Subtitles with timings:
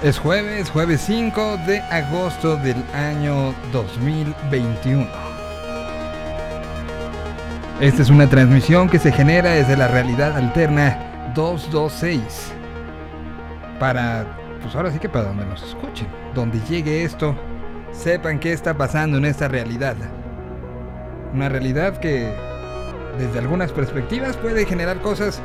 [0.00, 5.04] Es jueves, jueves 5 de agosto del año 2021.
[7.80, 12.52] Esta es una transmisión que se genera desde la realidad alterna 226.
[13.80, 14.24] Para,
[14.62, 17.34] pues ahora sí que para donde nos escuchen, donde llegue esto,
[17.90, 19.96] sepan qué está pasando en esta realidad.
[21.34, 22.32] Una realidad que
[23.18, 25.40] desde algunas perspectivas puede generar cosas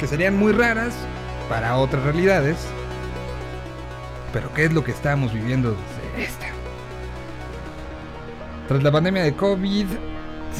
[0.00, 0.94] que serían muy raras
[1.50, 2.56] para otras realidades
[4.36, 6.44] pero ¿qué es lo que estamos viviendo desde esta?
[8.68, 9.86] Tras la pandemia de COVID,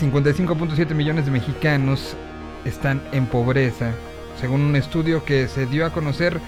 [0.01, 2.17] 55.7 millones de mexicanos
[2.65, 3.92] están en pobreza,
[4.41, 6.41] según un estudio que se dio a conocer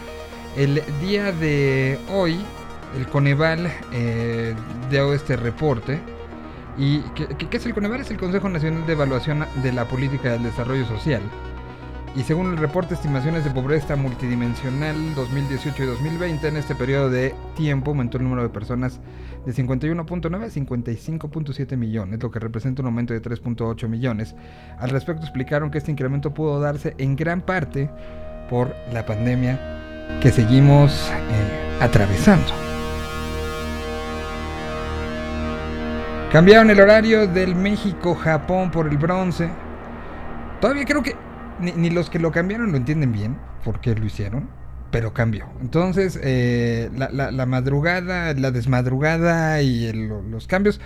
[0.56, 2.40] el día de hoy.
[2.96, 4.54] El Coneval eh,
[4.90, 6.00] dio este reporte.
[6.78, 8.00] ¿Y qué, qué es el Coneval?
[8.00, 11.20] Es el Consejo Nacional de Evaluación de la Política del Desarrollo Social.
[12.16, 17.34] Y según el reporte Estimaciones de Pobreza Multidimensional 2018 y 2020, en este periodo de
[17.56, 18.98] tiempo aumentó el número de personas
[19.46, 24.34] de 51.9 a 55.7 millones, lo que representa un aumento de 3.8 millones.
[24.78, 27.88] Al respecto explicaron que este incremento pudo darse en gran parte
[28.50, 29.60] por la pandemia
[30.20, 32.52] que seguimos eh, atravesando.
[36.32, 39.48] Cambiaron el horario del México-Japón por el bronce.
[40.60, 41.27] Todavía creo que
[41.60, 44.48] ni, los que lo cambiaron lo entienden bien, por qué lo hicieron,
[44.90, 45.46] pero cambió.
[45.60, 50.80] Entonces, eh, la, madrugada, la desmadrugada y los cambios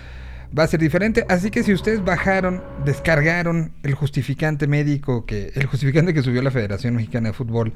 [0.57, 1.25] va a ser diferente.
[1.29, 6.51] Así que si ustedes bajaron, descargaron el justificante médico que el justificante que subió la
[6.51, 7.73] Federación Mexicana de Fútbol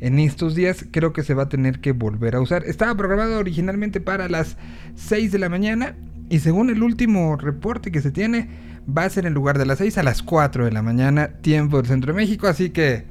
[0.00, 2.64] en estos días, creo que se va a tener que volver a usar.
[2.64, 4.56] Estaba programado originalmente para las
[4.94, 5.96] 6 de la mañana
[6.30, 8.48] y según el último reporte que se tiene,
[8.88, 11.76] va a ser en lugar de las 6 a las 4 de la mañana, tiempo
[11.76, 13.04] del Centro de México, así que...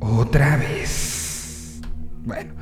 [0.00, 1.80] Otra vez.
[2.24, 2.52] Bueno.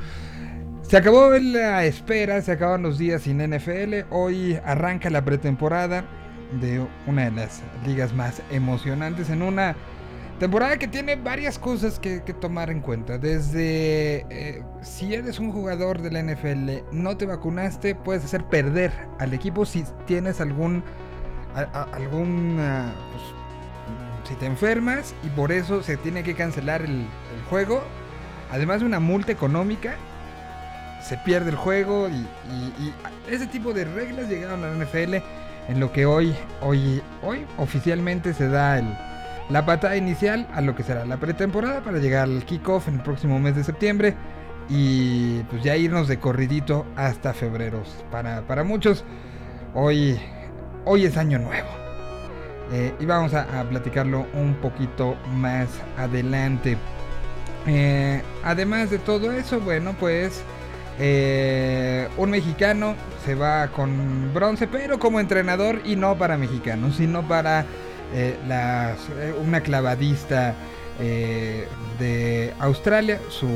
[0.83, 4.05] Se acabó la espera, se acaban los días sin NFL.
[4.11, 6.05] Hoy arranca la pretemporada
[6.61, 9.75] de una de las ligas más emocionantes en una
[10.39, 13.17] temporada que tiene varias cosas que, tomar en cuenta.
[13.17, 18.91] Desde eh, si eres un jugador de la NFL, no te vacunaste, puedes hacer perder
[19.19, 20.83] al equipo si tienes algún
[21.93, 22.57] algún...
[22.57, 23.35] Pues,
[24.27, 27.05] si te enfermas y por eso se tiene que cancelar el,
[27.49, 27.83] juego,
[28.51, 29.95] además de una multa económica,
[31.01, 32.25] se pierde el juego y,
[33.29, 35.15] ese tipo de reglas llegaron a la NFL
[35.67, 38.97] en lo que hoy, hoy, hoy oficialmente se da el,
[39.49, 43.01] la patada inicial a lo que será la pretemporada para llegar al kickoff en el
[43.01, 44.15] próximo mes de septiembre
[44.69, 47.83] y pues ya irnos de corridito hasta febrero.
[48.11, 49.05] Para, para muchos,
[49.73, 50.19] hoy
[50.85, 51.67] hoy es año nuevo.
[52.71, 55.67] Eh, y vamos a, platicarlo un poquito más
[55.97, 56.77] adelante.
[57.67, 60.41] Eh, además de todo eso, bueno, pues
[60.99, 62.95] eh, un mexicano
[63.25, 67.65] se va con bronce, pero como entrenador y no para mexicanos, sino para
[68.47, 68.99] las,
[69.43, 70.55] una clavadista
[70.99, 73.19] de Australia.
[73.29, 73.47] Su,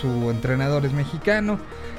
[0.00, 1.58] su entrenador es mexicano.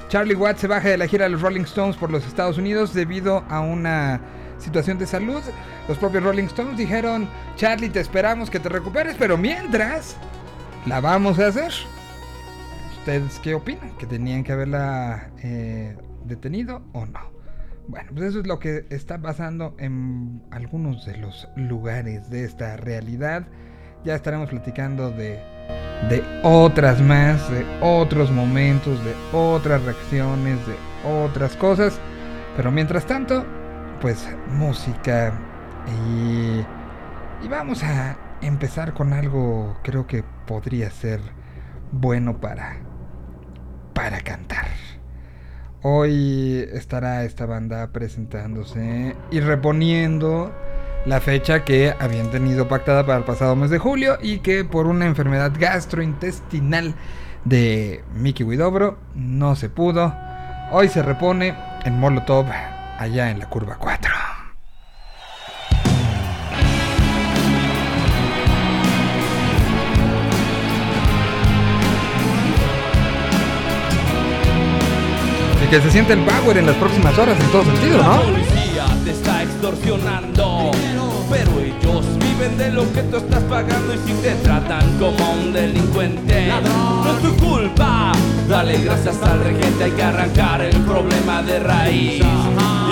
[0.10, 2.94] Charlie Watt se baja de la gira de los Rolling Stones por los Estados Unidos
[2.94, 4.20] debido a una
[4.58, 5.42] situación de salud.
[5.88, 10.18] Los propios Rolling Stones dijeron, Charlie, te esperamos que te recuperes, pero mientras,
[10.86, 11.72] la vamos a hacer.
[12.98, 13.92] ¿Ustedes qué opinan?
[13.98, 17.39] ¿Que tenían que haberla eh, detenido o no?
[17.90, 22.78] Bueno, pues eso es lo que está pasando en algunos de los lugares de esta
[22.78, 23.48] realidad.
[24.06, 25.40] Ya estaremos platicando de,
[26.08, 32.00] de otras más, de otros momentos, de otras reacciones, de otras cosas.
[32.56, 33.44] Pero mientras tanto,
[34.02, 35.34] pues música
[35.88, 36.64] y,
[37.44, 41.22] y vamos a empezar con algo creo que podría ser
[41.92, 42.78] bueno para
[43.96, 44.68] para cantar.
[45.82, 50.52] Hoy estará esta banda presentándose y reponiendo
[51.06, 54.88] la fecha que habían tenido pactada para el pasado mes de julio y que por
[54.88, 56.96] una enfermedad gastrointestinal
[57.46, 60.14] de Mickey Widobro no se pudo.
[60.72, 61.56] Hoy se repone
[61.86, 62.48] en Molotov
[62.98, 64.39] allá en la curva 4.
[75.70, 78.16] Que se siente el power en las próximas horas en todo sentido, ¿no?
[78.16, 80.72] La policía te está extorsionando,
[81.30, 85.54] pero ellos viven de lo que tú estás pagando y si te tratan como un
[85.54, 88.14] delincuente, no es tu culpa.
[88.48, 92.24] Dale gracias al regente, hay que arrancar el problema de raíz.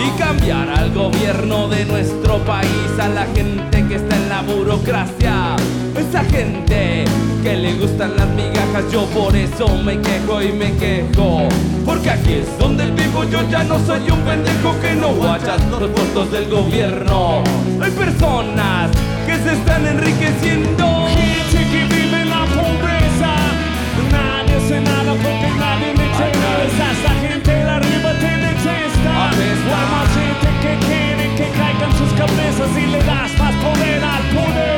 [0.08, 5.56] Y cambiar al gobierno de nuestro país, a la gente que está en la burocracia,
[5.98, 7.06] esa gente
[7.44, 11.48] que le gustan las migajas, yo por eso me quejo y me quejo,
[11.86, 15.92] porque aquí es donde vivo, yo ya no soy un pendejo que no guachas los
[15.92, 17.44] votos del gobierno.
[17.82, 18.92] Hay personas
[19.26, 21.08] que se están enriqueciendo.
[21.08, 23.34] Gente que vive en la pobreza,
[24.12, 27.17] nadie hace nada porque nadie me interesa.
[29.68, 29.80] Apesta.
[29.80, 34.24] Hay más gente que quiere que caigan sus cabezas y le das más poder al
[34.30, 34.77] poder.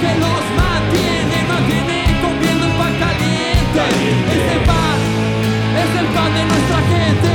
[0.00, 3.82] Que los mantiene, mantiene comiendo el pan caliente.
[4.34, 4.98] Es el pan,
[5.82, 7.34] es el pan de nuestra gente.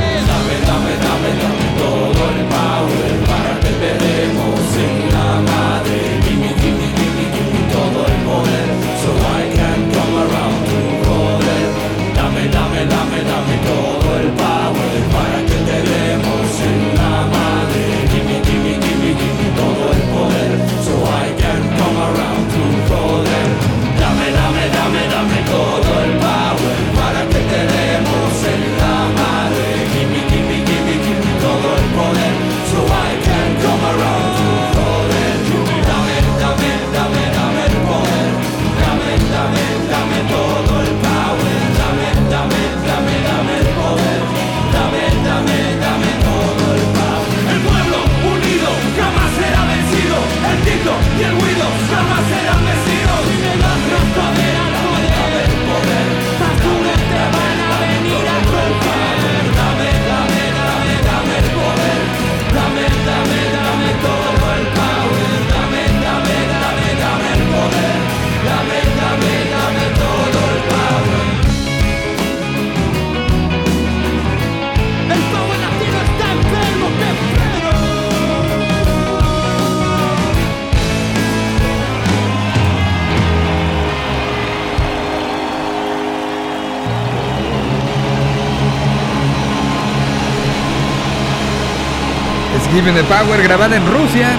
[92.80, 94.30] Es Given the Power grabada en Rusia.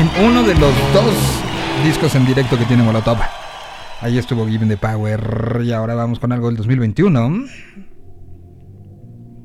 [0.00, 1.14] En uno de los dos
[1.84, 3.18] discos en directo que tiene Molotov.
[4.00, 5.60] Ahí estuvo Given the Power.
[5.62, 7.44] Y ahora vamos con algo del 2021.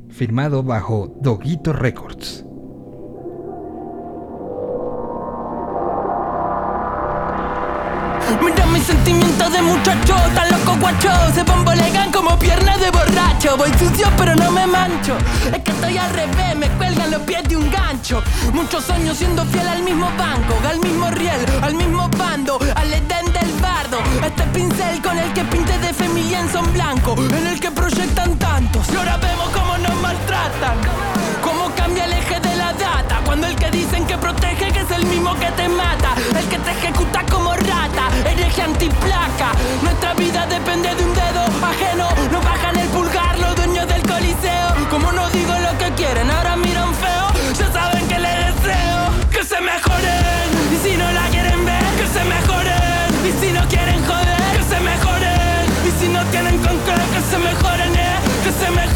[0.10, 2.44] Firmado bajo Doguito Records.
[8.44, 12.90] Mira mis sentimientos de muchacho, tan loco guacho Se bombolegan como piernas de
[13.40, 15.18] borracho Voy sucio pero no me mancho.
[15.54, 18.22] Es que estoy al revés, me cuelgan los pies de un gancho.
[18.54, 23.26] Muchos años siendo fiel al mismo banco Al mismo riel, al mismo bando Al edén
[23.32, 24.00] del bardo.
[24.26, 27.72] Este pincel con el que pinte de fe mi lienzo en blanco En el que
[27.72, 28.88] proyectan tantos.
[28.92, 30.78] Y ahora vemos cómo nos maltratan
[31.42, 33.22] Cómo cambia el eje de la data.
[33.26, 36.16] Cuando el que dicen que protege que es el mismo que te mata.
[36.38, 39.52] El que te ejecuta como rata Hereje antiplaca.
[39.82, 42.10] Nuestra vida depende de un dedo ajeno
[46.18, 47.28] Ahora miran feo.
[47.54, 50.50] Ya saben que les deseo Que se mejoren.
[50.74, 53.10] Y si no la quieren ver Que se mejoren.
[53.28, 55.66] Y si no quieren joder Que se mejoren.
[55.88, 58.89] Y si no tienen con Que se mejoren eh Que se mejore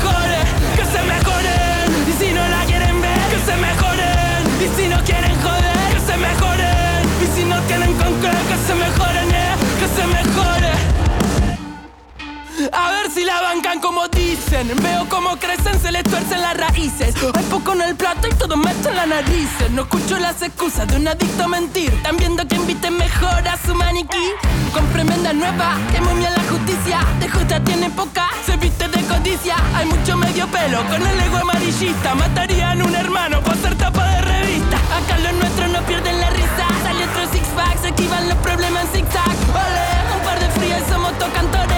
[13.82, 14.72] como dicen.
[14.82, 17.16] Veo cómo crecen, se les tuercen las raíces.
[17.36, 19.72] Hay poco en el plato y todo me en la narices.
[19.72, 21.94] No escucho las excusas de un adicto a mentir.
[21.94, 24.32] Están viendo que inviten mejor a su maniquí.
[24.74, 27.00] Con tremenda nueva, que momia la justicia.
[27.20, 29.56] De justa tiene poca, se viste de codicia.
[29.76, 32.16] Hay mucho medio pelo con el ego amarillista.
[32.16, 34.78] Matarían un hermano por ser tapa de revista.
[34.78, 36.66] Acá los nuestros no pierden la risa.
[36.84, 39.38] Sale otro six pack, se esquivan los problemas en zigzag.
[39.50, 41.73] Ole, un par de frías somos tocantores.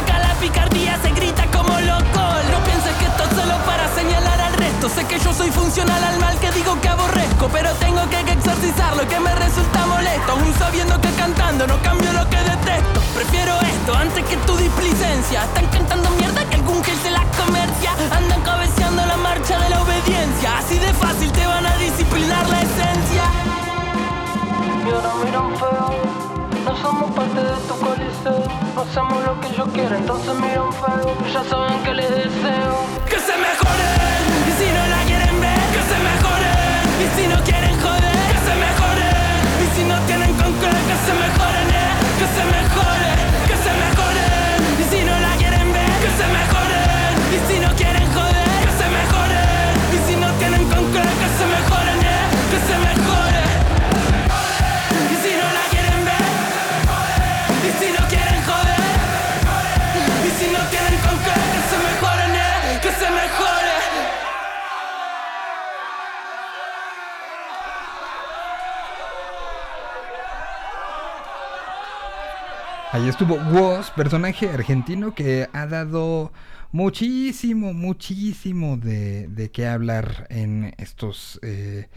[0.00, 2.22] Acá la picardía se grita como loco.
[2.52, 4.88] No pienses que esto es solo para señalar al resto.
[4.88, 7.48] Sé que yo soy funcional al mal que digo que aborrezco.
[7.52, 10.32] Pero tengo que exorcizarlo que me resulta molesto.
[10.32, 13.00] Aún sabiendo que cantando no cambio lo que detesto.
[13.14, 15.44] Prefiero esto antes que tu displicencia.
[15.44, 17.90] Están cantando mierda que algún gel se la comercia.
[18.10, 20.58] Andan cabeceando la marcha de la obediencia.
[20.58, 23.24] Así de fácil te van a disciplinar la esencia.
[24.86, 26.29] Y ahora miran feo.
[26.64, 28.44] No somos parte de tu coliseo.
[28.74, 31.16] No hacemos lo que yo quiero, entonces miran feo.
[31.32, 32.76] Ya saben que les deseo.
[33.08, 34.20] Que se mejoren.
[34.48, 34.99] Y si no la
[73.00, 76.32] Ahí estuvo Woz, personaje argentino que ha dado
[76.70, 81.88] muchísimo, muchísimo de, de qué hablar en estos, eh,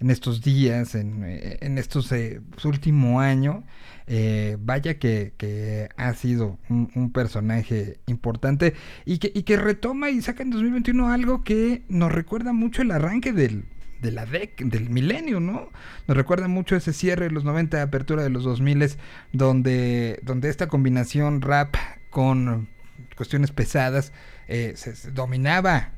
[0.00, 3.62] en estos días, en, eh, en estos eh, pues, último año.
[4.08, 8.74] Eh, vaya que, ha sido un, un personaje importante
[9.04, 12.90] y que, y que retoma y saca en 2021 algo que nos recuerda mucho el
[12.90, 13.64] arranque del,
[14.00, 15.70] de la dec del milenio, ¿no?
[16.06, 18.96] Nos recuerda mucho ese cierre de los 90, apertura de los 2000,
[19.32, 21.74] donde, donde esta combinación rap
[22.10, 22.68] con
[23.16, 24.12] cuestiones pesadas
[24.46, 25.92] eh, se, dominaba,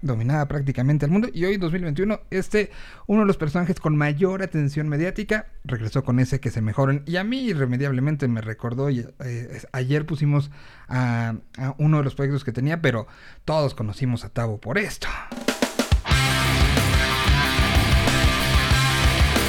[0.49, 1.28] prácticamente al mundo.
[1.33, 2.71] Y hoy, 2021, este,
[3.07, 7.04] uno de los personajes con mayor atención mediática, regresó con ese que se mejoren.
[7.07, 10.50] Y a mí, irremediablemente, me recordó, eh, ayer pusimos
[10.88, 13.07] a, a uno de los proyectos que tenía, pero
[13.45, 15.07] todos conocimos a Tavo por esto.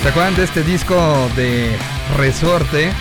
[0.01, 1.77] ¿Se acuerdan de este disco de
[2.17, 2.91] Resorte?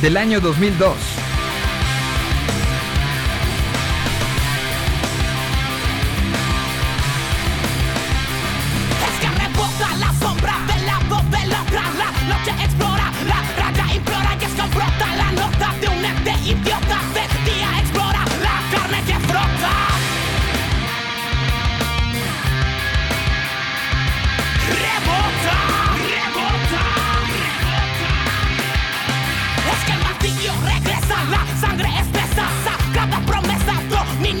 [0.00, 0.96] Del año 2002.
[17.16, 17.29] Es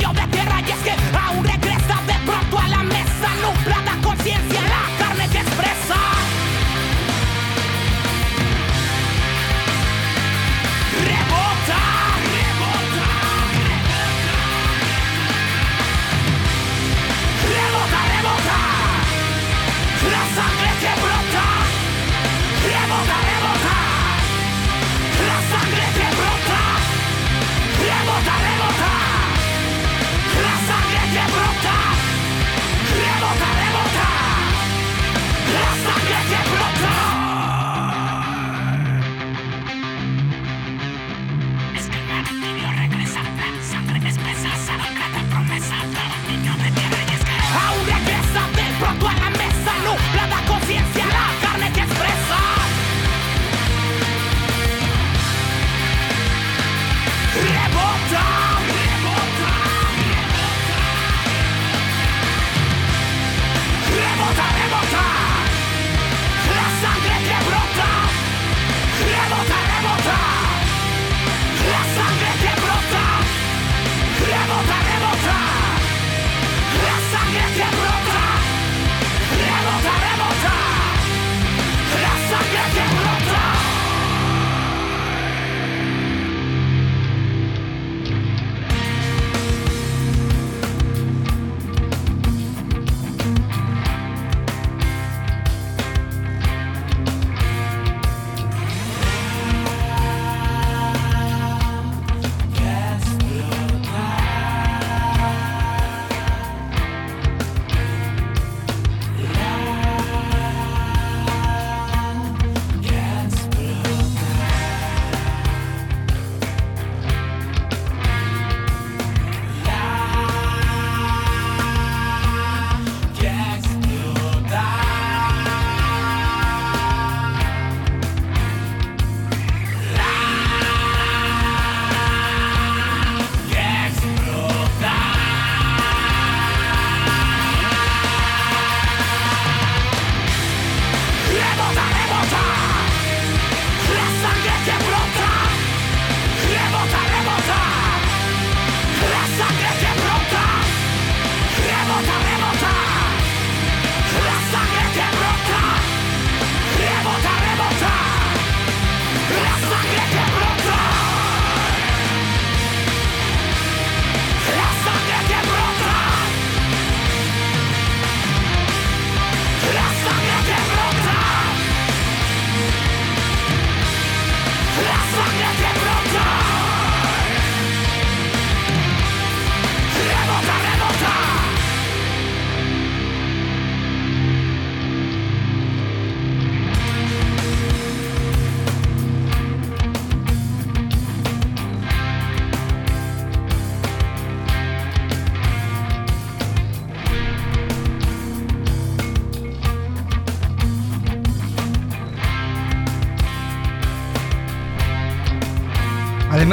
[0.00, 0.39] dominio de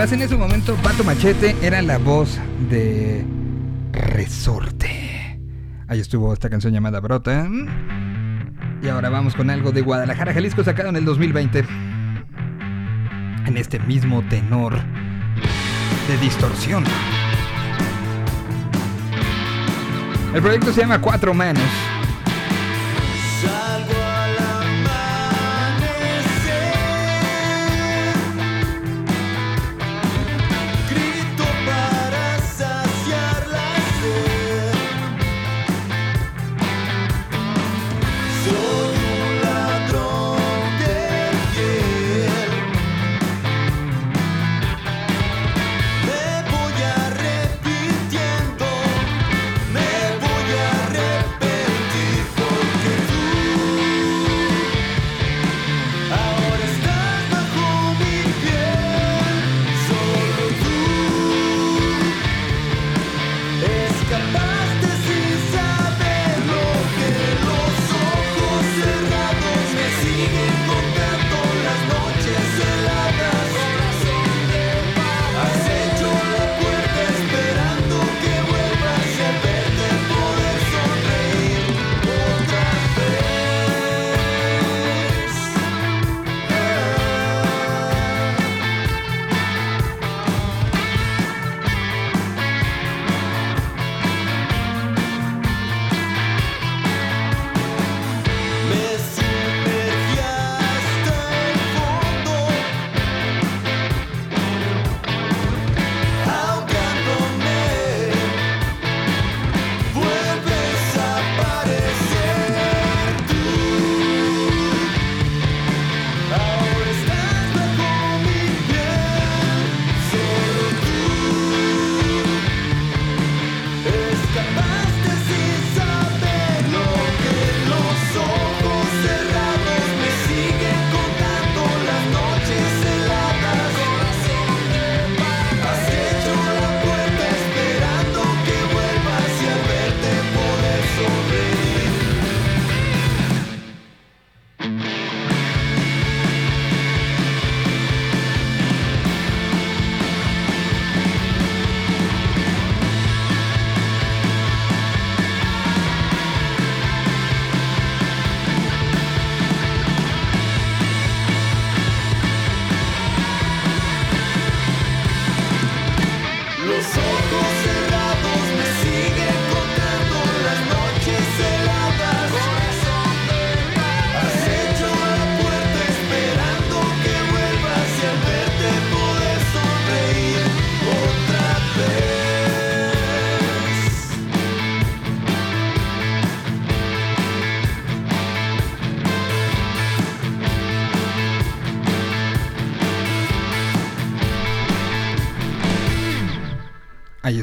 [0.09, 2.39] En ese momento, Pato Machete era la voz
[2.69, 3.25] de
[3.91, 5.39] Resorte.
[5.87, 7.47] Ahí estuvo esta canción llamada Brota.
[8.81, 11.65] Y ahora vamos con algo de Guadalajara, Jalisco, sacado en el 2020.
[13.45, 14.75] En este mismo tenor
[16.07, 16.85] de distorsión.
[20.33, 21.96] El proyecto se llama Cuatro Manos.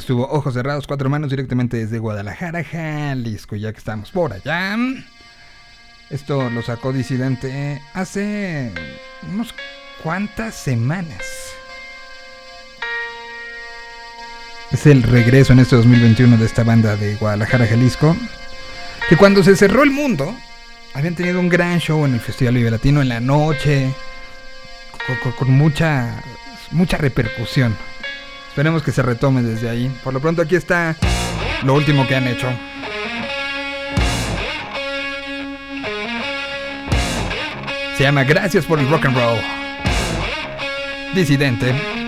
[0.04, 4.76] Estuvo Ojos Cerrados, Cuatro Manos, directamente desde Guadalajara, Jalisco, ya que estamos por allá.
[6.10, 8.70] Esto lo sacó Disidente hace
[9.32, 9.54] unos
[10.02, 11.22] cuantas semanas.
[14.72, 18.14] Es el regreso en este 2021 de esta banda de Guadalajara, Jalisco.
[19.08, 20.36] Que cuando se cerró el mundo,
[20.92, 23.90] habían tenido un gran show en el Festival Vive en la noche,
[25.22, 26.22] con- con mucha,
[26.72, 27.74] mucha repercusión.
[28.54, 29.92] Esperemos que se retome desde ahí.
[30.04, 30.94] Por lo pronto aquí está
[31.64, 32.46] lo último que han hecho.
[37.96, 39.40] Se llama Gracias por el Rock and Roll.
[41.16, 42.03] Disidente.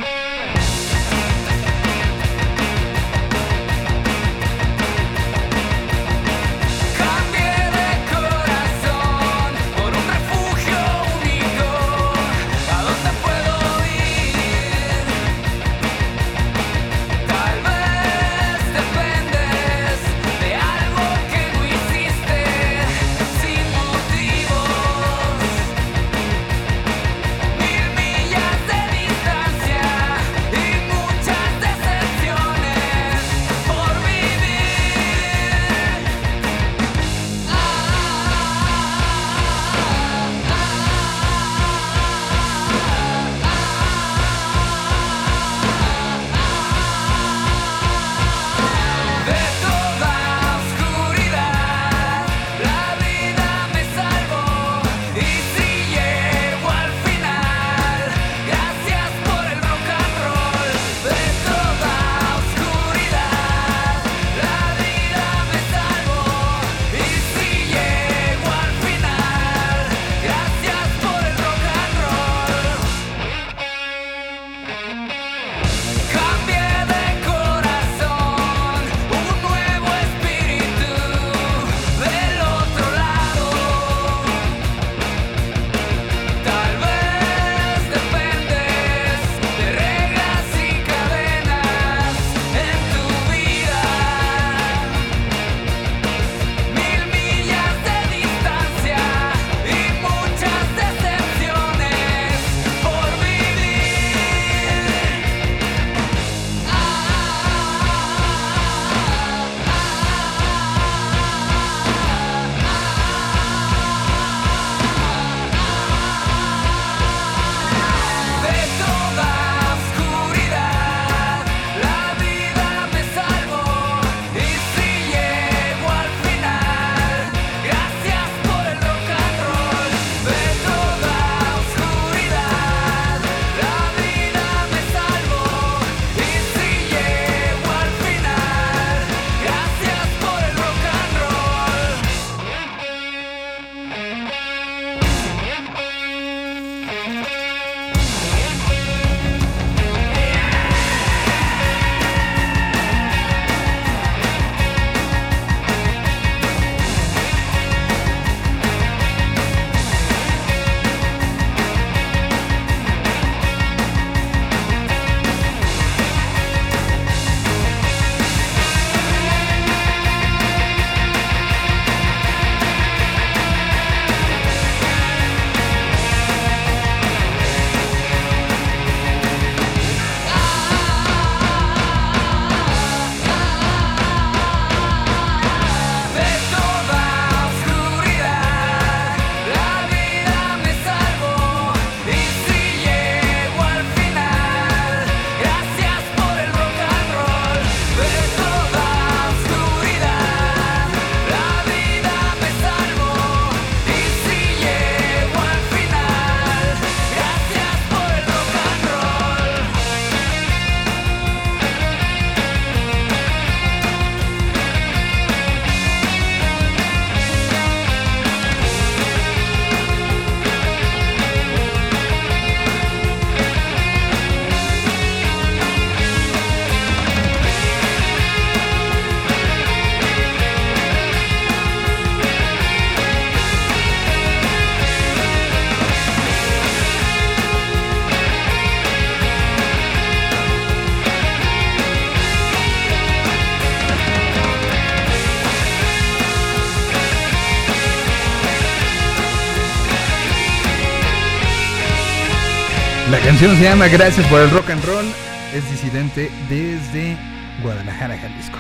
[253.39, 255.05] Canción se llama Gracias por el rock and roll.
[255.53, 257.19] Es disidente desde
[257.63, 258.57] Guadalajara, Jalisco.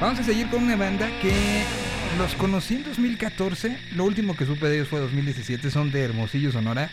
[0.00, 1.62] Vamos a seguir con una banda que
[2.18, 3.78] los conocí en 2014.
[3.94, 5.70] Lo último que supe de ellos fue 2017.
[5.70, 6.90] Son de Hermosillo, Sonora.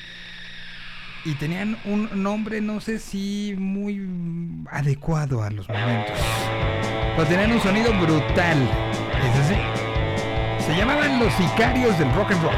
[1.25, 3.99] Y tenían un nombre, no sé si muy
[4.69, 6.19] adecuado a los momentos.
[7.15, 8.59] Pero tenían un sonido brutal.
[9.23, 9.55] Es así.
[10.67, 12.55] Se llamaban los sicarios del rock and roll.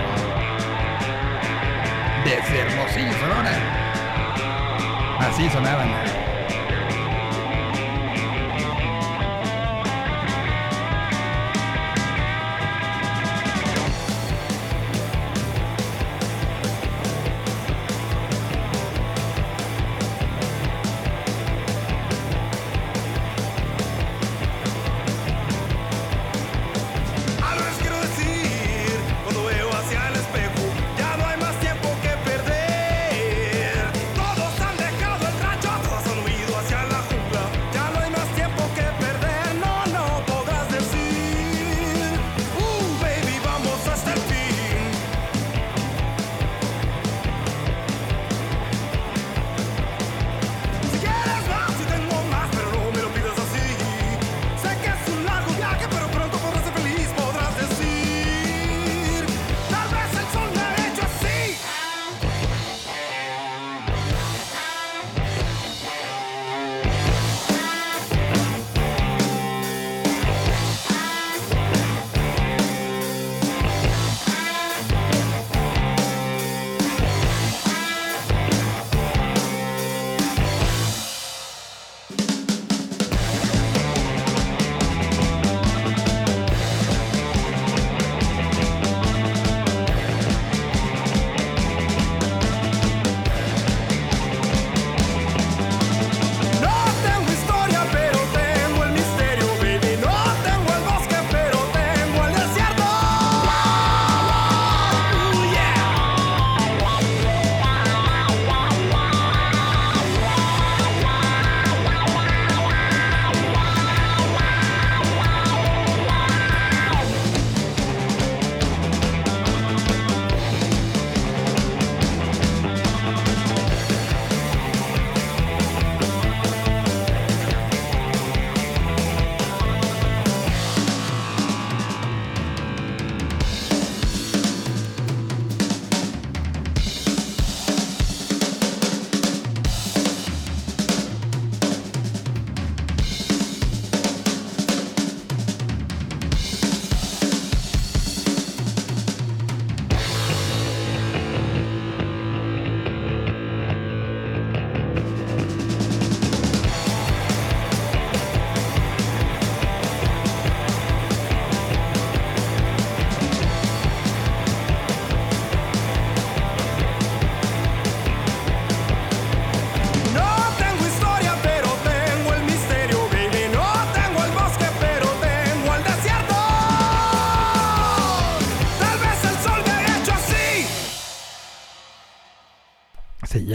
[2.25, 3.78] Desde Hermosillo, Sonora.
[5.19, 6.18] Así sonaban.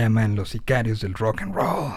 [0.05, 1.91] Llaman los sicarios del rock and roll.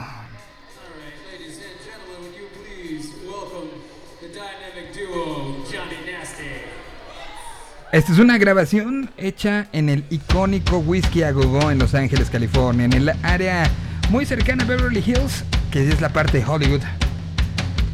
[7.91, 12.29] Esta es una grabación hecha en el icónico Whiskey a Go Go en Los Ángeles,
[12.29, 13.69] California, en el área
[14.09, 16.81] muy cercana a Beverly Hills, que es la parte de Hollywood.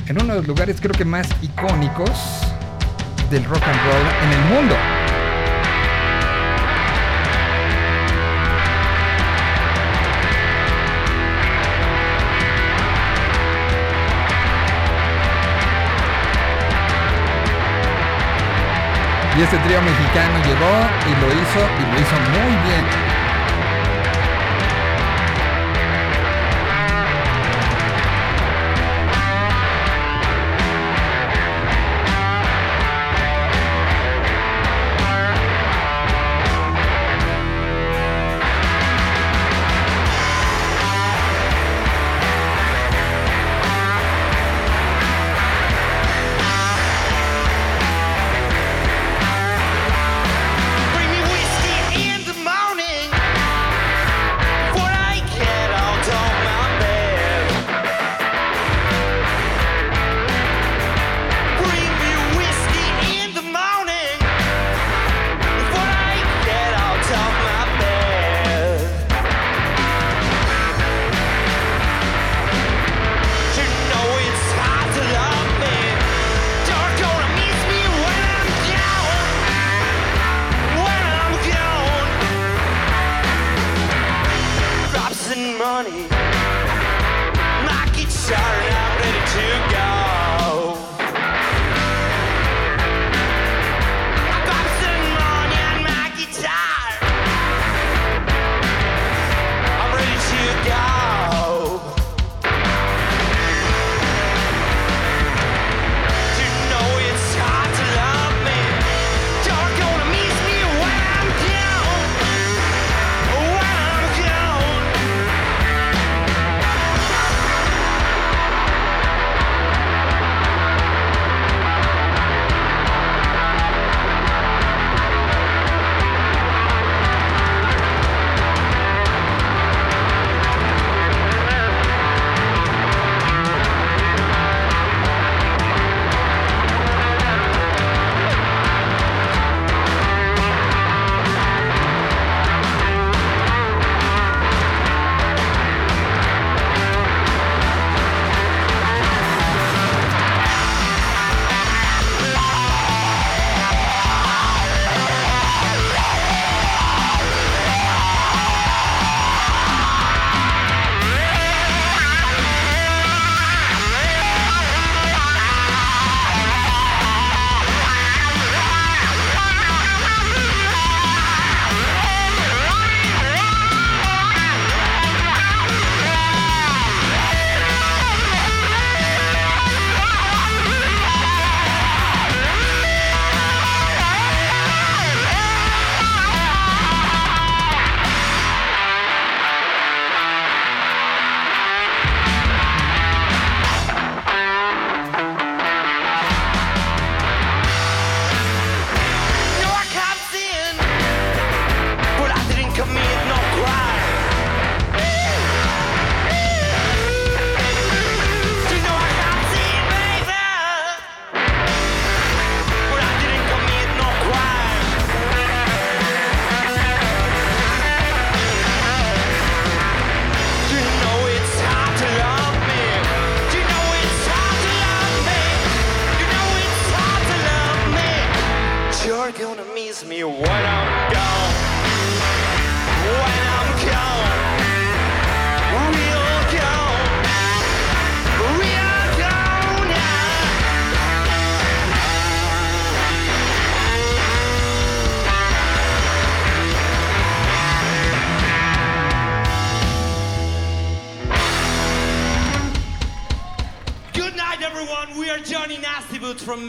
[0.08, 2.12] En uno de los lugares creo que más icónicos
[3.32, 4.93] del rock and roll en el mundo.
[19.36, 20.74] Y este trío mexicano llegó
[21.10, 23.13] y lo hizo y lo hizo muy bien.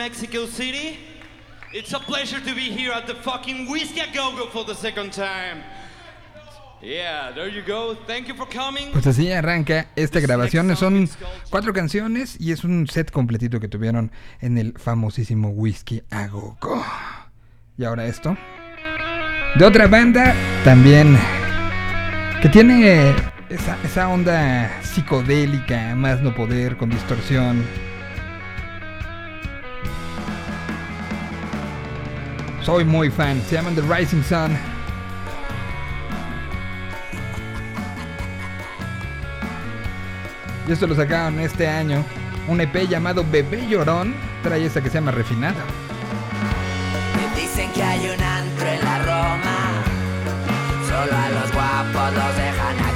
[0.05, 0.99] Mexico City.
[1.73, 4.75] It's a pleasure to be here at the fucking Whiskey a Go Go for the
[4.75, 5.63] second time.
[6.83, 7.97] Yeah, there you go.
[8.07, 8.93] Thank you for coming.
[8.93, 10.77] Pues así arranca esta grabación.
[10.77, 11.09] Son
[11.49, 14.13] cuatro canciones y es un set completito que tuvieron
[14.43, 16.85] en el famosísimo Whisky a Go Go.
[17.79, 18.37] Y ahora esto.
[19.57, 21.19] De otra banda también
[22.43, 23.15] que tiene
[23.49, 27.65] esa, esa onda psicodélica, más no poder, con distorsión.
[32.65, 33.43] Soy muy fan.
[33.43, 34.57] Se llaman The Rising Sun.
[40.67, 42.03] Y esto lo sacaron este año.
[42.49, 44.15] Un EP llamado Bebé Llorón.
[44.43, 45.63] Trae esta que se llama Refinada.
[47.37, 49.85] Dicen que hay un antro en la Roma.
[50.89, 52.94] Solo a los guapos los dejan acceder.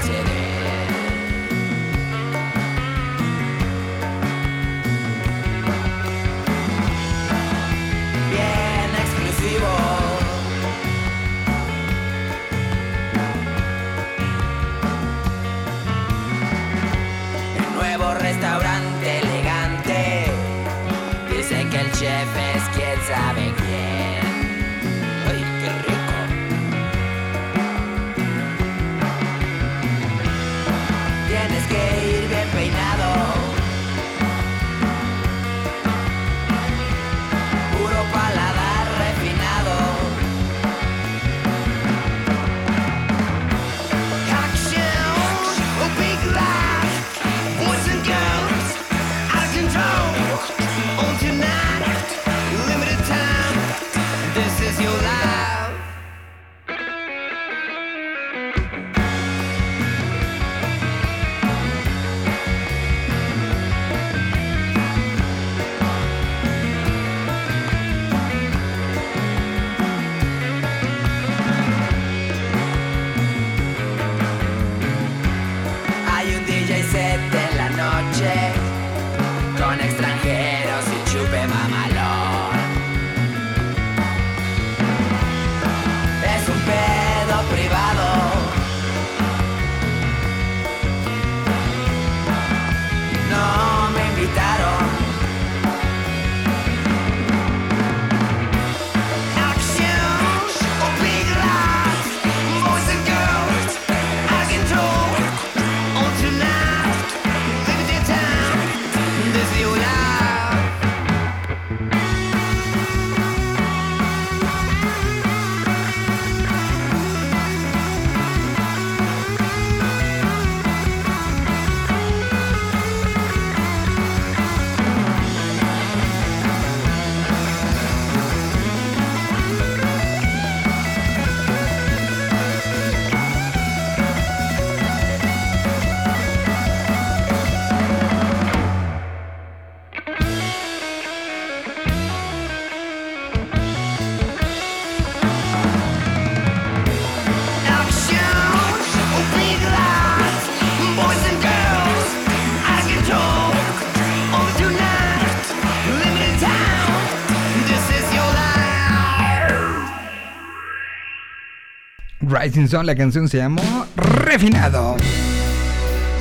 [162.49, 164.97] Rising Sun, la canción se llamó Refinado.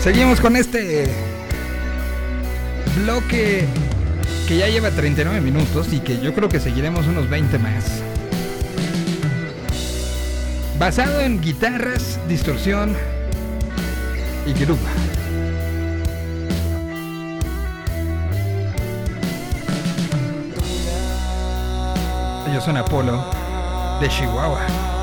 [0.03, 1.07] Seguimos con este
[3.01, 3.65] bloque
[4.45, 8.01] que ya lleva 39 minutos y que yo creo que seguiremos unos 20 más.
[10.77, 12.93] Basado en guitarras, distorsión
[14.45, 14.81] y groove.
[22.49, 23.23] Ellos son Apolo
[24.01, 24.96] de Chihuahua.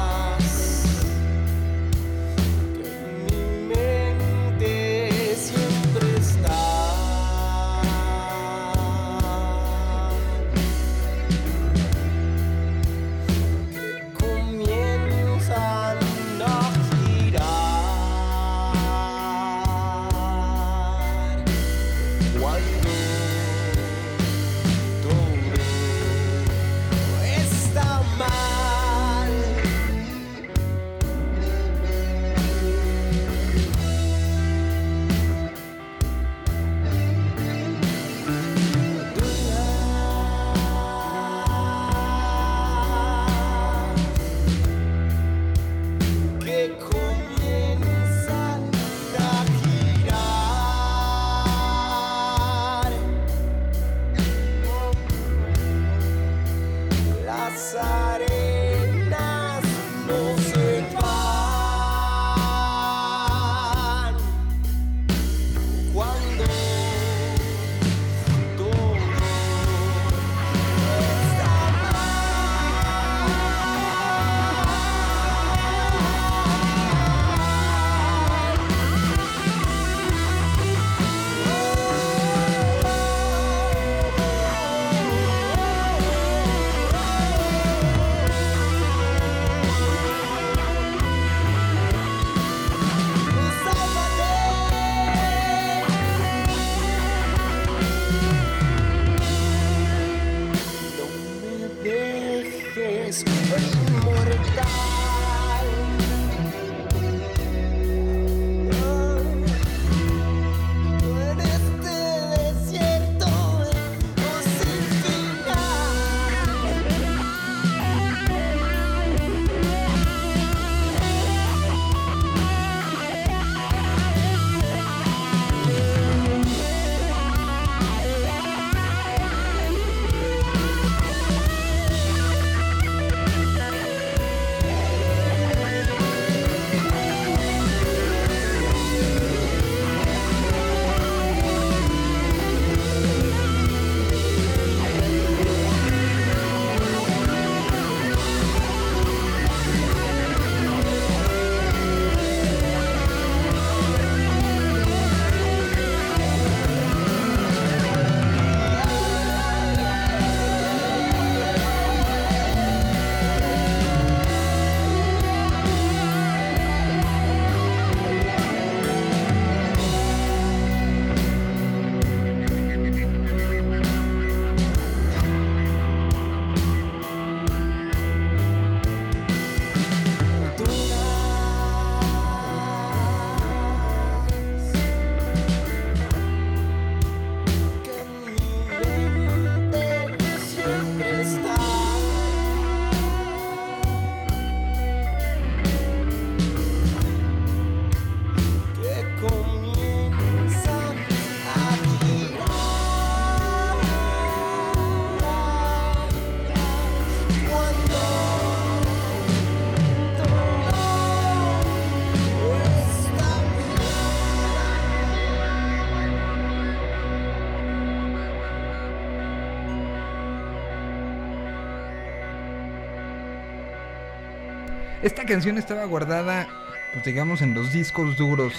[225.05, 226.49] Esta canción estaba guardada,
[226.95, 228.55] pues digamos, en los discos duros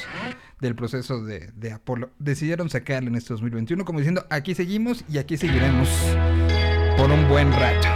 [0.62, 2.12] del proceso de, Apolo.
[2.20, 5.90] Decidieron sacarla en este 2021 como diciendo, aquí seguimos y aquí seguiremos
[6.98, 7.88] por un buen rato.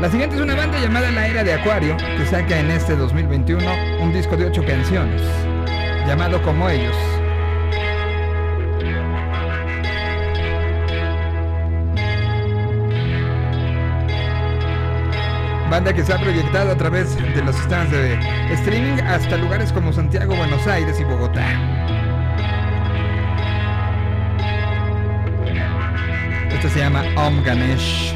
[0.00, 3.64] La siguiente es una banda llamada La Era de Acuario, que saca en este 2021
[4.00, 5.20] un disco de ocho canciones,
[6.06, 7.13] llamado Como Ellos.
[15.74, 18.14] Banda que se ha proyectado a través de los sistemas de
[18.52, 21.44] streaming hasta lugares como Santiago, Buenos Aires y Bogotá.
[26.48, 28.13] Esto se llama Om Ganesh.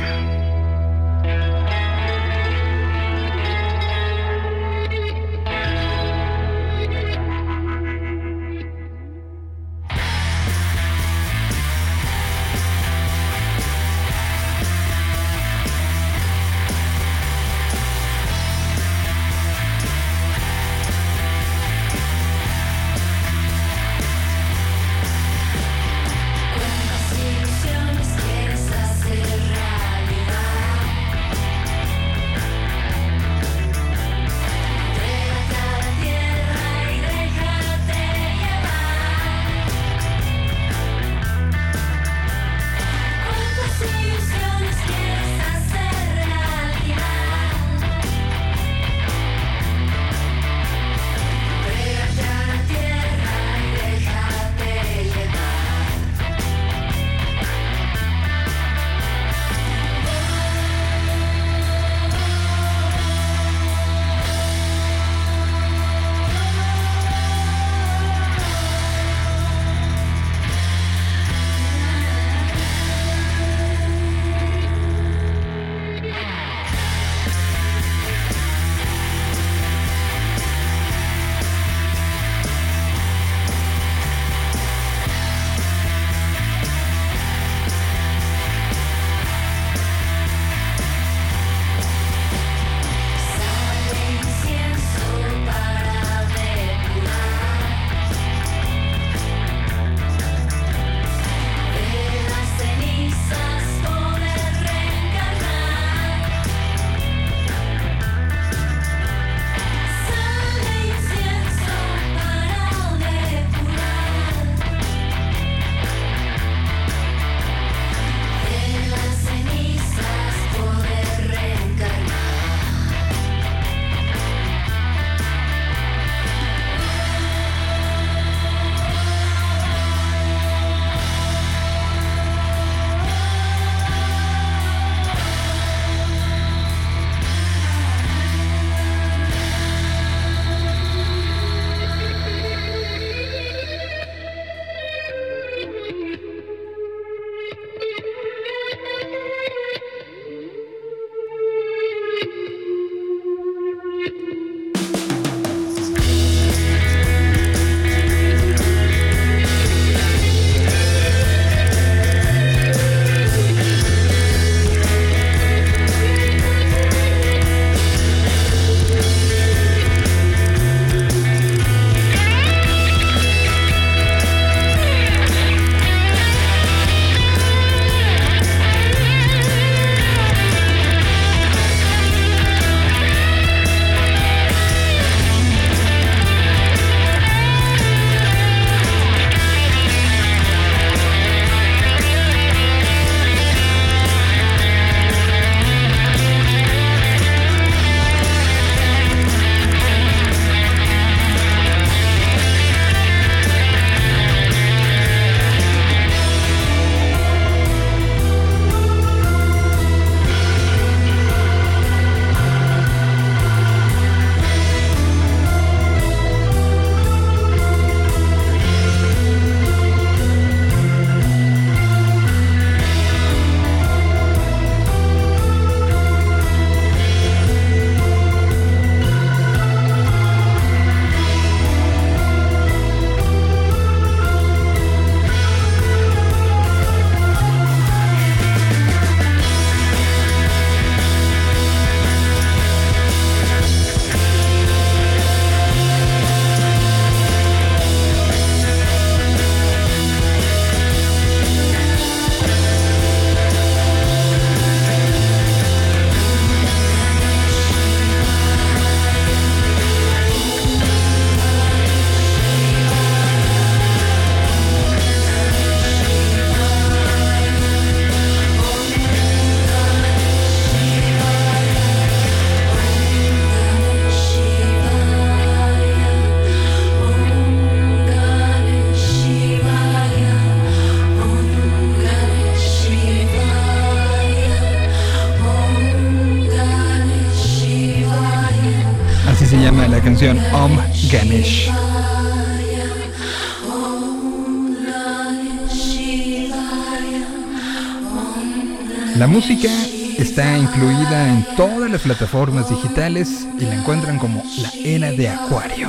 [299.48, 299.72] Música
[300.18, 305.88] está incluida en todas las plataformas digitales y la encuentran como la era de Acuario.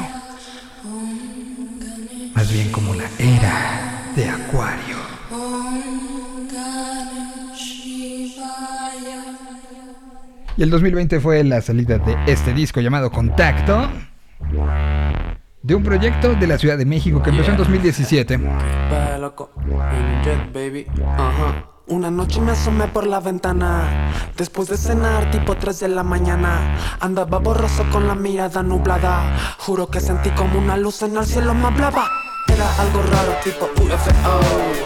[2.33, 4.95] Más bien como la era de Acuario.
[10.55, 13.89] Y el 2020 fue la salida de este disco llamado Contacto.
[15.61, 18.39] De un proyecto de la Ciudad de México que empezó en 2017.
[21.89, 24.11] Una noche me asomé por la ventana.
[24.37, 29.35] Después de cenar tipo 3 de la mañana Andaba borroso con la mirada nublada.
[29.57, 33.65] Juro que sentí como una luz en el cielo me hablaba Era algo raro tipo
[33.81, 34.35] UFO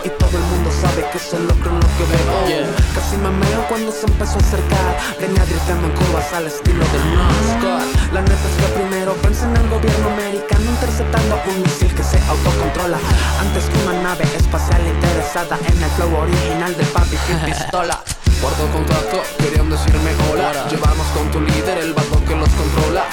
[0.03, 3.67] Y todo el mundo sabe que solo creo en lo que veo Casi me meo
[3.67, 4.97] cuando se empezó a acercar.
[5.19, 9.55] Venía drifteando en curvas al estilo del NASCAR La neta es que primero pensé en
[9.57, 12.97] el gobierno americano Interceptando un misil que se autocontrola.
[13.39, 18.03] Antes que una nave espacial interesada En el flow original del papi sin pistola
[18.43, 20.67] Guardo contacto, querían decirme hola.
[20.69, 23.05] Llevamos con tu líder, el vato que los controla.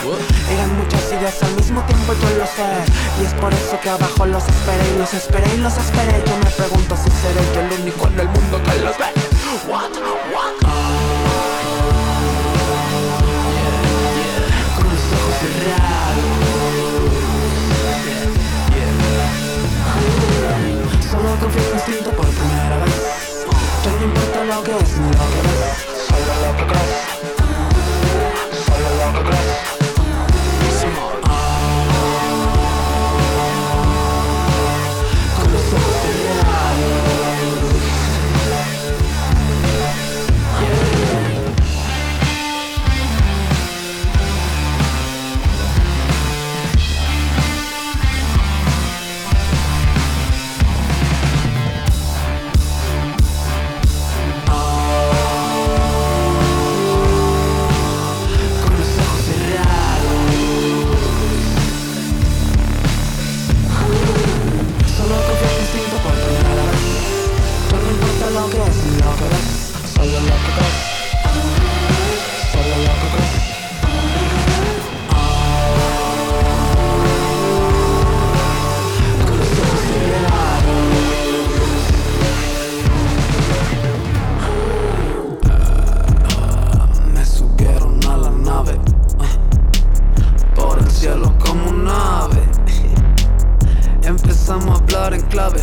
[0.51, 2.67] Eran muchas ideas al mismo tiempo, yo lo sé.
[3.23, 6.21] Y es por eso que abajo los esperé y los esperé y los esperé.
[6.27, 9.05] Yo me pregunto si seré yo el único en el mundo que los ve.
[9.71, 9.95] What,
[10.35, 10.57] what
[14.75, 16.41] Con los ojos cerrados.
[21.09, 23.10] Solo confío en instinto por primera vez
[23.83, 25.50] No importa lo que es ni lo que
[95.13, 95.61] En clave.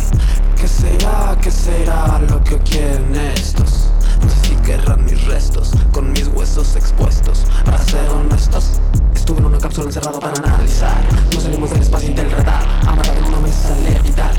[0.60, 3.88] ¿Qué será, qué será lo que quieren estos?
[4.22, 7.46] No sé si querrán mis restos Con mis huesos expuestos.
[7.64, 8.80] Para ser honestos
[9.14, 11.02] Estuve en una cápsula encerrado para analizar.
[11.32, 12.62] No salimos del espacio y del radar.
[12.86, 14.37] Amar no me sale evitar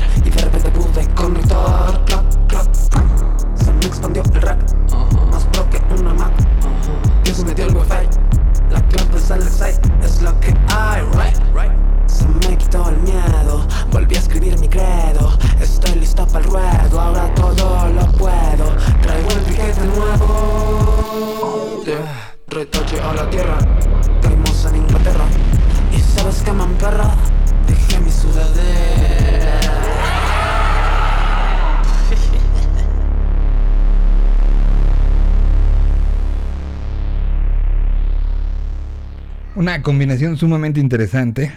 [39.70, 41.52] Una combinación sumamente interesante.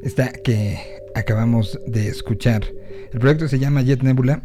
[0.00, 2.64] Esta que acabamos de escuchar.
[3.12, 4.44] El proyecto se llama Jet Nebula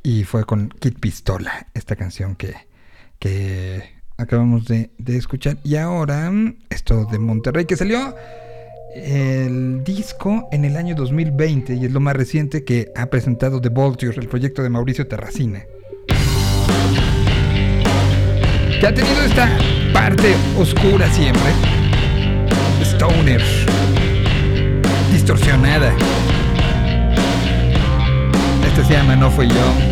[0.00, 2.54] y fue con Kid Pistola, esta canción que,
[3.18, 3.82] que
[4.16, 5.58] acabamos de, escuchar.
[5.64, 6.30] Y ahora,
[6.70, 8.14] esto de Monterrey, que salió
[8.94, 13.70] el disco en el año 2020 y es lo más reciente que ha presentado The
[13.70, 15.64] Vultures, el proyecto de Mauricio Terracina.
[18.82, 19.48] Que ha tenido esta
[19.92, 21.52] parte oscura siempre.
[22.82, 23.40] Stoner.
[25.12, 25.92] Distorsionada.
[28.66, 29.91] Este se llama No Fui Yo.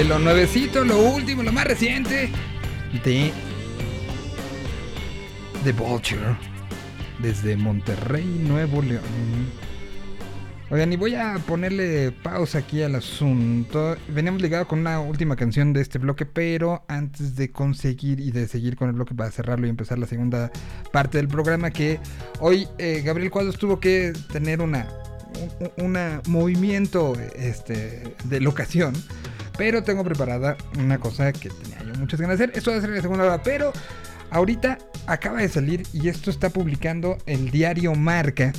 [0.00, 2.30] De lo nuevecito, lo último, lo más reciente
[3.04, 3.32] de
[5.62, 6.38] The Vulture
[7.18, 9.02] desde Monterrey, Nuevo León.
[10.70, 13.94] Oigan, y voy a ponerle pausa aquí al asunto.
[14.08, 18.48] Veníamos ligados con una última canción de este bloque, pero antes de conseguir y de
[18.48, 20.50] seguir con el bloque para cerrarlo y empezar la segunda
[20.94, 22.00] parte del programa, que
[22.40, 24.88] hoy eh, Gabriel Cuadros tuvo que tener una
[25.76, 28.94] un movimiento este, de locación.
[29.60, 32.56] Pero tengo preparada una cosa que tenía yo muchas ganas de hacer.
[32.56, 33.74] Esto va a ser la segunda hora, pero
[34.30, 38.54] ahorita acaba de salir y esto está publicando el diario Marca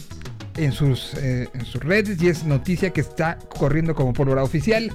[0.58, 4.91] en sus, eh, en sus redes y es noticia que está corriendo como pólvora oficial.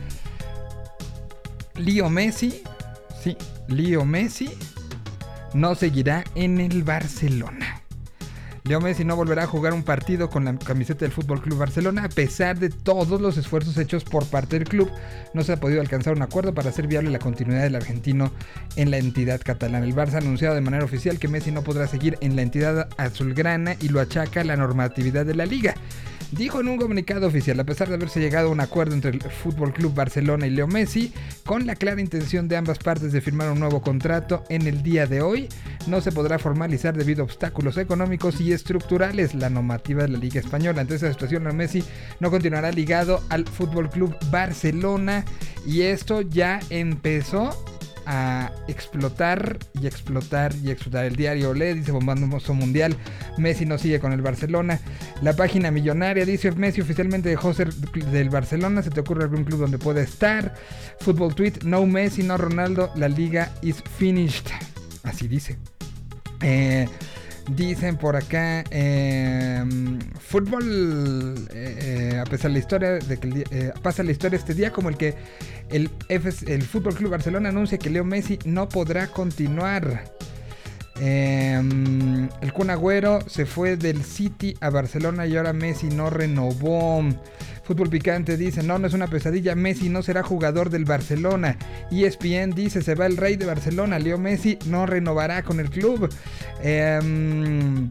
[1.74, 2.62] Leo Messi,
[3.20, 3.36] sí,
[3.66, 4.56] Leo Messi
[5.54, 7.75] no seguirá en el Barcelona.
[8.66, 12.04] Leo Messi no volverá a jugar un partido con la camiseta del Fútbol Club Barcelona
[12.04, 14.90] a pesar de todos los esfuerzos hechos por parte del club.
[15.34, 18.32] No se ha podido alcanzar un acuerdo para hacer viable la continuidad del argentino
[18.74, 19.86] en la entidad catalana.
[19.86, 22.88] El Barça ha anunciado de manera oficial que Messi no podrá seguir en la entidad
[22.96, 25.76] azulgrana y lo achaca la normatividad de la liga.
[26.32, 29.22] Dijo en un comunicado oficial, a pesar de haberse llegado a un acuerdo entre el
[29.22, 31.12] Fútbol Club Barcelona y Leo Messi,
[31.44, 35.06] con la clara intención de ambas partes de firmar un nuevo contrato en el día
[35.06, 35.48] de hoy,
[35.86, 40.40] no se podrá formalizar debido a obstáculos económicos y estructurales la normativa de la Liga
[40.40, 40.80] Española.
[40.80, 41.84] Ante esa situación, Leo Messi
[42.18, 45.24] no continuará ligado al Fútbol Club Barcelona
[45.64, 47.75] y esto ya empezó
[48.06, 51.04] a explotar y explotar y explotar.
[51.04, 52.96] El diario Le dice bombazo mundial.
[53.36, 54.80] Messi no sigue con el Barcelona.
[55.22, 58.82] La página millonaria dice Messi oficialmente dejó ser del Barcelona.
[58.82, 60.54] ¿Se te ocurre algún club donde pueda estar?
[61.00, 62.90] Fútbol tweet, no Messi, no Ronaldo.
[62.94, 64.46] La liga is finished.
[65.02, 65.56] Así dice.
[66.42, 66.86] Eh,
[67.48, 69.64] Dicen por acá, eh,
[70.18, 74.72] fútbol, eh, a pesar de la historia, de que eh, pasa la historia este día
[74.72, 75.14] como el que
[75.70, 80.04] el, el Fútbol Club Barcelona anuncia que Leo Messi no podrá continuar.
[81.00, 81.60] Eh,
[82.40, 87.02] el Kun Agüero se fue del City a Barcelona y ahora Messi no renovó.
[87.64, 91.56] Fútbol Picante dice, no, no es una pesadilla, Messi no será jugador del Barcelona.
[91.90, 96.08] ESPN dice, se va el rey de Barcelona, Leo Messi no renovará con el club.
[96.62, 97.88] Em,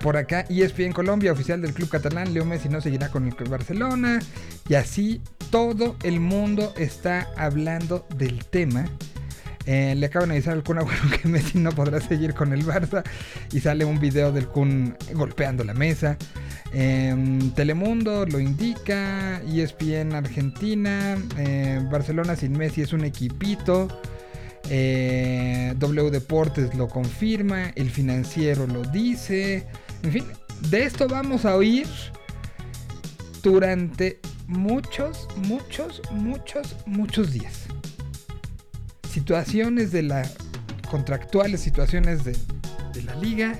[0.00, 3.48] por acá, ESPN Colombia, oficial del club catalán, Leo Messi no seguirá con el club
[3.48, 4.20] Barcelona.
[4.68, 8.84] Y así todo el mundo está hablando del tema.
[9.66, 12.64] Eh, le acaban de avisar al Kun Agüero que Messi no podrá seguir con el
[12.64, 13.02] Barça.
[13.52, 16.16] Y sale un video del Kun golpeando la mesa.
[16.72, 19.40] Em, Telemundo lo indica.
[19.42, 21.18] ESPN Argentina.
[21.36, 23.88] eh, Barcelona sin Messi es un equipito.
[24.70, 27.70] Eh, w Deportes lo confirma.
[27.74, 29.66] El financiero lo dice.
[30.02, 30.24] En fin,
[30.70, 31.86] de esto vamos a oír
[33.42, 37.66] durante muchos, muchos, muchos, muchos días
[39.16, 40.28] situaciones de la
[40.90, 42.36] contractuales situaciones de,
[43.02, 43.58] la liga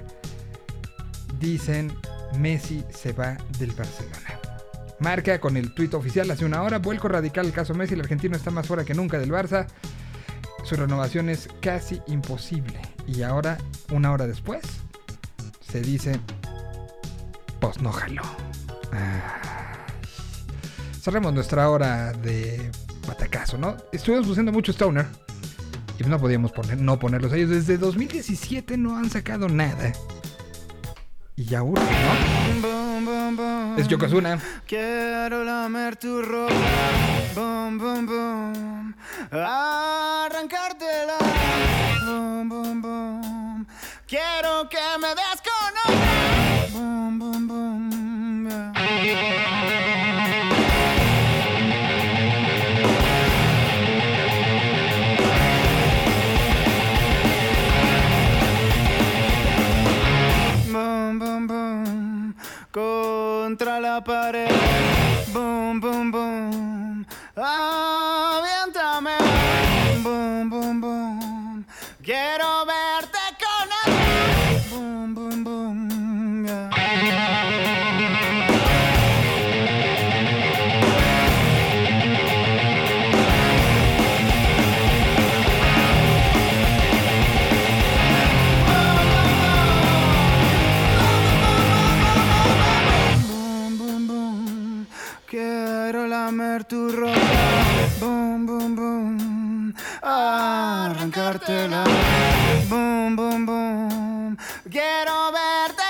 [1.40, 1.90] dicen
[2.38, 4.38] Messi se va del Barcelona.
[5.00, 8.36] Marca con el tuit oficial hace una hora, vuelco radical el caso Messi, el argentino
[8.36, 9.66] está más fuera que nunca del Barça.
[10.62, 12.78] Su renovación es casi imposible.
[13.06, 13.56] Y ahora,
[13.90, 14.60] una hora después,
[15.66, 16.20] se dice,
[17.60, 17.92] pues no
[21.32, 22.70] nuestra hora de
[23.08, 23.78] batacazo, ¿no?
[23.90, 25.25] Estuvimos buscando mucho Stoner.
[25.98, 27.50] Y no podíamos poner, no ponerlos a ellos.
[27.50, 29.92] Desde 2017 no han sacado nada.
[31.36, 32.76] Y ya urge, ¿no?
[33.76, 34.40] Es Yokozuna.
[34.66, 36.54] Quiero lamer tu ropa,
[37.34, 38.94] boom, boom, boom,
[39.30, 41.18] arrancártela,
[42.06, 43.66] boom, boom, boom.
[44.06, 45.42] Quiero que me des
[65.32, 67.85] Boom, boom, boom, aviéntame.
[96.56, 97.12] arturo
[98.00, 101.04] bum bum bum a
[102.70, 104.38] bum bum bum
[104.70, 105.85] get over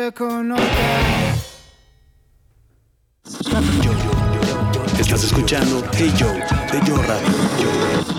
[0.00, 0.64] besarte con otra.
[4.98, 6.34] Estás escuchando Hey Joe
[6.72, 8.09] de Yo Radio.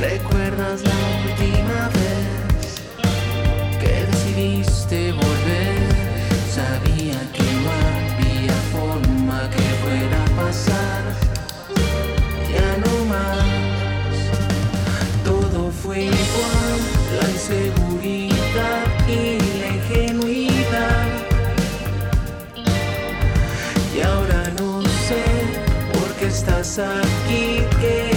[0.00, 0.96] ¿Recuerdas la
[1.28, 2.80] última vez
[3.78, 5.76] que decidiste volver?
[6.50, 11.02] Sabía que no había forma que fuera a pasar.
[12.50, 13.44] Ya no más,
[15.22, 16.78] todo fue igual.
[17.20, 21.08] La inseguridad y la ingenuidad.
[23.94, 25.22] Y ahora no sé
[25.92, 28.09] por qué estás aquí, qué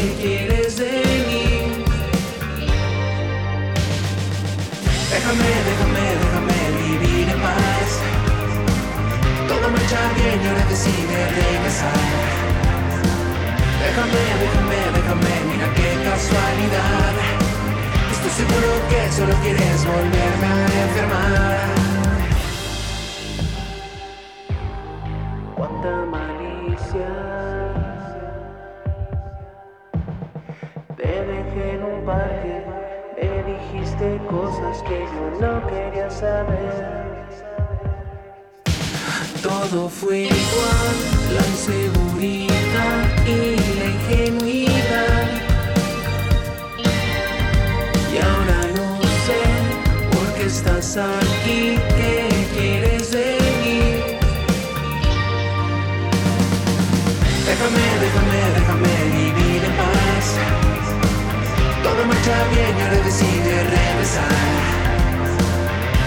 [13.84, 17.14] Déjame, déjame, déjame, mira qué casualidad.
[18.12, 21.68] Estoy seguro que solo quieres volverme a enfermar.
[25.56, 27.12] Cuánta malicia.
[30.98, 32.56] Te dejé en un parque,
[33.18, 37.04] me dijiste cosas que yo no quería saber.
[39.42, 40.96] Todo fue igual,
[41.36, 45.28] la inseguridad y la ingenuidad.
[48.14, 48.88] Y ahora no
[49.26, 49.42] sé
[50.12, 53.82] por qué estás aquí, qué quieres de mí.
[57.48, 60.26] Déjame, déjame, déjame vivir en paz.
[61.84, 64.84] Todo marcha bien y ahora decide regresar.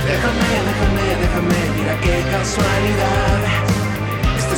[0.06, 3.75] Déjame, déjame, déjame, mira qué casualidad.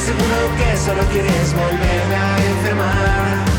[0.08, 3.57] Seguro que solo quieres volverme a enfermar.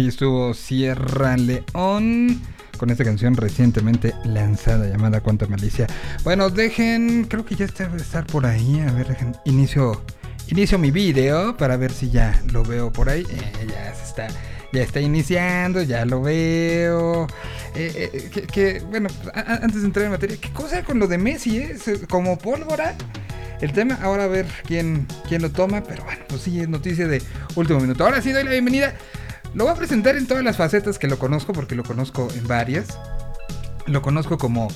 [0.00, 2.40] Ahí estuvo Sierra León
[2.78, 5.86] con esta canción recientemente lanzada llamada Cuánta Malicia.
[6.24, 8.80] Bueno, dejen, creo que ya debe estar por ahí.
[8.80, 10.02] A ver, inicio,
[10.48, 13.26] inicio mi video para ver si ya lo veo por ahí.
[13.28, 14.28] Eh, ya se está,
[14.72, 17.26] ya está iniciando, ya lo veo.
[17.74, 21.74] Eh, eh, que, bueno, antes de entrar en materia, ¿qué cosa con lo de Messi?
[21.78, 22.94] Se- Como pólvora.
[23.60, 27.06] El tema, ahora a ver quién, quién lo toma, pero bueno, pues sí, es noticia
[27.06, 27.20] de
[27.56, 28.02] último minuto.
[28.06, 28.94] Ahora sí doy la bienvenida.
[29.54, 32.46] Lo voy a presentar en todas las facetas que lo conozco, porque lo conozco en
[32.46, 32.98] varias.
[33.86, 34.68] Lo conozco como,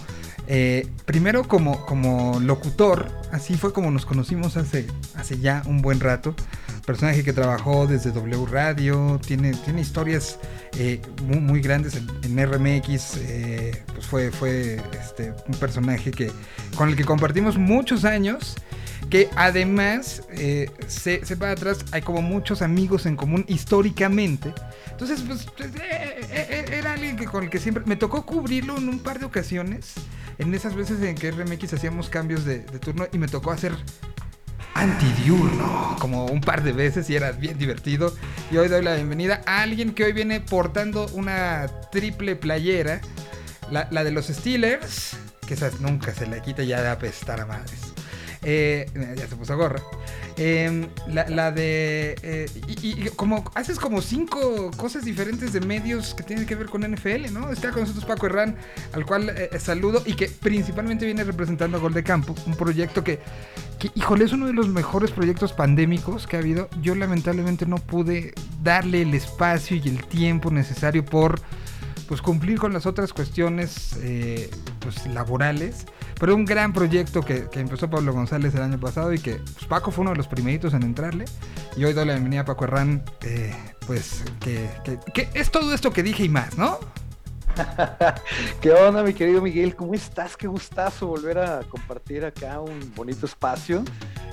[0.48, 6.00] eh, primero como, como locutor, así fue como nos conocimos hace, hace ya un buen
[6.00, 6.34] rato.
[6.84, 10.38] Personaje que trabajó desde W Radio, tiene, tiene historias
[10.76, 13.16] eh, muy, grandes en, en RMX.
[13.18, 16.30] eh, pues fue, fue este, un personaje que,
[16.76, 18.56] con el que compartimos muchos años
[19.10, 24.52] que además eh, se, se va atrás, hay como muchos amigos en común históricamente.
[24.94, 28.24] Entonces, pues, pues, eh, eh, eh, era alguien que con el que siempre me tocó
[28.24, 29.94] cubrirlo en un par de ocasiones,
[30.38, 33.72] en esas veces en que RMX hacíamos cambios de, turno y me tocó hacer
[34.74, 38.14] antidiurno como un par de veces y era bien divertido.
[38.52, 43.00] Y hoy doy la bienvenida a alguien que hoy viene portando una triple playera,
[43.72, 47.46] la, la de los Steelers, que esa nunca se le quita ya de apestar a
[47.46, 47.93] madres.
[48.44, 48.86] Eh,
[49.16, 49.80] ya se puso gorra.
[50.36, 52.16] Eh, la, de.
[52.22, 52.46] eh,
[52.82, 57.32] y, como haces como cinco cosas diferentes de medios que tienen que ver con NFL,
[57.32, 57.50] ¿no?
[57.52, 58.56] Está con nosotros Paco Herrán,
[58.92, 63.04] al cual eh, saludo y que principalmente viene representando a Gol de Campo, un proyecto
[63.04, 63.20] que,
[63.78, 66.68] que, híjole, es uno de los mejores proyectos pandémicos que ha habido.
[66.82, 71.40] Yo lamentablemente no pude darle el espacio y el tiempo necesario por
[72.08, 75.86] pues cumplir con las otras cuestiones eh, pues laborales
[76.24, 79.90] pero un gran proyecto que, empezó Pablo González el año pasado y que pues, Paco
[79.90, 81.26] fue uno de los primeritos en entrarle
[81.76, 83.54] y hoy doy la bienvenida a Paco Herrán eh,
[83.86, 86.78] pues que es todo esto que dije y más ¿no?
[88.62, 89.76] ¿Qué onda, mi querido Miguel?
[89.76, 90.34] ¿Cómo estás?
[90.34, 93.84] Qué gustazo volver a compartir acá un bonito espacio.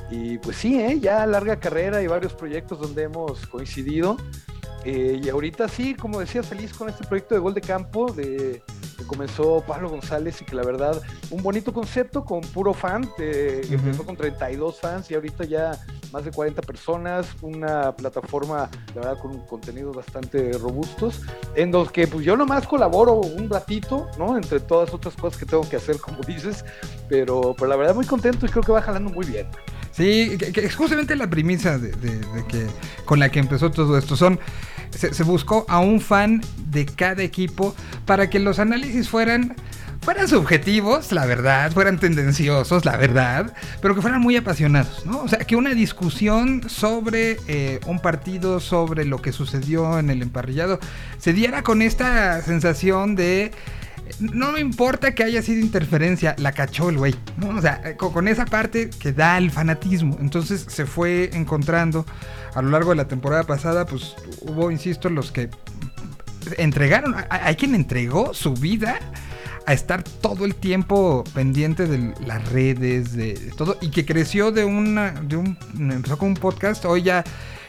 [0.10, 0.98] Y pues sí, ¿eh?
[0.98, 4.16] ya larga carrera y varios proyectos donde hemos coincidido.
[4.86, 8.64] Eh, y ahorita sí, como decía, feliz con este proyecto de gol de campo de,
[9.02, 13.10] que comenzó Pablo González y que la verdad, un bonito concepto con puro fan.
[13.20, 13.74] eh, Ujú.
[13.74, 15.72] Empezó con 32 fans y ahorita ya
[16.12, 21.22] más de 40 personas, una plataforma, la verdad, con contenidos bastante robustos,
[21.56, 24.36] en los que pues yo nomás colaboro un ratito, ¿no?
[24.36, 26.66] Entre todas otras cosas que tengo que hacer, como dices,
[27.08, 29.48] pero, pero la verdad muy contento y creo que va jalando muy bien.
[29.94, 32.66] Sí, que, que es justamente la premisa de, de- de que
[33.06, 34.16] con la que empezó todo esto.
[34.16, 34.40] Son
[34.92, 37.76] se, buscó a un fan de cada equipo
[38.06, 39.56] para que los análisis fueran
[40.02, 45.20] fueran subjetivos, la verdad, fueran tendenciosos, la verdad, pero que fueran muy apasionados, ¿no?
[45.22, 50.24] O sea, que una discusión sobre eh, un partido, sobre lo que sucedió en el
[50.24, 50.80] emparrillado,
[51.20, 53.52] se diera con esta sensación de
[54.20, 57.16] no me importa que haya sido interferencia, la cachó el güey.
[57.56, 60.18] O sea, eh, con, esa parte que da el fanatismo.
[60.20, 62.06] Entonces se fue encontrando
[62.54, 65.50] a lo largo de la temporada pasada, pues hubo, insisto, los que
[66.58, 69.00] entregaron, hay, hay quien entregó su vida
[69.66, 74.52] a estar todo el tiempo pendiente de las redes, de, de todo, y que creció
[74.52, 77.24] de una, de un, empezó con un podcast, hoy ya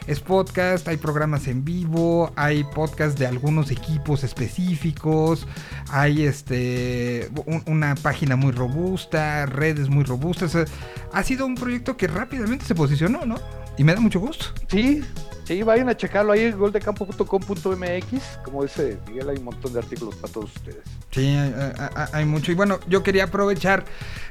[0.07, 5.47] es podcast, hay programas en vivo, hay podcast de algunos equipos específicos,
[5.91, 10.55] hay este un- una página muy robusta, redes muy robustas.
[10.55, 10.75] o sea,
[11.13, 13.37] ha sido un proyecto que rápidamente se posicionó, ¿no?
[13.79, 14.47] Y me da mucho gusto.
[14.69, 15.03] Sí,
[15.45, 18.39] sí, vayan a checarlo ahí, goldecampo.com.mx.
[18.45, 20.83] Como dice Miguel, hay un montón de artículos para todos ustedes.
[21.11, 22.53] Sí, hay, hay- hay mucho.
[22.53, 23.85] Y bueno, yo quería aprovechar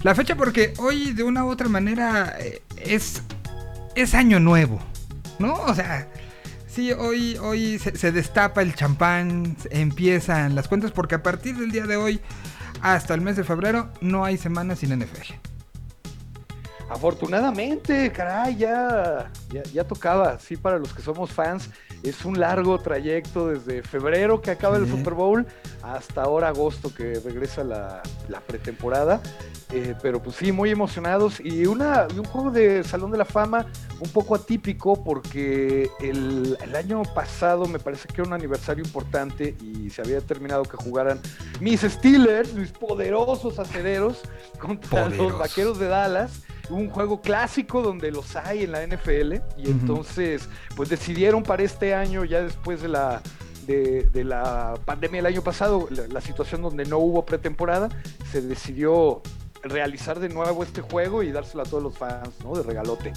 [0.04, 3.22] la fecha porque hoy de una u otra manera eh, es,
[3.96, 4.80] es año nuevo,
[5.42, 5.56] ¿no?
[5.56, 6.08] O sea,
[6.68, 11.86] sí, hoy, hoy se, destapa el champán, empiezan las cuentas porque a partir del día
[11.86, 12.22] de hoy
[12.82, 15.34] hasta el mes de febrero no hay semana sin NFL.
[16.90, 20.38] Afortunadamente, caray, ya, ya, ya tocaba.
[20.40, 21.70] Sí, para los que somos fans,
[22.04, 24.90] es un largo trayecto desde febrero que acaba el.
[24.92, 25.46] Super Bowl
[25.84, 29.22] hasta ahora agosto que regresa la, la pretemporada.
[29.74, 31.40] Eh, pero pues sí, muy emocionados.
[31.40, 33.68] Y, una, y un juego de Salón de la Fama
[34.00, 39.56] un poco atípico porque el, el año pasado me parece que era un aniversario importante
[39.62, 41.22] y se había determinado que jugaran
[41.62, 44.22] mis Steelers, mis poderosos acederos,
[44.60, 46.42] contra los vaqueros de Dallas
[46.72, 51.94] un juego clásico donde los hay en la NFL y entonces pues decidieron para este
[51.94, 53.22] año ya después de la
[53.68, 57.90] de, de la pandemia el año pasado la, la situación donde no hubo pretemporada
[58.32, 59.22] se decidió
[59.64, 63.14] realizar de nuevo este juego y dárselo a todos los fans no de regalote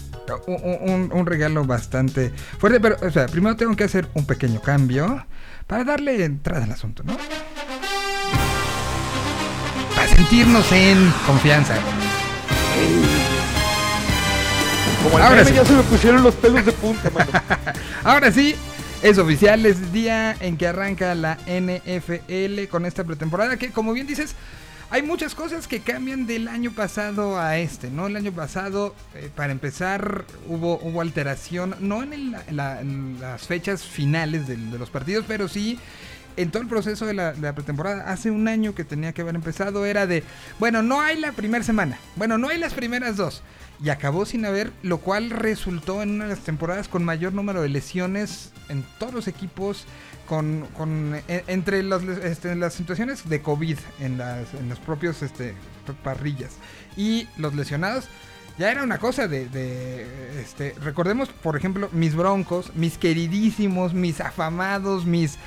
[0.47, 4.61] Un, un- un regalo bastante fuerte, pero o sea, primero tengo que hacer un pequeño
[4.61, 5.25] cambio
[5.67, 7.17] para darle entrada al asunto, ¿no?
[9.97, 11.77] Para sentirnos en confianza.
[15.05, 15.55] Como Ahora sí.
[15.55, 17.31] ya se me pusieron los pelos de punta mano
[18.05, 18.55] Ahora sí,
[19.03, 24.07] es oficial, es día en que arranca la NFL con esta pretemporada que como bien
[24.07, 24.35] dices,
[24.91, 28.07] hay muchas cosas que cambian del año pasado a este, ¿no?
[28.07, 33.47] El año pasado, eh, para empezar, hubo, hubo alteración, no en, el- la- en las
[33.47, 35.79] fechas finales de los partidos, pero sí
[36.37, 38.11] en todo el proceso de la, pretemporada.
[38.11, 40.23] Hace un año que tenía que haber empezado era de,
[40.59, 43.43] bueno, no hay la primera semana, bueno, no hay las primeras dos.
[43.83, 47.61] Y acabó sin haber, lo cual resultó en una de las temporadas con mayor número
[47.61, 49.87] de lesiones en todos los equipos,
[50.27, 55.23] con, con e- entre los, este, las situaciones de COVID en las, en las propias
[55.23, 55.55] este,
[56.03, 56.53] parrillas
[56.97, 58.09] y los lesionados.
[58.57, 64.21] Ya era una cosa de, de, este, recordemos, por ejemplo, mis broncos, mis queridísimos, mis
[64.21, 65.39] afamados, mis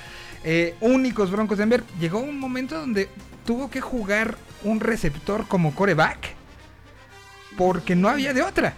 [0.43, 1.83] eh, únicos broncos de Denver.
[1.99, 3.09] Llegó un momento donde
[3.45, 6.35] tuvo que jugar un receptor como coreback
[7.57, 8.73] porque no había de otra.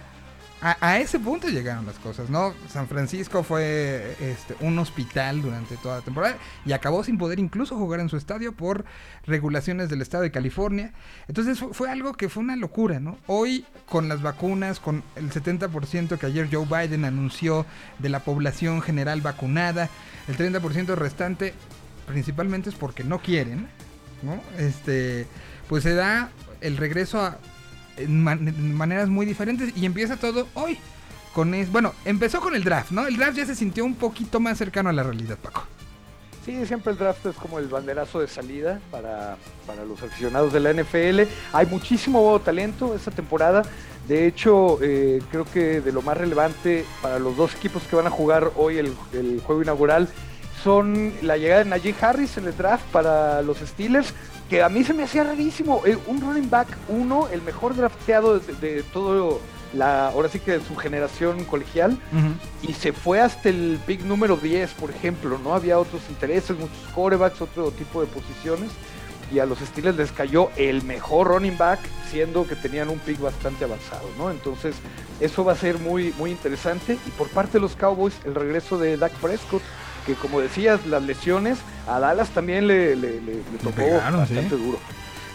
[0.62, 2.52] A, ese punto llegaron las cosas, ¿no?
[2.68, 7.78] San Francisco fue este, un hospital durante toda la temporada y acabó sin poder incluso
[7.78, 8.84] jugar en su estadio por
[9.24, 10.92] regulaciones del estado de California.
[11.28, 13.16] Entonces fue, fue algo que fue una locura, ¿no?
[13.26, 17.64] Hoy con las vacunas, con el 70% que ayer Joe Biden anunció
[17.98, 19.88] de la población general vacunada,
[20.28, 21.54] el 30% restante
[22.06, 23.66] principalmente es porque no quieren,
[24.22, 24.42] ¿no?
[24.58, 25.26] Este,
[25.68, 26.30] pues se da
[26.60, 27.38] el regreso a
[28.02, 30.78] en man- en maneras muy diferentes y empieza todo hoy.
[31.34, 33.06] Con es, bueno, empezó con el draft, ¿no?
[33.06, 35.64] El draft ya se sintió un poquito más cercano a la realidad, Paco.
[36.44, 39.36] Sí, siempre el draft es como el banderazo de salida para,
[39.66, 41.20] para los aficionados de la NFL.
[41.52, 43.62] Hay muchísimo talento esta temporada.
[44.08, 48.06] De hecho, eh, creo que de lo más relevante para los dos equipos que van
[48.06, 50.08] a jugar hoy el, el juego inaugural
[50.64, 54.12] son la llegada de Najee Harris en el draft para los Steelers,
[54.50, 55.82] que a mí se me hacía rarísimo.
[55.86, 59.40] eh, un running back uno, el mejor drafteado de, de todo
[59.72, 61.96] la, ahora sí que de su generación colegial,
[62.60, 65.54] y se fue hasta el pick número 10, por ejemplo, ¿no?
[65.54, 68.70] Había otros intereses, muchos corebacks, otro tipo de posiciones,
[69.32, 71.78] y a los Steelers les cayó el mejor running back,
[72.10, 74.32] siendo que tenían un pick bastante avanzado, ¿no?
[74.32, 74.74] Entonces,
[75.20, 76.98] eso va a ser muy, muy interesante.
[77.06, 79.62] Y por parte de los Cowboys, el regreso de Dak Prescott,
[80.14, 81.58] como decías, las lesiones,
[81.88, 84.34] a Dallas también le, le, le- le tocó pegaron, sí.
[84.34, 84.78] bastante duro.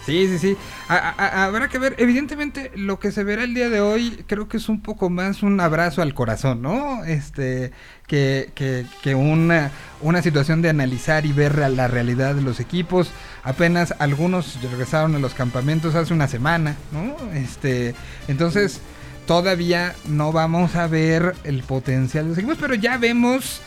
[0.04, 0.56] Sí, sí, sí.
[0.88, 1.96] A- habrá que ver.
[1.98, 5.42] Evidentemente, lo que se verá el día de hoy, creo que es un poco más
[5.42, 7.02] un abrazo al corazón, ¿no?
[7.04, 7.72] Este,
[8.06, 9.72] que, que, que una,
[10.02, 13.10] una situación de analizar y ver la realidad de los equipos.
[13.42, 17.16] Apenas algunos regresaron a los campamentos hace una semana, ¿no?
[17.32, 17.96] Este,
[18.28, 18.80] entonces,
[19.26, 23.60] todavía no vamos a ver el potencial de los equipos, pero ya vemos,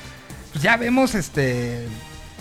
[0.52, 1.88] pues ya vemos, este,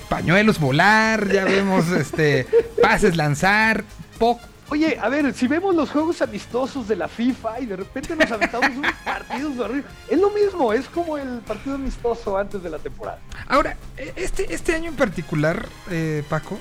[0.09, 2.47] pañuelos volar, ya vemos este
[2.83, 3.85] pases lanzar,
[4.19, 4.41] poco.
[4.71, 8.31] Oye, a ver, si vemos los juegos amistosos de la FIFA y de repente nos
[8.31, 12.69] aventamos unos partidos de arriba, es lo mismo, es como el partido amistoso antes de
[12.69, 13.19] la temporada.
[13.47, 16.59] Ahora, e- este, este año en particular, eh, Paco,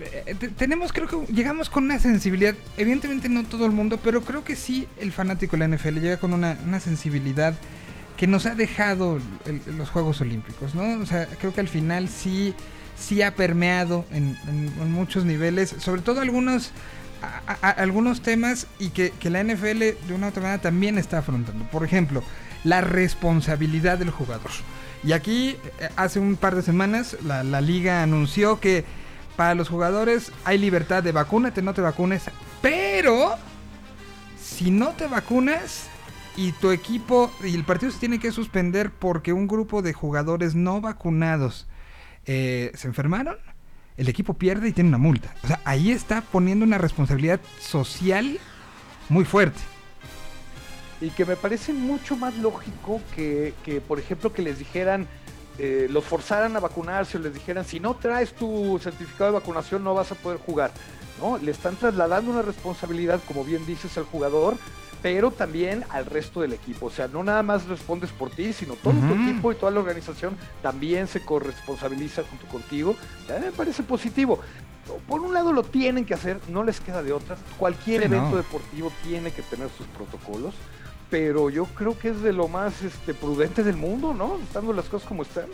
[0.00, 4.20] eh, te- tenemos, creo que llegamos con una sensibilidad, evidentemente no todo el mundo, pero
[4.22, 7.54] creo que sí el fanático de la NFL llega con una, una sensibilidad
[8.20, 9.18] que nos ha dejado
[9.78, 11.02] los Juegos Olímpicos, ¿no?
[11.02, 12.54] O sea, creo que al final sí,
[12.94, 14.36] sí ha permeado en,
[14.92, 16.72] muchos niveles, sobre todo algunos,
[17.62, 21.64] algunos temas y que, que la NFL de una u otra manera también está afrontando.
[21.70, 22.22] Por ejemplo,
[22.62, 24.50] la responsabilidad del jugador.
[25.02, 28.84] Y aquí, eh, hace un par de semanas, la, la liga anunció que
[29.34, 32.24] para los jugadores hay libertad de vacúnate, no te vacunes,
[32.60, 33.36] pero
[34.38, 35.89] si no te vacunas
[36.36, 40.54] y tu equipo y el partido se tiene que suspender porque un grupo de jugadores
[40.54, 41.66] no vacunados
[42.26, 43.36] eh, se enfermaron,
[43.96, 45.34] el equipo pierde y tiene una multa.
[45.42, 48.38] O sea, ahí está poniendo una responsabilidad social
[49.08, 49.60] muy fuerte.
[51.00, 55.06] Y que me parece mucho más lógico que, que, por ejemplo, que les dijeran,
[55.58, 59.82] eh, los forzaran a vacunarse o les dijeran, si no traes tu certificado de vacunación
[59.82, 60.72] no vas a poder jugar.
[61.20, 61.38] ¿no?
[61.38, 64.56] Le están trasladando una responsabilidad, como bien dices, al jugador,
[65.02, 66.86] pero también al resto del equipo.
[66.86, 69.80] O sea, no nada más respondes por ti, sino todo tu equipo y toda la
[69.80, 72.94] organización también se corresponsabiliza junto contigo.
[73.28, 74.40] A mí me parece positivo.
[75.06, 77.36] Por un lado lo tienen que hacer, no les queda de otra.
[77.58, 78.16] Cualquier Sí, no.
[78.16, 80.54] evento deportivo tiene que tener sus protocolos,
[81.10, 84.38] pero yo creo que es de lo más este, prudente del mundo, ¿no?
[84.42, 85.46] Estando las cosas como están.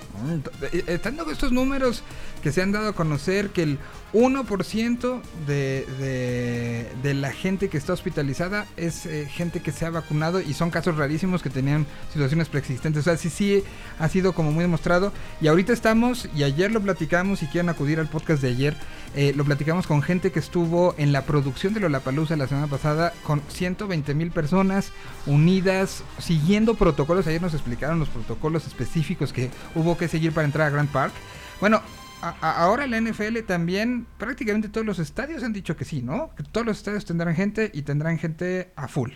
[0.73, 2.03] Eh, Estando estos números
[2.43, 3.79] que se han dado a conocer que el
[4.13, 9.91] 1% de, de, de la gente que está hospitalizada es eh, gente que se ha
[9.91, 13.01] vacunado y son casos rarísimos que tenían situaciones preexistentes.
[13.01, 13.65] O sea, sí, sí
[13.99, 15.13] ha sido como muy demostrado.
[15.41, 18.77] Y ahorita estamos, y ayer lo platicamos, si quieren acudir al podcast de ayer,
[19.15, 23.13] eh, lo platicamos con gente que estuvo en la producción de Lollapalooza la semana pasada
[23.23, 24.93] con 120 mil personas
[25.27, 27.27] unidas, siguiendo protocolos.
[27.27, 31.13] Ayer nos explicaron los protocolos específicos que hubo que seguir para entrar a Grand Park.
[31.61, 31.83] Bueno,
[32.23, 36.35] ahora la NFL también, prácticamente todos los estadios han dicho que sí, ¿no?
[36.37, 39.13] Que todos los estadios tendrán gente y tendrán gente a full.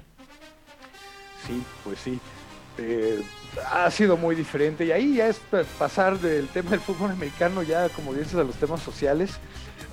[1.46, 2.20] Sí, pues sí.
[2.78, 3.22] Eh,
[3.72, 7.62] ha sido muy diferente y ahí ya es pa- pasar del tema del fútbol americano
[7.62, 9.32] ya, como dices, a los temas sociales.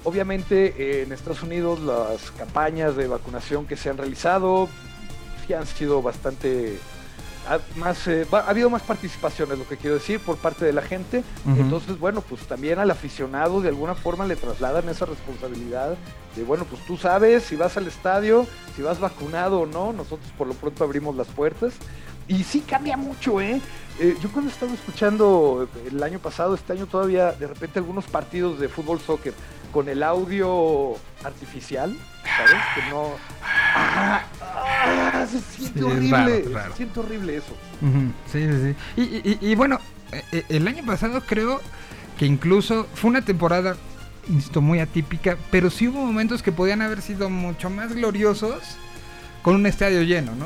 [0.04, 4.70] Obviamente eh, en Estados Unidos las campañas de vacunación que se han realizado
[5.46, 6.78] sí han sido bastante
[7.56, 10.66] ha, más eh, va- ha habido más participación es lo que quiero decir por parte
[10.66, 11.24] de la gente.
[11.46, 15.96] Entonces bueno pues también al aficionado de alguna forma le trasladan esa responsabilidad
[16.36, 18.46] de bueno pues tú sabes si vas al estadio
[18.76, 19.94] si vas vacunado o no.
[19.94, 21.74] Nosotros por lo pronto abrimos las puertas.
[22.30, 23.62] Y sí cambia mucho eh
[24.00, 28.60] Eh, yo cuando estaba escuchando el año pasado, este año todavía, de repente algunos partidos
[28.60, 29.34] de fútbol soccer
[29.74, 30.94] con el audio
[31.24, 31.96] artificial,
[32.36, 32.62] ¿sabes?
[32.76, 33.12] Que no...
[33.44, 34.24] ¡Ah!
[34.42, 35.26] ¡Ah!
[35.30, 36.72] Se siente Sí, horrible, raro, raro.
[36.72, 37.56] se siente horrible eso.
[38.32, 38.62] Sí, sí,
[38.96, 39.02] sí.
[39.02, 39.80] Y, y- y- y bueno,
[40.12, 41.62] eh, eh, el año pasado creo
[42.18, 43.76] que incluso fue una temporada,
[44.30, 48.62] insisto, muy atípica, pero sí hubo momentos que podían haber sido mucho más gloriosos
[49.42, 50.46] con un estadio lleno, ¿no?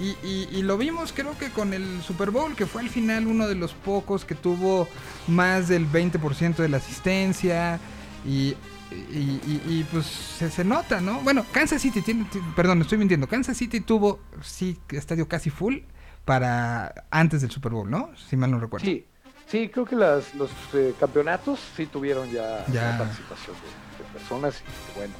[0.00, 3.26] Y, y- y lo vimos creo que con el Super Bowl, que fue al final
[3.26, 4.88] uno de los pocos que tuvo
[5.26, 7.80] más del 20% de la asistencia
[8.26, 8.54] y...
[8.90, 11.20] Y, y- y, pues se, se nota, ¿no?
[11.20, 13.26] Bueno, Kansas City tiene, ti- perdón, estoy mintiendo.
[13.28, 15.78] Kansas City tuvo, sí, estadio casi full
[16.24, 18.10] para antes del Super Bowl, ¿no?
[18.16, 18.86] Si mal no recuerdo.
[18.86, 19.06] Sí,
[19.46, 22.64] sí, creo que las, los eh, campeonatos sí tuvieron ya,
[22.98, 25.14] participación de, de personas y bueno,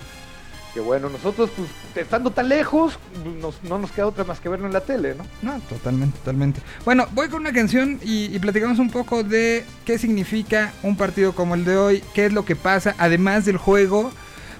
[0.78, 3.00] que bueno, nosotros pues estando tan lejos,
[3.42, 5.24] nos- no nos queda otra más que verlo en la tele, ¿no?
[5.42, 6.60] No, totalmente, totalmente.
[6.84, 11.32] Bueno, voy con una canción y, y platicamos un poco de qué significa un partido
[11.34, 14.12] como el de hoy, qué es lo que pasa, además del juego,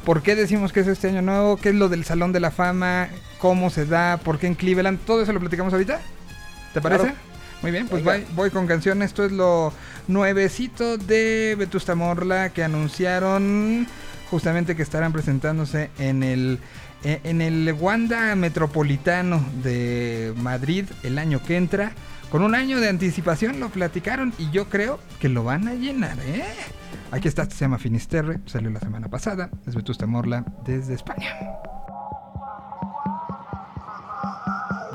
[0.04, 2.50] por qué decimos que es este año nuevo, qué es lo del Salón de la
[2.50, 6.00] Fama, cómo se da, por qué en Cleveland, todo eso lo platicamos ahorita.
[6.74, 7.02] ¿Te parece?
[7.04, 7.18] Claro.
[7.62, 9.02] Muy bien, pues voy, voy con canción.
[9.02, 9.72] Esto es lo
[10.08, 13.86] nuevecito de Vetusta Morla que anunciaron
[14.30, 16.60] justamente que estarán presentándose en el
[17.04, 21.92] eh, en el Wanda Metropolitano de Madrid el año que entra.
[22.30, 26.18] Con un año de anticipación lo platicaron y yo creo que lo van a llenar,
[26.26, 26.44] ¿eh?
[27.10, 31.34] Aquí está, se llama Finisterre, salió la semana pasada, es Vetusta Morla desde España.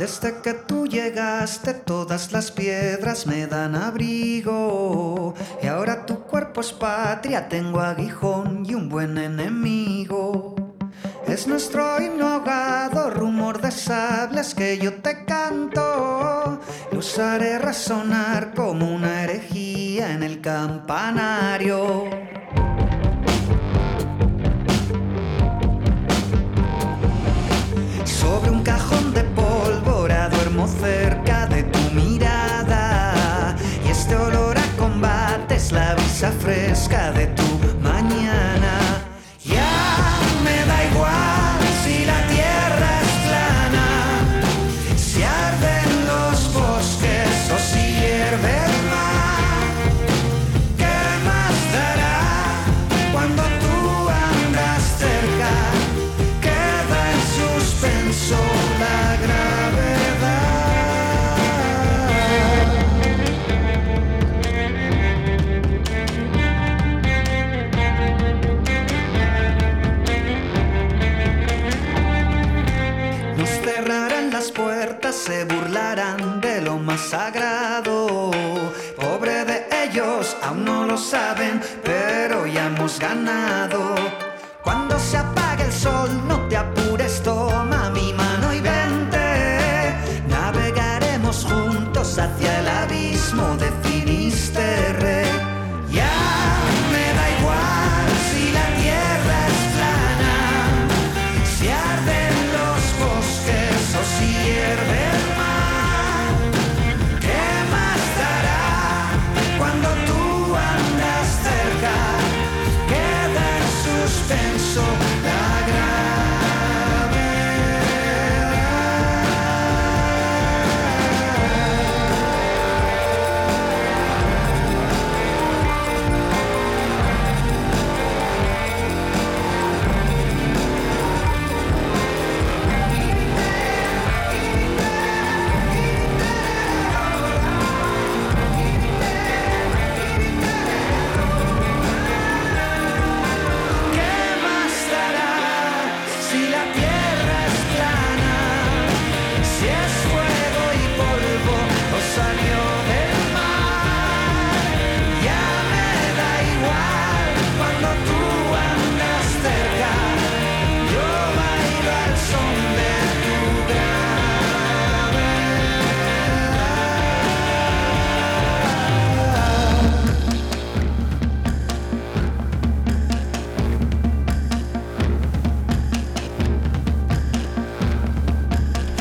[0.04, 6.74] Desde que tú llegaste todas las piedras me dan abrigo y ahora tu cuerpo es
[6.74, 10.56] patria, tengo aguijón y un buen enemigo.
[11.26, 16.60] Es nuestro himno ahogado, rumor de sables que yo te canto.
[16.92, 22.10] Lo usaré resonar como una herejía en el campanario.
[28.04, 28.63] Sobre un
[30.68, 33.56] cerca de tu mirada.
[33.86, 37.63] Y este olor a combate es la brisa fresca de tu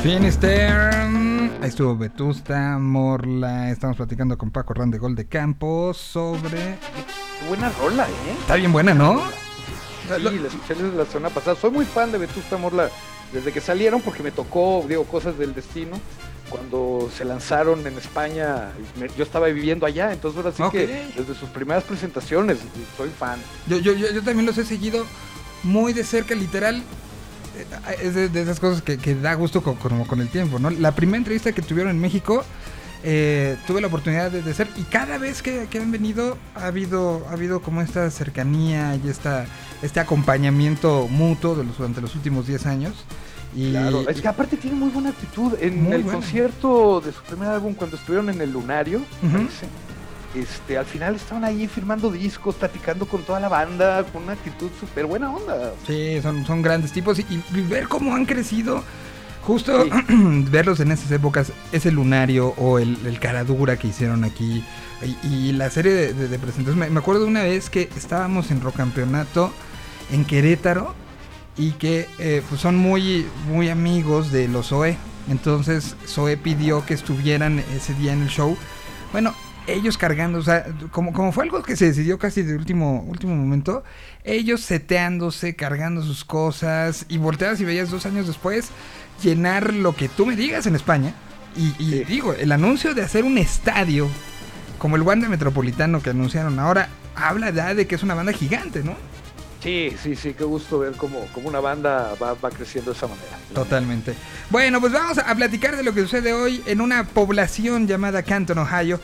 [0.02, 0.90] Finisterre.
[1.62, 3.70] Ahí estuvo Vetusta, Morla.
[3.70, 6.58] Estamos platicando con Paco Ran de Gol de Campo sobre.
[7.40, 8.36] Qué buena rola, ¿eh?
[8.40, 9.20] Está bien buena, ¿no?
[9.22, 11.56] Sí, la escuché desde la semana pasada.
[11.56, 12.88] Soy muy fan de Vetusta Morla
[13.32, 15.98] desde que salieron porque me tocó, digo, cosas del destino.
[16.50, 21.34] Cuando se lanzaron en España, me- yo estaba viviendo allá, entonces ahora sí que desde
[21.34, 22.58] sus primeras presentaciones
[22.96, 23.38] soy fan.
[23.68, 25.06] Yo, yo, yo, yo también los he seguido
[25.62, 26.82] muy de cerca, literal.
[27.56, 30.58] Eh, Es de, de esas cosas que, que da gusto con, como con el tiempo,
[30.58, 30.70] ¿no?
[30.70, 32.44] La primera entrevista que tuvieron en México,
[33.04, 36.66] eh, tuve la oportunidad de, de ser, y cada vez que, que han venido ha
[36.66, 39.46] habido, ha habido como esta cercanía y esta,
[39.82, 42.94] este acompañamiento mutuo de los, durante los últimos 10 años.
[43.54, 45.52] Y, Claro, es que aparte tiene muy buena actitud.
[45.60, 46.18] En Muy el buena.
[46.20, 49.46] concierto de su primer álbum, cuando estuvieron en el Lunario, Ujú.
[50.34, 54.70] Este, al final estaban ahí firmando discos, platicando con toda la banda, con una actitud
[54.80, 55.72] súper buena onda.
[55.86, 58.82] Sí, son, son grandes tipos y, y ver cómo han crecido.
[59.42, 64.64] Justo verlos en esas épocas, ese lunario o el, el caradura que hicieron aquí
[65.22, 66.76] y, y la serie de, de- de presentaciones.
[66.88, 69.52] Me, me acuerdo una vez que estábamos en Rocampeonato
[70.12, 70.94] en Querétaro
[71.56, 74.96] y que eh, pues son muy, muy amigos de los Zoe.
[75.28, 78.56] Entonces Zoe pidió que estuvieran ese día en el show.
[79.10, 79.34] Bueno,
[79.66, 83.34] ellos cargando, o sea, como, como fue algo que se decidió casi de último, último
[83.34, 83.84] momento,
[84.24, 88.70] ellos seteándose, cargando sus cosas y volteas y veías dos años después
[89.22, 91.14] llenar lo que tú me digas en España.
[91.56, 94.08] Y, y digo, el anuncio de hacer un estadio
[94.78, 98.82] como el Wanda Metropolitano que anunciaron ahora, habla ya de que es una banda gigante,
[98.82, 98.96] ¿no?
[99.62, 103.06] Sí, sí, sí, qué gusto ver cómo, cómo una banda va, va creciendo de esa
[103.06, 103.38] manera.
[103.54, 104.14] Totalmente.
[104.50, 108.58] Bueno, pues vamos a platicar de lo que sucede hoy en una población llamada Canton,
[108.58, 108.98] Ohio,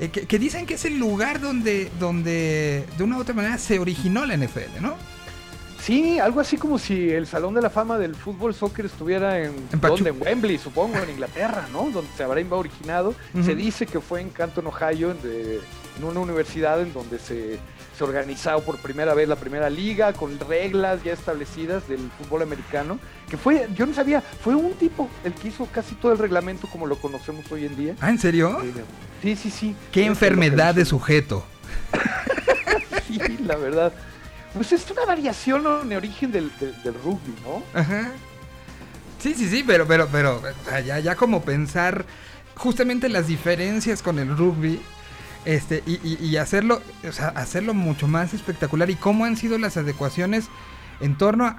[0.00, 3.58] eh, que, que dicen que es el lugar donde, donde de una u otra manera
[3.58, 4.94] se originó la NFL, ¿no?
[5.80, 9.52] Sí, algo así como si el Salón de la Fama del fútbol soccer estuviera en,
[9.72, 11.88] En en Wembley, supongo, en Inglaterra, ¿no?
[11.90, 13.14] Donde se habrá originado.
[13.44, 15.60] Se dice que fue en Canton, Ohio, en, de-
[15.98, 17.58] en una universidad en donde se,
[18.00, 22.98] se organizó por primera vez la primera liga con reglas ya establecidas del fútbol americano.
[23.28, 26.66] Que fue, yo no sabía, fue un tipo el que hizo casi todo el reglamento
[26.66, 27.94] como lo conocemos hoy en día.
[28.00, 28.58] Ah, ¿en serio?
[29.20, 29.76] Sí, sí, sí.
[29.92, 31.44] Qué enfermedad de sujeto.
[33.06, 33.92] Sí, la verdad.
[34.54, 37.62] Pues es una variación de origen del, del- del rugby, ¿no?
[37.78, 38.12] Ajá.
[39.20, 40.40] Sí, sí, sí, pero, pero, pero,
[40.86, 42.04] ya, ya como pensar
[42.54, 44.80] justamente las diferencias con el rugby,
[45.44, 49.58] este, y, y- y hacerlo, o sea, hacerlo mucho más espectacular y cómo han sido
[49.58, 50.48] las adecuaciones
[51.00, 51.56] en torno a,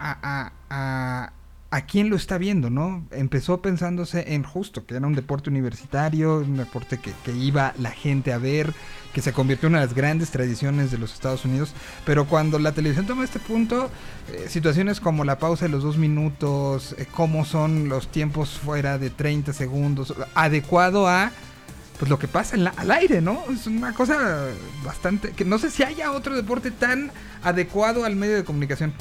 [0.69, 1.33] a,
[1.71, 3.07] a, quién lo está viendo, ¿no?
[3.11, 7.91] Empezó pensándose en justo que era un deporte universitario, un deporte que, que iba la
[7.91, 8.73] gente a ver,
[9.13, 11.73] que se convirtió en una de las grandes tradiciones de los Estados Unidos,
[12.05, 13.89] pero cuando la televisión toma este punto,
[14.31, 18.97] eh, situaciones como la pausa de los dos minutos, eh, cómo son los tiempos fuera
[18.99, 21.31] de 30 segundos, adecuado a
[22.01, 23.43] pues lo que pasa en al aire, ¿no?
[23.53, 24.47] Es una cosa
[24.83, 27.11] bastante que no sé si haya otro deporte tan
[27.43, 28.91] adecuado al medio de comunicación.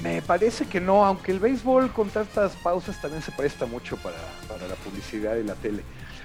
[0.00, 4.18] Me parece que no, aunque el béisbol con tantas pausas también se presta mucho para,
[4.46, 5.82] para la publicidad y la tele.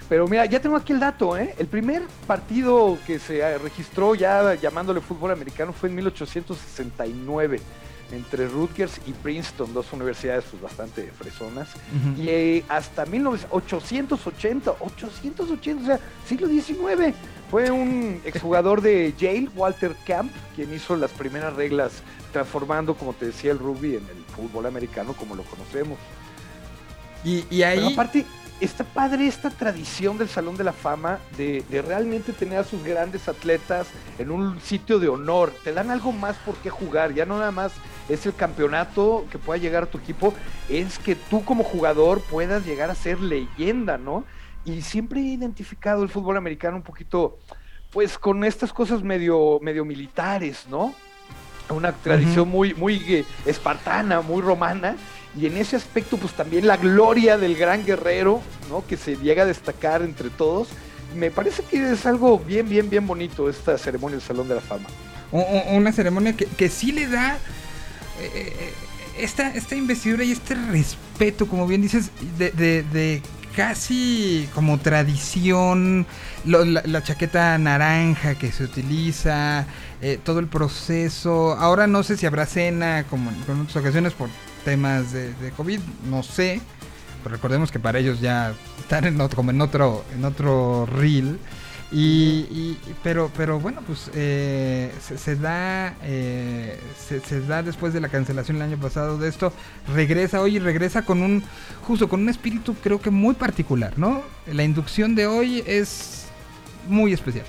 [0.08, 1.56] Pero mira, ya tengo aquí el dato, ¿eh?
[1.58, 7.60] El primer partido que se registró ya llamándole fútbol americano fue en 1869
[8.12, 11.70] entre Rutgers y Princeton, dos universidades pues bastante fresonas.
[11.70, 12.22] Ujú.
[12.22, 14.16] Y eh, hasta 1880,
[14.80, 17.16] 880, o sea, siglo XIX,
[17.50, 23.28] fue un exjugador de Yale, Walter Camp, quien hizo las primeras reglas, transformando, como te
[23.28, 25.98] decía, el rugby en el fútbol americano como lo conocemos.
[27.24, 27.78] Y, y ahí...
[27.78, 28.26] Pero aparte,
[28.60, 32.84] está padre esta tradición del Salón de la Fama de, de realmente tener a sus
[32.84, 35.54] grandes atletas en un sitio de honor.
[35.64, 37.14] Te dan algo más por qué jugar.
[37.14, 37.72] Ya no nada más
[38.10, 40.34] es el campeonato que pueda llegar a tu equipo,
[40.70, 44.24] es que tú como jugador puedas llegar a ser leyenda, ¿no?
[44.66, 47.38] Y siempre he identificado el fútbol americano un poquito,
[47.92, 50.94] pues con estas cosas medio, medio militares, ¿no?
[51.70, 54.96] Una tradición muy, muy eh, espartana, muy romana.
[55.38, 58.86] Y en ese aspecto, pues también la gloria del gran guerrero, ¿no?
[58.88, 60.70] Que se llega a destacar entre todos.
[61.16, 64.62] Me parece que es algo bien, bien, bien bonito esta ceremonia del Salón de la
[64.62, 64.88] Fama.
[65.32, 67.38] una ceremonia que, que sí le da
[68.20, 68.74] eh, eh,
[69.20, 73.22] esta, esta investidura y este respeto, como bien dices, de, de- de
[73.56, 76.06] casi como tradición,
[76.46, 79.66] la, chaqueta naranja que se utiliza,
[80.02, 81.54] eh, todo el proceso.
[81.54, 84.30] Ahora no sé si habrá cena como en, en otras ocasiones por
[84.64, 85.80] temas de, de COVID,
[86.10, 86.62] no sé.
[87.24, 91.40] Pero recordemos que para ellos ya están en otro, como en otro, en otro reel.
[91.92, 91.98] Y,
[92.52, 96.78] y- pero, pero bueno, pues eh, se, se da eh,
[97.08, 99.54] se, se da después de la cancelación el año pasado de esto,
[99.94, 101.42] regresa hoy y regresa con un,
[101.84, 104.22] justo con un espíritu creo que muy particular, ¿no?
[104.52, 106.26] La inducción de hoy es
[106.90, 107.46] muy especial.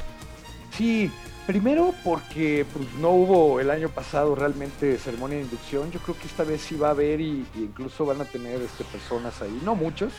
[0.76, 1.10] Sí,
[1.44, 5.90] primero porque pues, no hubo el año pasado realmente ceremonia de inducción.
[5.90, 8.62] Yo creo que esta vez sí va a haber y, y incluso van a tener
[8.62, 10.12] este, personas ahí, no muchos,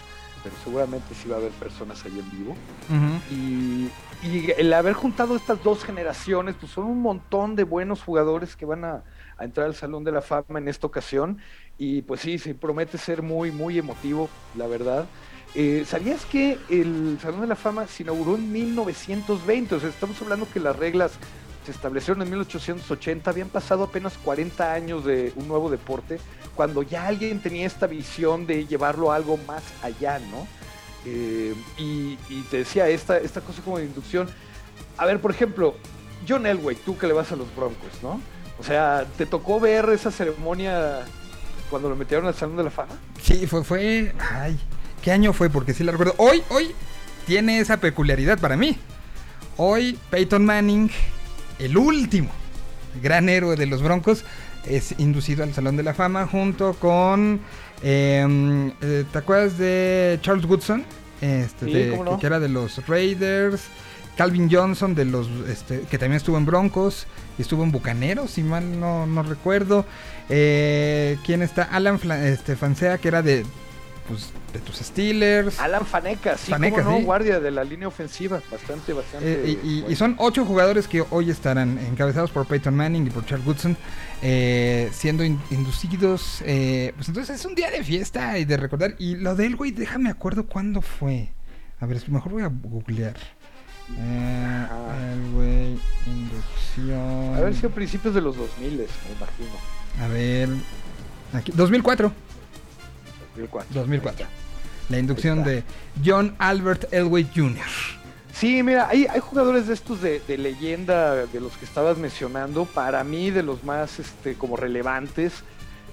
[0.44, 2.56] pero seguramente sí va a haber personas ahí en vivo.
[3.32, 3.90] Y,
[4.28, 8.66] y el haber juntado estas dos generaciones, pues son un montón de buenos jugadores que
[8.66, 9.04] van a,
[9.38, 11.40] a entrar al Salón de la Fama en esta ocasión.
[11.78, 15.06] Y pues sí, se promete ser muy, muy emotivo, la verdad.
[15.56, 19.76] Eh, ¿Sabías que el Salón de la Fama se inauguró en 1920?
[19.76, 21.14] O sea, estamos hablando que las reglas
[21.66, 26.20] se establecieron en 1880, habían pasado apenas 40 años de un nuevo deporte,
[26.60, 30.46] cuando ya alguien tenía esta visión de llevarlo a algo más allá, ¿no?
[31.06, 32.18] Eh, y,
[32.52, 34.30] te decía esta, esta cosa como de inducción.
[34.98, 35.78] A ver, por ejemplo,
[36.28, 38.20] John Elway, tú que le vas a los Broncos, ¿no?
[38.60, 41.06] O sea, ¿te tocó ver esa ceremonia
[41.70, 42.92] cuando lo metieron al Salón de la Fama?
[43.22, 44.60] Sí, fue, fue, ay,
[45.02, 45.50] ¿qué año fue?
[45.50, 46.16] Porque sí la recuerdo.
[46.18, 46.76] Hoy, hoy
[47.26, 48.78] tiene esa peculiaridad para mí.
[49.56, 50.92] Hoy Peyton Manning,
[51.58, 52.32] el último
[53.02, 54.26] gran héroe de los Broncos,
[54.66, 57.40] es inducido al Salón de la Fama junto con...
[57.84, 60.84] eh, eh, ¿Te acuerdas de Charles Woodson?
[61.22, 62.20] Este, Sí, de- cómo no.
[62.20, 63.62] que era de los Raiders.
[64.18, 67.08] Calvin Johnson, de los este, que también estuvo en Broncos
[67.38, 69.86] y estuvo en Bucaneros, si mal no, no recuerdo.
[70.28, 71.64] Eh, ¿Quién está?
[71.64, 73.46] Alan Fla- este, Fancea, que era de,
[74.10, 75.60] pues, de tus Steelers.
[75.60, 77.04] Alan Faneca, sí, Faneca, cómo no, sí.
[77.06, 79.44] guardia de la línea ofensiva, bastante, bastante.
[79.52, 83.26] Eh, y, y- son ocho jugadores que hoy estarán encabezados por Peyton Manning y por
[83.26, 83.78] Charles Woodson,
[84.22, 86.42] eh, siendo in- inducidos.
[86.46, 88.96] eh, pues entonces es un día de fiesta y de recordar.
[89.00, 91.30] Y lo de Elway, déjame acuerdo cuándo fue.
[91.80, 93.16] A ver, mejor voy a googlear.
[93.98, 94.66] Eh,
[95.14, 97.36] Elway, inducción.
[97.36, 100.04] A ver si a principios de los 2000, me imagino.
[100.04, 100.50] A ver.
[101.34, 102.12] Aquí, 2004.
[103.40, 103.74] 2004.
[103.74, 104.26] 2004.
[104.90, 105.64] La inducción de
[106.04, 107.66] John Albert Elway Jr.
[108.34, 112.66] Sí, mira, hay, hay jugadores de estos de, de leyenda, de los que estabas mencionando,
[112.66, 115.44] para mí de los más este, como relevantes.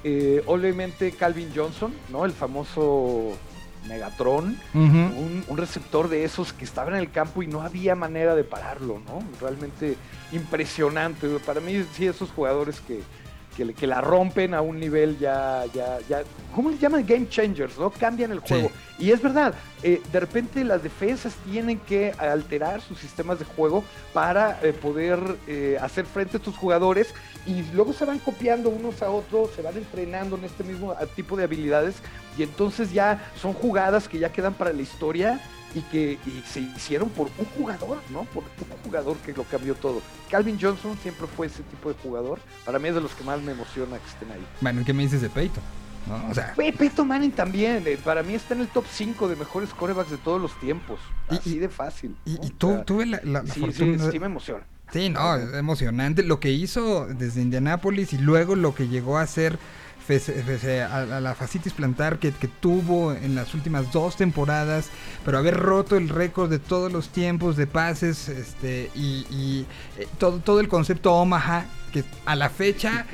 [0.04, 2.24] Eh, obviamente Calvin Johnson, ¿no?
[2.24, 3.32] El famoso
[3.88, 8.34] Megatron, un, un receptor de esos que estaba en el campo y no había manera
[8.34, 9.22] de pararlo, ¿no?
[9.40, 9.96] Realmente
[10.32, 11.28] impresionante.
[11.44, 13.00] Para mí, sí, esos jugadores que,
[13.56, 16.22] que, la rompen a un nivel ya, ya, ya,
[16.54, 17.06] ¿cómo le llaman?
[17.06, 17.90] Game changers, ¿no?
[17.90, 18.70] Cambian el juego.
[18.98, 23.84] Y es verdad, eh, de repente las defensas tienen que alterar sus sistemas de juego
[24.12, 27.14] para eh, poder eh, hacer frente a estos jugadores
[27.46, 31.36] y luego se van copiando unos a otros, se van entrenando en este mismo tipo
[31.36, 31.96] de habilidades
[32.38, 35.40] y entonces ya son jugadas que ya quedan para la historia
[35.76, 38.24] y que y se hicieron por un jugador, ¿no?
[38.24, 40.00] Por un jugador que lo cambió todo.
[40.30, 42.40] Calvin Johnson siempre fue ese tipo de jugador.
[42.64, 44.44] Para mí es de los que más me emociona que estén ahí.
[44.60, 45.62] Bueno, ¿qué me dices de Peyton?
[46.08, 46.28] ¿No?
[46.30, 47.82] O sea, Peyton Manning también.
[47.86, 50.98] eh, para mí está en el top 5 de mejores corebacks de todos los tiempos.
[51.28, 52.16] Así de fácil.
[52.24, 52.40] y, ¿no?
[52.44, 54.04] y O tu- sea, tuve la, la- la sí, fortuna.
[54.04, 54.64] sí, sí me emociona.
[54.92, 56.22] Sí, no, es emocionante.
[56.22, 61.20] Lo que hizo desde Indianápolis y luego lo que llegó a hacer pese, pese a,
[61.20, 64.88] la fascitis plantar que, que tuvo en las últimas dos temporadas,
[65.24, 69.66] pero haber roto el récord de todos los tiempos de pases este, y, y,
[69.98, 73.06] eh, todo, todo el concepto Omaha, que a la fecha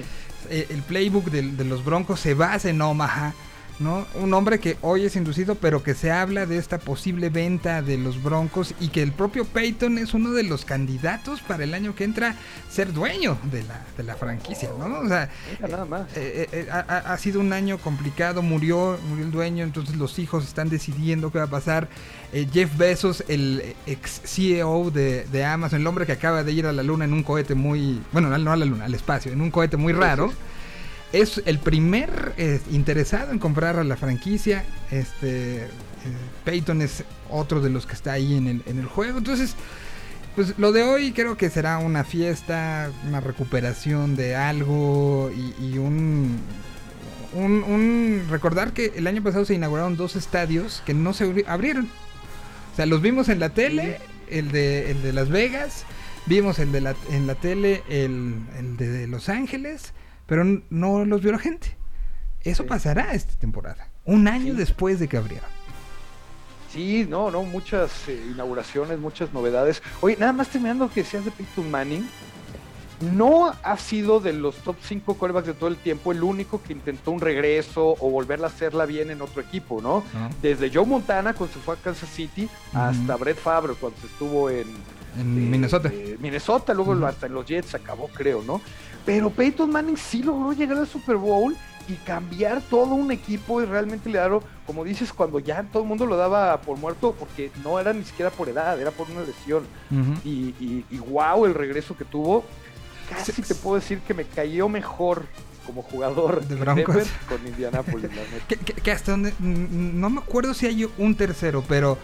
[0.51, 3.35] eh, el playbook de, los Broncos se basa en Omaha.
[3.79, 4.07] ¿No?
[4.15, 7.99] Un hombre que hoy es inducido, pero que se habla de esta posible venta de
[7.99, 11.95] los Broncos y que el propio Peyton es uno de los candidatos para el año
[11.95, 12.37] que entra
[12.71, 15.01] ser dueño de la, de la franquicia, ¿no?
[15.01, 15.29] O sea,
[15.61, 16.03] nada más.
[16.17, 20.19] eh, eh, ha, ha- ha sido un año complicado, murió, murió el dueño, entonces los
[20.19, 21.89] hijos están decidiendo qué va a pasar.
[22.33, 26.67] Eh, Jeff Bezos, el ex CEO de, de Amazon, el hombre que acaba de ir
[26.67, 29.33] a la luna en un cohete muy, bueno, no no a la luna, al espacio,
[29.33, 30.33] en un cohete muy raro.
[31.13, 34.65] Es el primer eh, interesado en comprar a la franquicia.
[34.91, 35.69] Este eh,
[36.45, 39.19] Peyton es otro de los que está ahí en el, en el juego.
[39.19, 39.55] Entonces,
[40.35, 45.79] pues lo de hoy creo que será una fiesta, una recuperación de algo y, y
[45.79, 46.39] un,
[47.35, 51.45] un, un- recordar que el año pasado se inauguraron dos estadios que no se abri-
[51.47, 51.91] abrieron.
[52.73, 53.99] O sea, los vimos en la tele,
[54.31, 55.85] el de, el de Las Vegas,
[56.25, 59.93] vimos el de la, en la tele el, el de Los Ángeles,
[60.33, 61.77] pero no los vio la gente.
[62.41, 65.45] Eso pasará esta temporada, un año después de que abrieron.
[66.73, 69.83] Sí, no, no, muchas eh, inauguraciones, muchas novedades.
[70.01, 72.09] Oye, nada más terminando que decías de Peyton Manning,
[73.15, 76.73] no ha sido de los top 5 quarterbacks de todo el tiempo el único que
[76.73, 80.03] intentó un regreso o volverla a hacerla bien en otro equipo, ¿no?
[80.15, 80.31] ¿no?
[80.41, 84.49] Desde Joe Montana cuando se fue a Kansas City hasta Brett Favre cuando se estuvo
[84.49, 84.67] en
[85.19, 85.91] En Minnesota.
[85.93, 88.63] eh, Minnesota, luego hasta en los Jets acabó, creo, ¿no?
[89.05, 91.57] Pero Peyton Manning sí logró llegar al Super Bowl
[91.89, 95.89] y cambiar todo un equipo y realmente le daron, como dices, cuando ya todo el
[95.89, 99.23] mundo lo daba por muerto, porque no era ni siquiera por edad, era por una
[99.23, 99.65] lesión.
[100.25, 102.45] Y, y, y wow, el regreso que tuvo,
[103.11, 105.27] casi te puedo decir que me cayó mejor
[105.67, 107.09] como jugador De Broncos.
[107.29, 108.11] Con Indianapolis,
[108.49, 109.33] que- que hasta donde.
[109.41, 111.99] mm, No me acuerdo si hay un tercero, pero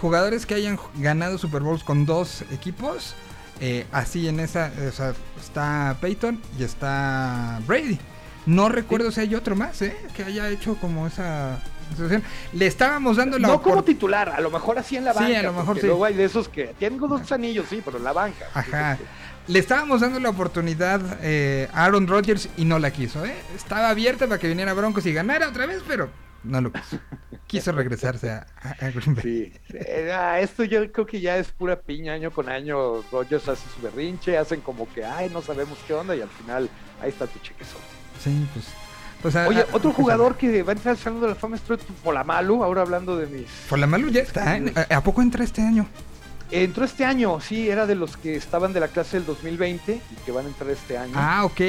[0.00, 3.14] jugadores que hayan ganado Super Bowls con dos equipos,
[3.60, 4.72] eh, así en esa.
[4.88, 7.98] O sea, está Peyton y está Brady.
[8.46, 9.96] No recuerdo si hay otro más, ¿eh?
[10.16, 11.60] Que haya hecho como esa
[11.90, 12.22] situación.
[12.52, 15.40] Le estábamos dando la No como titular, a lo mejor así en la Sí, banca.
[15.40, 15.86] a lo mejor sí.
[15.86, 18.46] Luego hay de esos que tengo dos anillos, sí, pero en la banca.
[18.54, 18.98] Ajá.
[19.46, 23.34] Le estábamos dando la oportunidad eh, a Aaron Rodgers y no la quiso, ¿eh?
[23.56, 26.08] Estaba abierta para que viniera Broncos y ganara otra vez, pero
[26.44, 26.98] no lo quiso.
[27.46, 29.52] Quiso regresarse a, a- a Green Bay.
[29.70, 29.78] Sí.
[30.12, 33.02] Ah, esto yo creo que ya es pura piña año con año.
[33.10, 36.68] Rogers hace su berrinche, hacen como que, ay, no sabemos qué onda, y al final
[37.02, 37.80] ahí está tu chequezón.
[38.22, 38.66] Sí, pues.
[39.22, 41.34] pues a- Oye, a- otro pues, jugador que va a entrar al Salón de la
[41.34, 41.62] Fama es
[42.04, 43.46] Polamalu, ahora hablando de mis...
[43.68, 44.56] Polamalu ya está.
[44.56, 44.72] ¿eh?
[44.90, 45.86] ¿A, a poco entra este año?
[46.52, 50.14] Entró este año, sí, era de los que estaban de la clase del 2020 y
[50.24, 51.12] que van a entrar este año.
[51.14, 51.60] Ah, ok.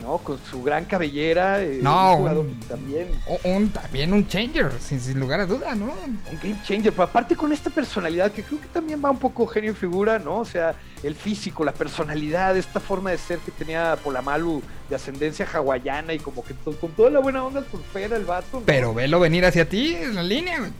[0.00, 0.18] ¿No?
[0.18, 1.62] Con su gran cabellera.
[1.62, 3.08] eh, No, un un- también.
[3.26, 5.86] O- Un, también un changer, sin, sin lugar a duda, ¿no?
[5.86, 9.46] Un game changer, pero aparte con esta personalidad que creo que también va un poco
[9.46, 10.38] genio y figura, ¿no?
[10.38, 15.46] O sea, el físico, la personalidad, esta forma de ser que tenía Polamalu de ascendencia
[15.52, 18.60] hawaiana y como que con toda la buena onda surfera el vato.
[18.60, 18.66] ¿no?
[18.66, 20.70] Pero velo venir hacia ti en la línea, güey.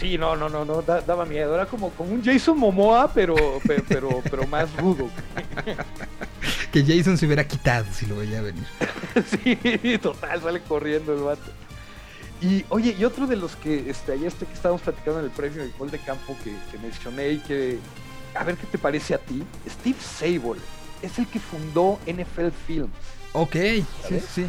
[0.00, 1.54] Sí, no, no, no, no, da- daba miedo.
[1.54, 3.34] Era como, como un Jason Momoa, pero,
[3.66, 5.08] pero, pero, pero más rudo.
[6.72, 8.64] Que Jason se hubiera quitado si lo veía venir.
[9.44, 11.50] sí, total, sale corriendo el vato.
[12.40, 15.30] Y oye, y otro de los que este, ayer este que estábamos platicando en el
[15.32, 17.78] premio de gol de campo que, que mencioné y que,
[18.34, 20.60] a ver qué te parece a ti, Steve Sable
[21.02, 22.90] es el que fundó NFL Films.
[23.32, 24.24] Ok, sí, ¿Sabes?
[24.32, 24.46] sí.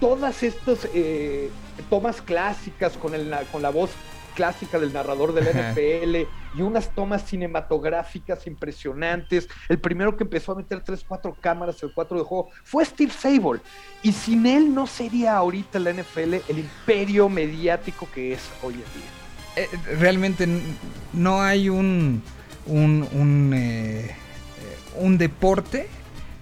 [0.00, 1.48] Todas estas eh,
[1.88, 3.90] tomas clásicas con, el, con la voz
[4.34, 5.72] clásica del narrador del Ajá.
[5.72, 6.16] NFL
[6.54, 9.48] y unas tomas cinematográficas impresionantes.
[9.68, 13.12] El primero que empezó a meter 3, 4 cámaras, el 4 de juego, fue Steve
[13.12, 13.60] Sable.
[14.02, 18.80] Y sin él no sería ahorita la NFL el imperio mediático que es hoy en
[18.80, 19.10] día.
[19.54, 19.68] Eh,
[19.98, 20.48] realmente
[21.12, 22.22] no hay un
[22.66, 24.14] un, un, eh, eh,
[24.96, 25.88] un deporte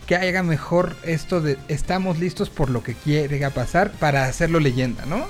[0.06, 5.06] que haga mejor esto de estamos listos por lo que quiera pasar para hacerlo leyenda,
[5.06, 5.24] ¿no?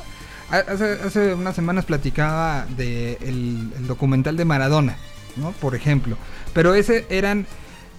[0.51, 4.97] Ha- Hace, hace unas semanas platicaba de el, documental de Maradona,
[5.37, 5.53] ¿no?
[5.53, 6.17] Por ejemplo.
[6.53, 7.47] Pero ese eran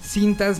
[0.03, 0.59] cintas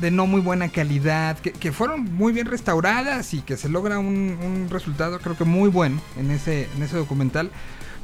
[0.00, 4.66] de no muy buena calidad, que, fueron muy bien restauradas y que se logra un,
[4.70, 7.50] resultado creo que muy bueno en ese, en ese documental.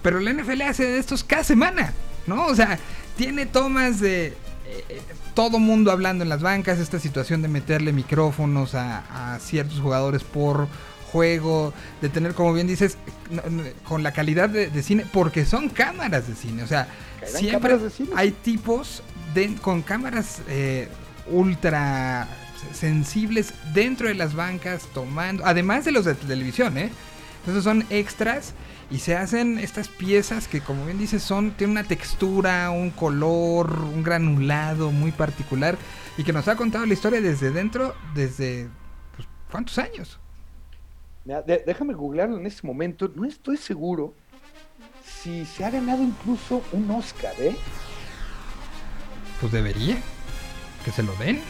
[0.02, 1.92] Pero la NFL hace de estos cada semana,
[2.26, 2.46] ¿no?
[2.46, 2.78] O sea,
[3.16, 4.28] tiene tomas de
[4.66, 5.02] eh,
[5.34, 10.22] todo mundo hablando en las bancas, esta situación de meterle micrófonos a, a ciertos jugadores
[10.22, 10.68] por
[11.16, 11.72] juego,
[12.02, 12.97] de tener, como bien dices,
[13.84, 16.86] con la calidad de, de cine, porque son cámaras de cine, o sea,
[17.40, 17.72] siempre
[18.16, 19.02] hay tipos
[19.34, 20.88] de- con cámaras eh,
[21.30, 22.28] ultra
[22.72, 26.90] sensibles dentro de las bancas tomando, además de los de televisión, ¿eh?
[27.40, 28.55] Entonces son extras
[28.90, 33.70] y se hacen estas piezas que como bien dices son tienen una textura, un color,
[33.94, 35.76] un granulado muy particular
[36.18, 38.68] y que nos ha contado la historia desde dentro desde
[39.16, 40.18] pues, ¿cuántos años?
[41.26, 43.10] Mira, de- déjame googlearlo en este momento.
[43.14, 44.14] No estoy seguro
[45.04, 47.56] si se ha ganado incluso un Oscar, ¿eh?
[49.40, 49.96] Pues debería
[50.84, 51.40] que se lo den.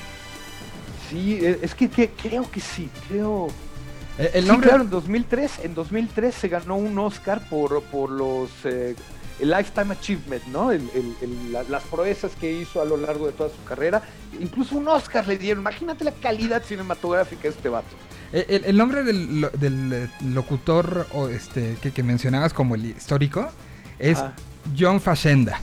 [1.11, 3.49] Sí, eh, es que, que- creo que sí, creo.
[4.19, 8.11] Eh, el Sí, nombre claro, en 2003, en 2003 se ganó un Oscar por, por
[8.11, 8.97] los eh,
[9.39, 10.73] el Lifetime Achievement, ¿no?
[10.73, 14.01] El- el- el- la- las proezas que hizo a lo largo de toda su carrera.
[14.41, 15.61] Incluso un Oscar le dieron.
[15.61, 17.95] Imagínate la calidad cinematográfica de este vato.
[18.33, 22.85] Eh, El, el nombre del, del, eh, locutor o este que, que mencionabas como el
[22.87, 23.49] histórico
[23.99, 24.33] es Ah.
[24.79, 25.61] John Facenda,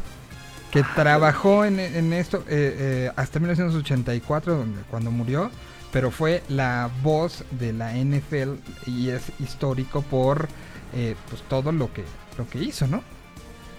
[0.71, 2.75] que trabajó en, en esto eh,
[3.07, 5.51] eh, hasta 1984, donde, cuando murió,
[5.91, 8.55] pero fue la voz de la NFL
[8.87, 10.47] y es histórico por
[10.95, 12.03] eh, pues todo lo que,
[12.37, 13.03] lo que hizo, ¿no?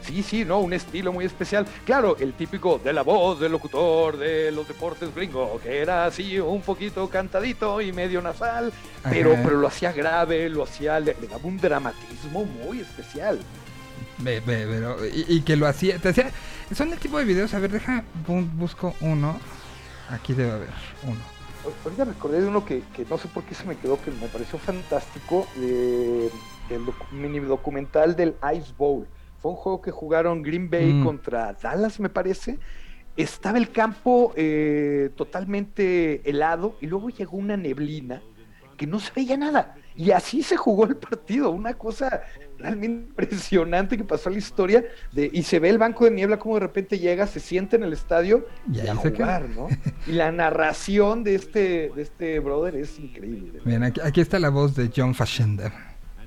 [0.06, 1.66] Sí, sí, no, un estilo muy especial.
[1.86, 6.38] Claro, el típico de la voz del locutor de los deportes gringo, que era así
[6.38, 8.72] un poquito cantadito y medio nasal,
[9.08, 9.42] pero, Ajá.
[9.42, 13.38] pero lo hacía grave, lo hacía, le, le daba un dramatismo muy especial.
[14.18, 16.30] Ve- ve- pero- y, y que lo hacía, te hacía,
[16.74, 19.38] son el tipo de videos, a ver, deja, bu- busco uno,
[20.10, 20.68] aquí debe haber
[21.04, 21.16] uno.
[21.64, 24.10] Ahor- Ahorita recordé de uno que, que no sé por qué se me quedó, que
[24.10, 26.28] me pareció fantástico, eh,
[26.68, 29.06] el docu- mini documental del Ice Bowl.
[29.44, 31.04] Fue un juego que jugaron Green Bay Mm.
[31.04, 32.58] contra Dallas, me parece.
[33.14, 38.22] Estaba el campo eh, totalmente helado y luego llegó una neblina
[38.78, 39.76] que no se veía nada.
[39.96, 42.22] Y así se jugó el partido, una cosa
[42.58, 44.82] realmente impresionante que pasó a la historia.
[45.12, 47.82] De, y se ve el banco de niebla como de repente llega, se sienta en
[47.82, 49.68] el estadio Y y, a jugar, ¿no?
[50.06, 53.60] Y la narración de este, de este brother es increíble.
[53.62, 55.70] Bien, aquí, aquí está la voz de John Facenda.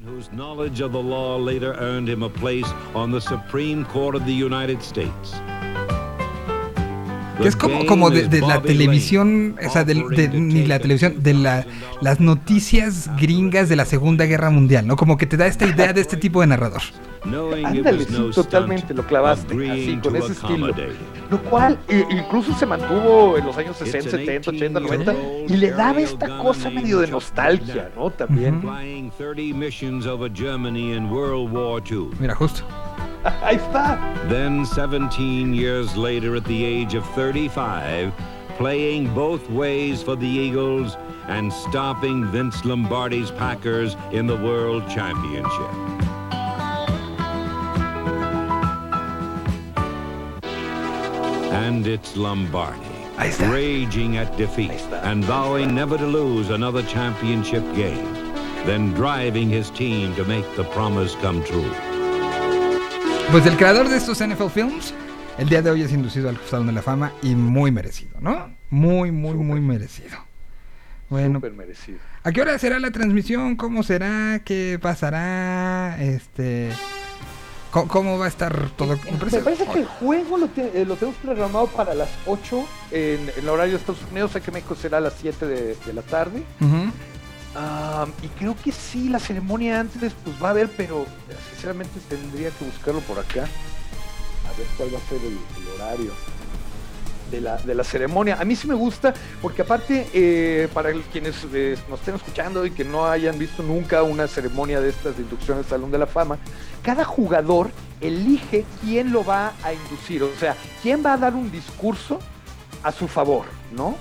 [0.07, 4.23] Whose knowledge of the law later earned him a place on the Supreme Court of
[4.25, 5.33] the United States.
[7.41, 11.21] Que es como, como de, de la televisión, o sea, del- de, ni la televisión,
[11.21, 11.67] de la,
[12.01, 14.95] las noticias gringas de la Segunda Guerra Mundial, ¿no?
[14.95, 16.81] Como que te da esta idea de este tipo de narrador.
[17.23, 20.73] Ándale, sí, totalmente, lo clavaste, así, con ese estilo.
[21.29, 25.15] Lo cual eh, incluso se mantuvo en los años 60, 70, 80, 90
[25.47, 28.09] y le daba esta cosa medio de nostalgia, ¿no?
[28.09, 28.61] También.
[28.67, 32.09] Flying 30 missions over Germany in World War II.
[32.19, 32.63] Mira, justo.
[33.43, 33.97] Ahí está.
[34.29, 38.13] Then, 17 years later, at the age of 35,
[38.57, 46.07] playing both ways for the Eagles and stopping Vince Lombardi's Packers in the World Championship.
[51.67, 52.79] And it's Lombardi,
[53.51, 54.71] raging at defeat
[55.03, 58.07] and vowing never to lose another championship game,
[58.65, 61.69] then driving his team to make the promise come true.
[63.31, 64.93] Pues el creador de estos NFL Films,
[65.37, 68.49] el día de hoy es inducido al Salón de la Fama y muy merecido, ¿no?
[68.69, 70.17] Muy, muy, muy merecido.
[71.09, 71.99] Bueno, Súper merecido.
[72.23, 73.57] ¿a qué hora será la transmisión?
[73.57, 74.39] ¿Cómo será?
[74.45, 76.01] ¿Qué pasará?
[76.01, 76.71] Este...
[77.77, 78.89] ¿Cómo, cómo va a estar todo?
[78.89, 82.09] Me parece- Me parece que el juego lo, te- eh, lo tenemos programado para las
[82.25, 84.31] 8 en, en el horario de Estados Unidos.
[84.31, 86.43] Sé que México será a las 7 de, de la tarde.
[88.23, 91.05] Y creo que sí, la ceremonia antes pues va a haber, pero
[91.51, 93.43] sinceramente tendría que buscarlo por acá.
[93.43, 96.11] A ver cuál va a ser el, el horario
[97.31, 98.37] de la, de la ceremonia.
[98.39, 102.71] A mí sí me gusta, porque aparte, eh, para quienes eh, nos estén escuchando y
[102.71, 106.07] que no hayan visto nunca una ceremonia de estas de inducción al Salón de la
[106.07, 106.37] Fama,
[106.83, 107.69] cada jugador
[108.01, 112.19] elige quién lo va a inducir, o sea, quién va a dar un discurso
[112.83, 113.45] a su favor,
[113.75, 113.95] ¿no?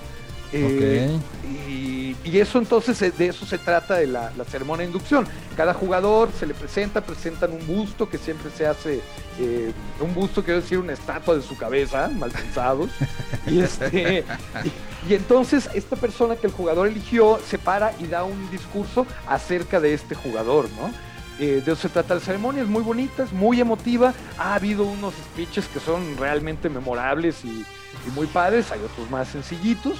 [0.53, 1.19] Eh,
[1.67, 5.27] y, y eso entonces eh, de eso se trata de la, la ceremonia de inducción.
[5.55, 9.01] Cada jugador se le presenta, presentan un busto que siempre se hace,
[9.39, 12.89] eh, un busto quiero decir una estatua de su cabeza, mal pensados.
[13.47, 14.23] y, este,
[14.63, 19.05] y, y entonces esta persona que el jugador eligió se para y da un discurso
[19.27, 20.91] acerca de este jugador, ¿no?
[21.39, 24.13] Eh, de eso se trata la ceremonia, es muy bonita, es muy emotiva.
[24.37, 27.67] Ha habido unos speeches que son realmente memorables y,
[28.05, 29.97] y muy padres, hay otros más sencillitos.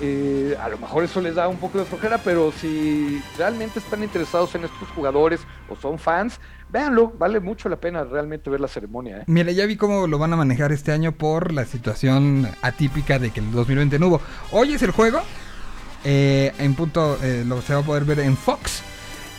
[0.00, 4.02] Eh, a lo mejor eso les da un poco de flojera, pero si realmente están
[4.02, 8.66] interesados en estos jugadores o son fans, véanlo, vale mucho la pena realmente ver la
[8.68, 9.18] ceremonia.
[9.18, 9.24] ¿eh?
[9.26, 13.30] Mira, ya vi cómo lo van a manejar este año por la situación atípica de
[13.30, 14.20] que el 2020 no hubo.
[14.50, 15.20] Hoy es el juego.
[16.04, 18.82] eh, en punto eh, lo se va a poder ver en Fox.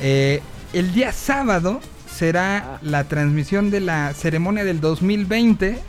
[0.01, 0.41] Eh,
[0.73, 1.79] el día sábado
[2.09, 5.79] será la transmisión de la ceremonia del 2020.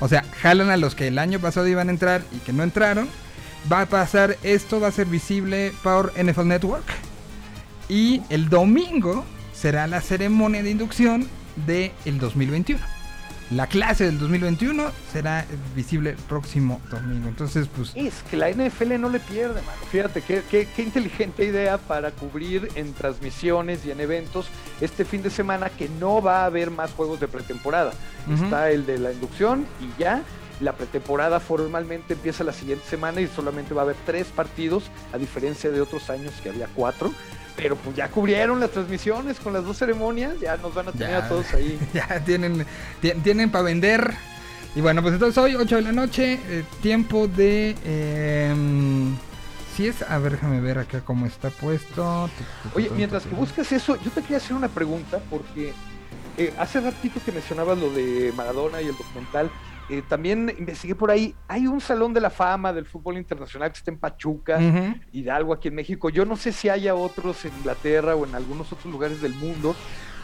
[0.00, 2.62] O sea, jalan a los que el año pasado iban a entrar y que no
[2.64, 3.08] entraron.
[3.70, 6.84] Va a pasar, esto va a ser visible por NFL Network.
[7.88, 11.26] Y el domingo será la ceremonia de inducción
[11.66, 12.80] del 2021.
[13.50, 17.28] La clase del 2021 será visible el próximo domingo.
[17.28, 17.92] Entonces, pues.
[17.94, 19.78] Es que la NFL no le pierde, mano.
[19.90, 24.46] Fíjate, qué, qué- qué inteligente idea para cubrir en transmisiones y en eventos
[24.80, 27.92] este fin de semana que no va a haber más juegos de pretemporada.
[28.32, 30.22] Está el de la inducción y ya.
[30.60, 35.18] La pretemporada formalmente empieza la siguiente semana y solamente va a haber tres partidos, a
[35.18, 37.12] diferencia de otros años que había cuatro.
[37.56, 41.10] Pero pues ya cubrieron las transmisiones con las dos ceremonias, ya nos van a tener
[41.10, 41.18] Ya.
[41.24, 41.78] a todos ahí.
[41.94, 42.66] ya tienen,
[43.00, 44.12] ti- tienen para vender.
[44.74, 47.74] Y bueno, pues entonces hoy, 8 de la noche, eh, tiempo de...
[47.84, 49.16] em,
[49.74, 52.30] si es, a ver, déjame ver acá cómo está puesto.
[52.74, 55.72] Oye, mientras que buscas eso, yo te quería hacer una pregunta porque
[56.38, 59.50] eh, hace ratito que mencionabas lo de Maradona y el documental,
[59.88, 63.78] eh, también investigué por ahí, hay un salón de la fama del fútbol internacional que
[63.78, 64.58] está en Pachuca.
[65.12, 66.10] Hidalgo aquí en México.
[66.10, 69.76] Yo no sé si haya otros en Inglaterra o en algunos otros lugares del mundo,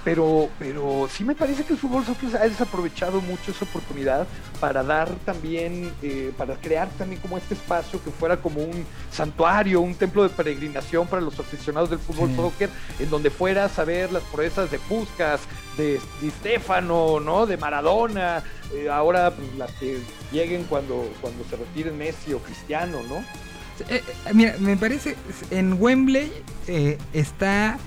[0.05, 4.27] pero, pero sí me parece que el fútbol soccer ha desaprovechado mucho esa oportunidad
[4.61, 9.81] para dar también, eh, para crear también como este espacio que fuera como un santuario,
[9.81, 12.37] un templo de peregrinación para los aficionados del fútbol Sí.
[12.37, 15.41] soccer, en donde fueras a ver las proezas de Puskas,
[15.77, 17.47] de Di Stefano, ¿no?
[17.47, 18.43] De Maradona,
[18.75, 19.99] eh, ahora pues, las que
[20.33, 23.19] lleguen cuando, cuando se retiren Messi o Cristiano, ¿no?
[23.89, 25.17] Eh, eh, mira, me parece,
[25.51, 26.31] en Wembley
[26.67, 27.79] eh, está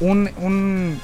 [0.00, 1.00] un, un-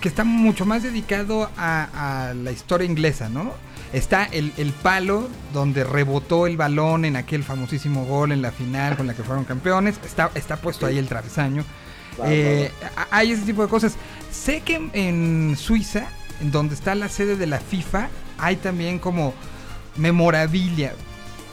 [0.00, 3.52] que está mucho más dedicado a, a la historia inglesa, ¿no?
[3.92, 8.96] Está el, el palo donde rebotó el balón en aquel famosísimo gol en la final
[8.96, 9.98] con la que fueron campeones.
[10.04, 11.64] Está, está puesto ahí el travesaño.
[12.24, 12.70] Eh,
[13.10, 13.96] Hay ese tipo de cosas.
[14.30, 16.06] Sé que en- en Suiza,
[16.40, 18.08] en donde está la sede de la FIFA,
[18.38, 19.34] hay también como
[19.96, 20.92] memorabilia.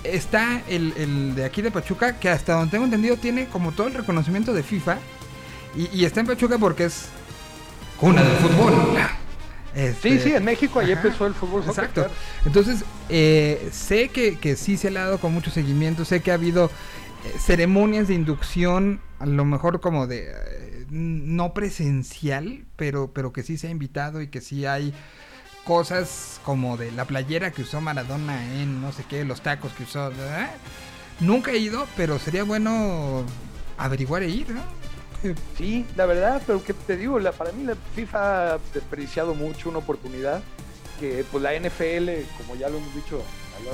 [0.04, 3.88] Está el, el de aquí de Pachuca, que hasta donde tengo entendido tiene como todo
[3.88, 4.98] el reconocimiento de FIFA.
[5.76, 7.08] Y, y está en Pachuca porque es
[8.00, 8.74] cuna del fútbol.
[9.76, 11.86] Este, Sí, sí, en México ahí ajá, empezó el fútbol soccer.
[11.86, 12.02] Exacto.
[12.02, 12.16] claro.
[12.46, 16.32] Entonces, eh, sé que, que sí se le ha dado con mucho seguimiento, sé que
[16.32, 16.72] ha habido
[17.26, 23.44] eh, ceremonias de inducción, a lo mejor como de eh, no presencial, pero, pero que
[23.44, 24.94] sí se ha invitado y que sí hay
[25.64, 29.84] cosas como de la playera que usó Maradona en no sé qué, los tacos que
[29.84, 30.10] usó.
[30.10, 30.50] ¿verdad?
[31.20, 33.26] Nunca he ido, pero sería bueno
[33.78, 34.62] averiguar e ir, ¿no?
[35.58, 39.70] Sí, la verdad, pero que te digo, la, para mí la FIFA ha desperdiciado mucho
[39.70, 40.42] una oportunidad
[41.00, 43.22] que pues la NFL, como ya lo hemos dicho,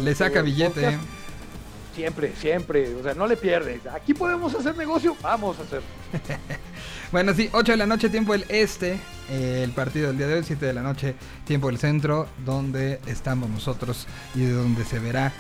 [0.02, 1.08] Le saca billete, podcast, ¿eh?
[1.96, 3.80] Siempre, siempre, o sea, no le pierde.
[3.94, 5.82] Aquí podemos hacer negocio, vamos a hacer.
[7.12, 9.00] Bueno, sí, 8 de la noche, tiempo del este.
[9.30, 11.14] eh, el partido del día de hoy, 7 de la noche,
[11.46, 15.32] tiempo del centro, donde estamos nosotros y de donde se verá.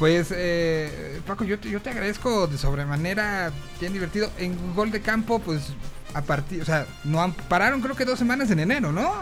[0.00, 4.30] Pues, eh, Paco, yo te, yo te agradezco de sobremanera, bien divertido.
[4.38, 5.74] En gol de campo, pues,
[6.14, 9.12] a partir, o sea, no han, pararon creo que dos semanas en enero, ¿no?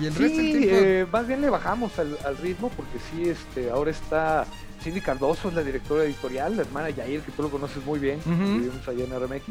[0.00, 0.74] Y el resto del Sí, tiempo...
[0.74, 4.46] eh, más bien le bajamos al, al ritmo porque sí, este, ahora está
[4.82, 8.18] Cindy Cardoso, es la directora editorial, la hermana Yair, que tú lo conoces muy bien,
[8.20, 8.58] Ujú.
[8.58, 9.44] vivimos allá en RMX.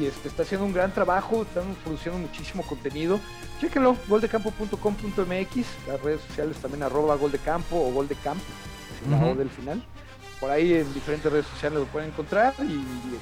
[0.00, 3.18] Y este, está haciendo un gran trabajo, están produciendo muchísimo contenido.
[3.60, 8.40] Chéquenlo, goldecampo.com.mx, las redes sociales también arroba goldecampo o goldecamp,
[9.06, 9.26] la.
[9.26, 9.82] O del final.
[10.40, 12.74] Por ahí en diferentes redes sociales lo pueden encontrar y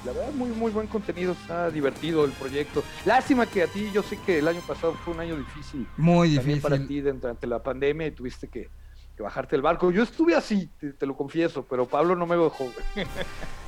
[0.06, 2.84] la verdad muy muy buen contenido, está divertido el proyecto.
[3.06, 5.86] Lástima que a ti, yo sé que el año pasado fue un año difícil.
[5.96, 7.04] Muy también para difícil.
[7.04, 8.68] ti durante la pandemia y tuviste que,
[9.16, 9.90] que bajarte del barco.
[9.90, 12.70] Yo estuve así, te, te lo confieso, pero Pablo no me dejó.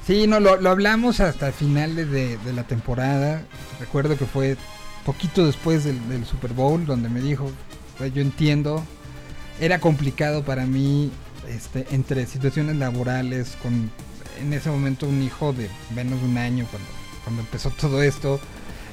[0.07, 3.43] Sí, no, lo, lo hablamos hasta finales de, de la temporada.
[3.79, 4.57] Recuerdo que fue
[5.05, 7.51] poquito después del, del Super Bowl, donde me dijo,
[7.99, 8.83] "Güey, yo entiendo,
[9.61, 11.11] era complicado para mí
[11.49, 13.91] este, entre situaciones laborales, con
[14.41, 16.89] en ese momento un hijo de menos de un año cuando,
[17.25, 18.39] cuando empezó todo esto.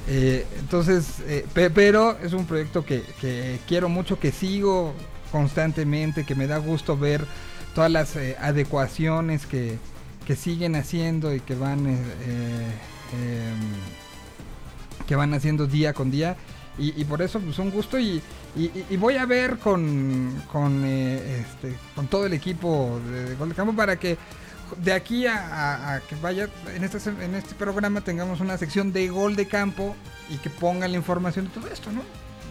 [0.08, 4.94] Eh, entonces, eh, pe- pero es un proyecto que, que quiero mucho, que sigo
[5.32, 7.24] constantemente, que me da gusto ver
[7.74, 9.78] todas las eh, adecuaciones que,
[10.26, 11.98] que siguen haciendo y que van
[15.06, 16.36] que van haciendo día con día
[16.78, 18.20] y, por eso pues un gusto y,
[18.56, 23.24] y- y- y voy a ver con con, eh, este, con todo el equipo de,
[23.30, 24.16] de Gol de Campo para que
[24.78, 28.92] de aquí a, a- a que vaya en este, en este programa tengamos una sección
[28.92, 29.94] de gol de campo
[30.28, 32.00] y que ponga la información de todo esto, ¿no?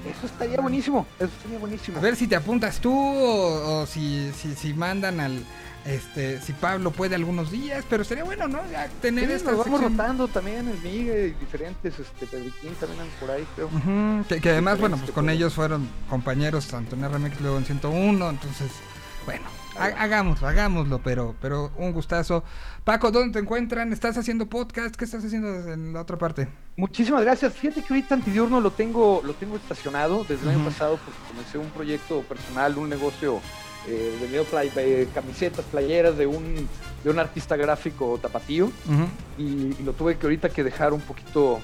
[0.10, 1.98] Eso estaría buenísimo, eso estaría buenísimo.
[1.98, 5.44] A ver si te apuntas tú o, o si, si, si mandan al
[5.86, 8.60] este si Pablo puede algunos días, pero sería bueno, ¿no?
[8.72, 9.98] Ya tener Sí, esta nos vamos sección.
[10.00, 13.68] rotando también, el Migue y diferentes, este, Pedriquín también andan por ahí, creo.
[13.68, 17.66] Ujú, que, que además, bueno, pues con ellos fueron compañeros tanto en RMX luego en
[17.66, 18.72] 101, entonces,
[19.26, 19.46] bueno,
[19.78, 22.44] ha- hagámoslo, hagámoslo, pero, pero un gustazo.
[22.84, 23.94] Paco, ¿dónde te encuentran?
[23.94, 24.96] ¿Estás haciendo podcast?
[24.96, 26.48] ¿Qué estás haciendo en la otra parte?
[26.78, 27.54] Muchísimas gracias.
[27.54, 31.58] Fíjate que ahorita Antidiurno lo tengo, lo tengo estacionado desde el año pasado porque comencé
[31.58, 33.40] un proyecto personal, un negocio
[33.88, 36.68] eh, vendiendo play- eh, camisetas, playeras de un,
[37.04, 38.72] de un artista gráfico tapatío
[39.38, 41.60] y, y lo tuve que ahorita que dejar un poquito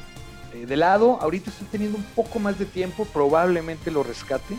[0.54, 1.20] eh, de lado.
[1.22, 4.56] Ahorita estoy teniendo un poco más de tiempo, probablemente lo rescate.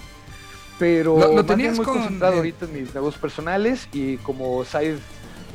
[0.79, 4.65] Pero Lo- lo tenías muy con, concentrado eh, ahorita en mis negocios personales y como
[4.65, 4.99] side,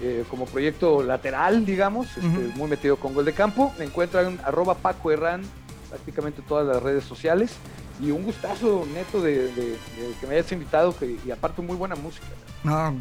[0.02, 2.26] eh, como proyecto lateral, digamos, este,
[2.56, 3.74] muy metido con gol de campo.
[3.78, 5.42] Me encuentran en arroba Paco Herrán,
[5.90, 7.52] prácticamente todas las redes sociales.
[8.00, 9.78] Y un gustazo neto de, de- de
[10.22, 12.26] que me hayas invitado que- y aparte muy buena música.
[12.64, 12.96] No,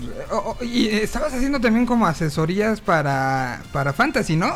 [0.62, 4.52] y estabas haciendo también como asesorías para, para Fantasy, ¿no?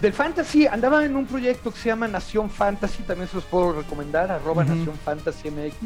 [0.00, 3.72] Del Fantasy, andaba en un proyecto que se llama Nación Fantasy, también se los puedo
[3.74, 4.74] recomendar, arroba Ujú.
[4.74, 5.76] Nación Fantasy MX.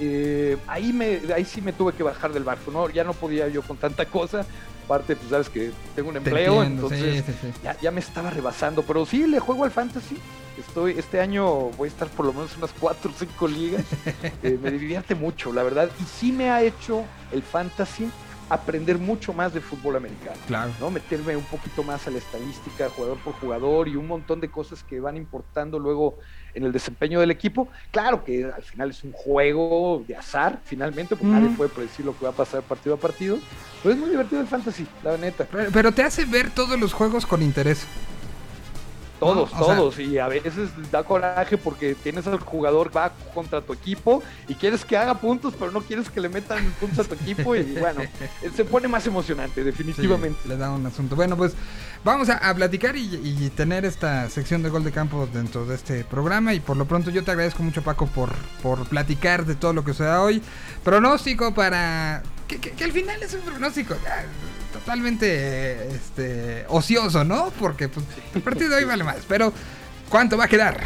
[0.00, 2.90] Eh, ahí, me, ahí sí me tuve que bajar del barco, ¿no?
[2.90, 4.44] Ya no podía yo con tanta cosa.
[4.88, 7.52] Aparte, pues sabes que tengo un Te empleo, entiendo, entonces sí, sí.
[7.62, 8.82] Ya, ya me estaba rebasando.
[8.84, 10.16] Pero sí, le juego al Fantasy.
[10.58, 11.44] Estoy, este año
[11.76, 13.84] voy a estar por lo menos en unas 4 o 5 ligas.
[14.42, 15.90] Eh, me divierte mucho, la verdad.
[16.00, 18.10] Y sí me ha hecho el Fantasy
[18.50, 20.36] aprender mucho más de fútbol americano.
[20.46, 20.72] Claro.
[20.80, 20.90] ¿no?
[20.90, 24.82] Meterme un poquito más a la estadística, jugador por jugador y un montón de cosas
[24.82, 26.18] que van importando luego
[26.54, 27.68] en el desempeño del equipo.
[27.90, 32.16] Claro que al final es un juego de azar, finalmente, porque nadie puede predecir lo
[32.16, 33.38] que va a pasar partido a partido.
[33.82, 35.46] Pero es muy divertido el fantasy, la neta.
[35.50, 37.86] Pero, pero te hace ver todos los juegos con interés.
[39.18, 39.60] Todos, ¿no?
[39.60, 39.98] O sea- todos.
[39.98, 44.84] y a veces da coraje porque tienes al jugador va contra tu equipo y quieres
[44.84, 47.54] que haga puntos, pero no quieres que le metan puntos a tu equipo.
[47.56, 48.02] Y bueno,
[48.42, 50.38] eh, se pone más emocionante, definitivamente.
[50.42, 51.16] Sí, le da un asunto.
[51.16, 51.54] Bueno, pues
[52.04, 55.74] vamos a, a platicar y, y tener esta sección de gol de campo dentro de
[55.74, 56.54] este programa.
[56.54, 58.30] Y por lo pronto yo te agradezco mucho, Paco, por,
[58.62, 60.42] por platicar de todo lo que se da hoy.
[60.84, 62.22] Pronóstico para...
[62.46, 64.24] Que, que- que al final es un pronóstico ya,
[64.78, 67.50] totalmente eh, este, ocioso, ¿no?
[67.58, 69.18] Porque pues, el partido de hoy vale más.
[69.28, 69.52] Pero,
[70.08, 70.80] ¿cuánto va a quedar?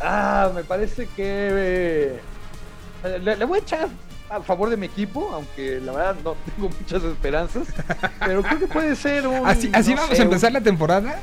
[0.00, 3.88] Ah, me parece que eh, le, le voy a echar
[4.28, 7.68] a favor de mi equipo, aunque la verdad no tengo muchas esperanzas.
[8.24, 9.46] Pero creo que puede ser un.
[9.46, 11.18] ¿Así, así no vamos sé, a empezar la temporada?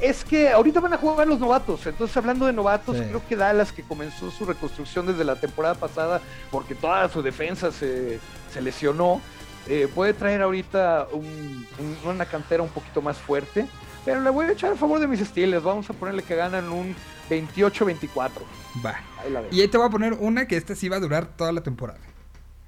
[0.00, 3.04] Es que ahorita van a jugar los novatos, entonces hablando de novatos, Sí.
[3.04, 6.20] creo que Dallas que comenzó su reconstrucción desde la temporada pasada
[6.50, 8.18] porque toda su defensa se,
[8.52, 9.22] se lesionó,
[9.68, 13.66] eh, puede traer ahorita un- un- una cantera un poquito más fuerte,
[14.04, 16.68] pero le voy a echar a favor de mis estilos, vamos a ponerle que ganan
[16.70, 16.94] un
[17.30, 18.42] 28-24.
[18.84, 19.00] Va.
[19.22, 19.52] Ahí la ves.
[19.52, 21.62] Y ahí te voy a poner una que esta sí va a durar toda la
[21.62, 22.00] temporada.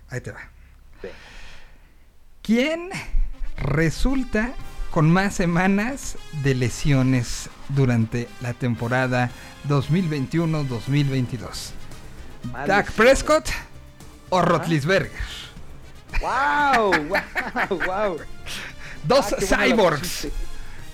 [0.09, 0.41] Ahí te va.
[1.03, 1.09] Sí.
[2.43, 2.91] ¿Quién
[3.59, 4.53] resulta
[4.91, 9.31] con más semanas de lesiones durante la temporada
[9.69, 11.73] 2021-2022?
[12.53, 12.93] Madre ¿Dak.
[12.93, 13.49] Prescott
[14.31, 15.11] o Rotlisberger?
[16.21, 16.93] ¡Wow!
[17.09, 17.79] ¡Wow!
[17.87, 18.17] ¡Wow!
[19.07, 20.29] Dos Ah, cyborgs.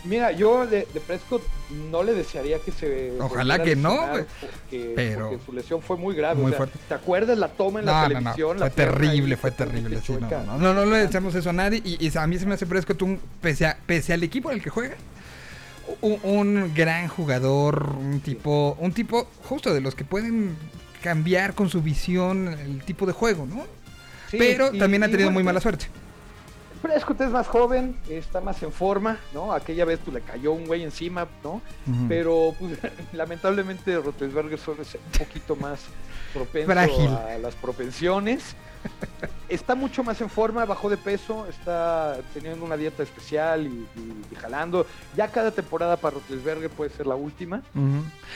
[0.05, 1.43] Mira, yo de, de Prescott
[1.91, 3.13] no le desearía que se.
[3.21, 3.97] Ojalá que no.
[4.41, 6.35] Porque, Pero- porque su lesión fue muy grave.
[6.35, 6.79] Muy o sea, fuerte.
[6.89, 8.59] ¿Te acuerdas la toma en la No, televisión?
[8.59, 10.01] fue terrible, fue terrible.
[10.05, 11.81] sí, no, no, no, no, no le deseamos eso a nadie.
[11.85, 14.57] Y, y a mí se me hace Prescott un, pese, a- pese al equipo en
[14.57, 14.97] el que juega,
[16.01, 20.57] un, un gran jugador, un tipo, un tipo justo de los que pueden
[21.01, 23.67] cambiar con su visión el tipo de juego, ¿no?
[24.33, 25.87] Sí, Pero y- también ha tenido muy mala suerte.
[26.81, 29.53] Prescott es más joven, está más en forma, ¿no?
[29.53, 31.63] Aquella vez pues, le cayó un güey encima, ¿no?
[32.09, 32.77] Pero pues,
[33.13, 35.81] lamentablemente Rotelsberger suele ser un poquito más
[36.33, 37.07] propenso Frágil.
[37.09, 38.57] a las propensiones.
[39.49, 44.25] Está mucho más en forma, bajó de peso, está teniendo una dieta especial y, y-
[44.33, 44.85] y jalando.
[45.17, 47.63] Ya cada temporada para Rotelsberger puede ser la última.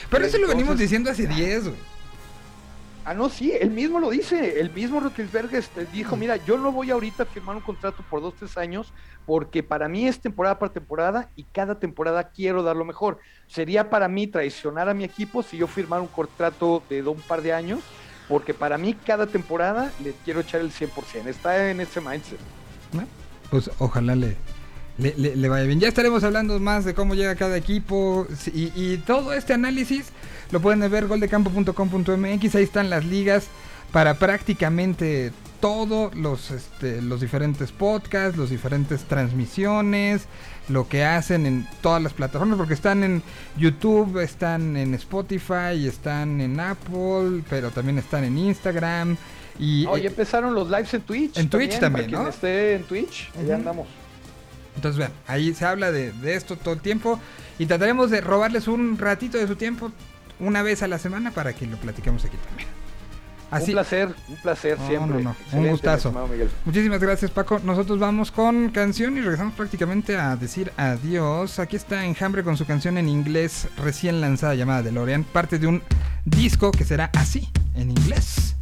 [0.09, 1.96] Pero eso lo venimos diciendo hace 10, güey.
[3.09, 4.59] Ah, no, sí, él mismo lo dice.
[4.59, 8.21] El mismo Rotelsberger este, dijo, mira, yo no voy ahorita a firmar un contrato por
[8.21, 8.91] dos, tres años,
[9.25, 13.19] porque para mí es temporada por temporada y cada temporada quiero dar lo mejor.
[13.47, 17.41] Sería para mí traicionar a mi equipo si yo firmara un contrato de un par
[17.41, 17.79] de años,
[18.27, 21.27] porque para mí cada temporada le quiero echar el 100%.
[21.27, 22.39] Está en ese mindset.
[23.49, 24.35] Pues ojalá le,
[24.97, 25.79] le, le- le vaya bien.
[25.79, 30.11] Ya estaremos hablando más de cómo llega cada equipo y todo este análisis
[30.51, 32.55] lo pueden ver goldecampo.com.mx.
[32.55, 33.47] Ahí están las ligas
[33.91, 40.25] para prácticamente todos los, este, los diferentes podcasts, los diferentes transmisiones,
[40.69, 43.23] lo que hacen en todas las plataformas, porque están en
[43.57, 49.17] YouTube, están en Spotify, están en Apple, pero también están en Instagram.
[49.57, 51.37] Y, Oye, eh, empezaron los lives en Twitch.
[51.37, 52.29] en Twitch también, Para quien ¿no?
[52.29, 53.41] esté en Twitch, Ujú.
[53.41, 53.87] allá andamos.
[54.75, 57.19] Entonces, vean, ahí se habla de, de esto todo el tiempo
[57.57, 59.91] y trataremos de robarles un ratito de su tiempo
[60.39, 62.67] una vez a la semana para que lo platiquemos aquí también.
[63.49, 65.17] Así, Un placer, un placer No, siempre.
[65.17, 66.29] no, no, Excelente, un gustazo.
[66.65, 67.61] Muchísimas gracias, Paco.
[67.63, 71.57] Nosotros vamos con canción y regresamos prácticamente a decir adiós.
[71.59, 75.81] Aquí está Enjambre con su canción en inglés recién lanzada llamada DeLorean, parte de un
[76.25, 78.56] disco que será así, en inglés.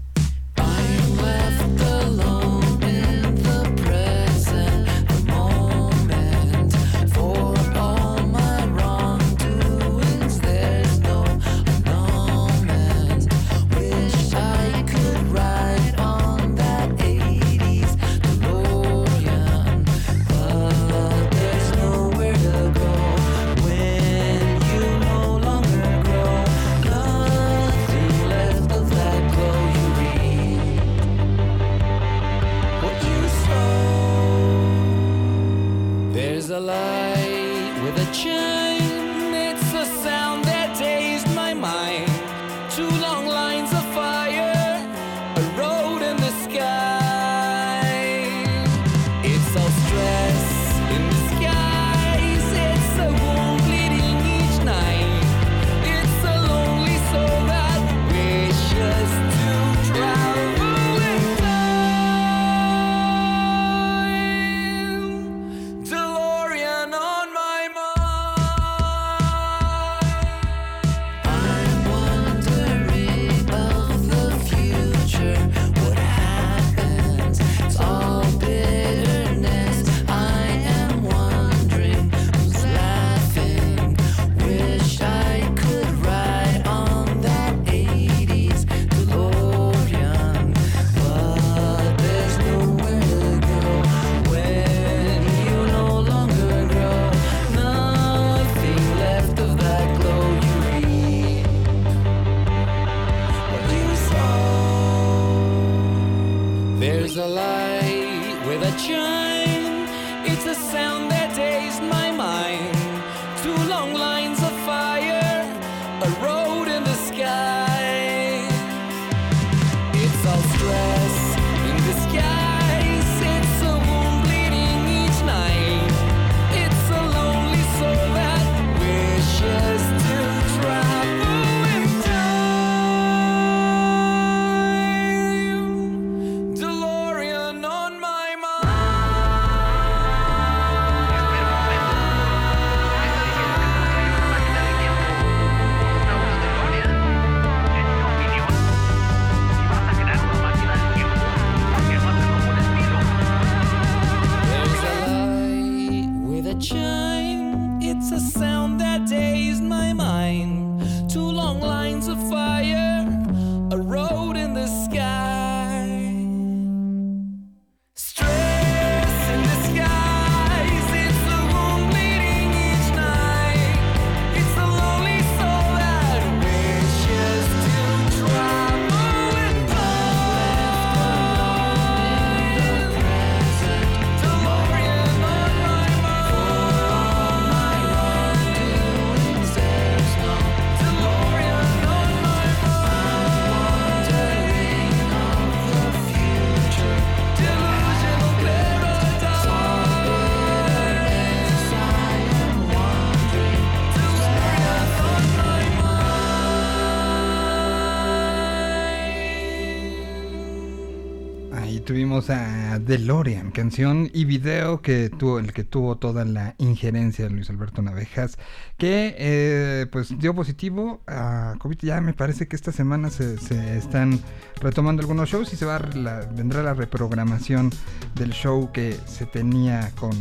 [211.85, 217.31] Tuvimos a DeLorean, canción y video que tuvo, el que tuvo toda la injerencia de
[217.31, 218.37] Luis Alberto Navejas,
[218.77, 221.77] que eh, pues dio positivo a COVID.
[221.81, 224.19] Ya me parece que esta semana se, se están
[224.61, 227.69] retomando algunos shows y se va la- vendrá la reprogramación
[228.15, 230.11] del show que se tenía con,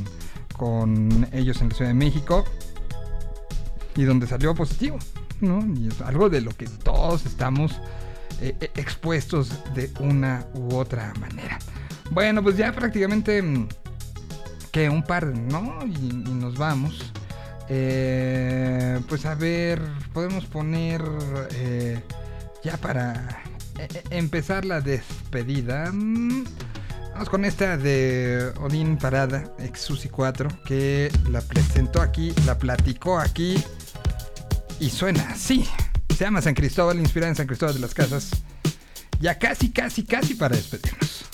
[0.56, 2.44] con ellos en la Ciudad de México
[3.96, 4.98] y donde salió positivo,
[5.40, 5.64] ¿no?
[5.78, 7.80] Y es algo de lo que todos estamos
[8.40, 11.58] eh, eh, expuestos de una u otra manera.
[12.10, 13.68] Bueno, pues ya prácticamente mm,
[14.70, 15.84] que un par, ¿no?
[15.86, 17.12] Y, nos vamos.
[17.68, 19.80] Eh, pues a ver,
[20.12, 21.02] podemos poner
[22.62, 23.42] ya para
[24.10, 25.90] empezar la despedida.
[25.92, 26.44] mm,
[27.14, 33.20] Vamos con esta de Odín Parada, ex Susi 4, que la presentó aquí, la platicó
[33.20, 33.62] aquí
[34.80, 35.64] y suena así.
[36.16, 38.30] Se llama San Cristóbal, inspirada en San Cristóbal de las Casas.
[39.18, 41.33] Ya casi, casi, casi para despedirnos.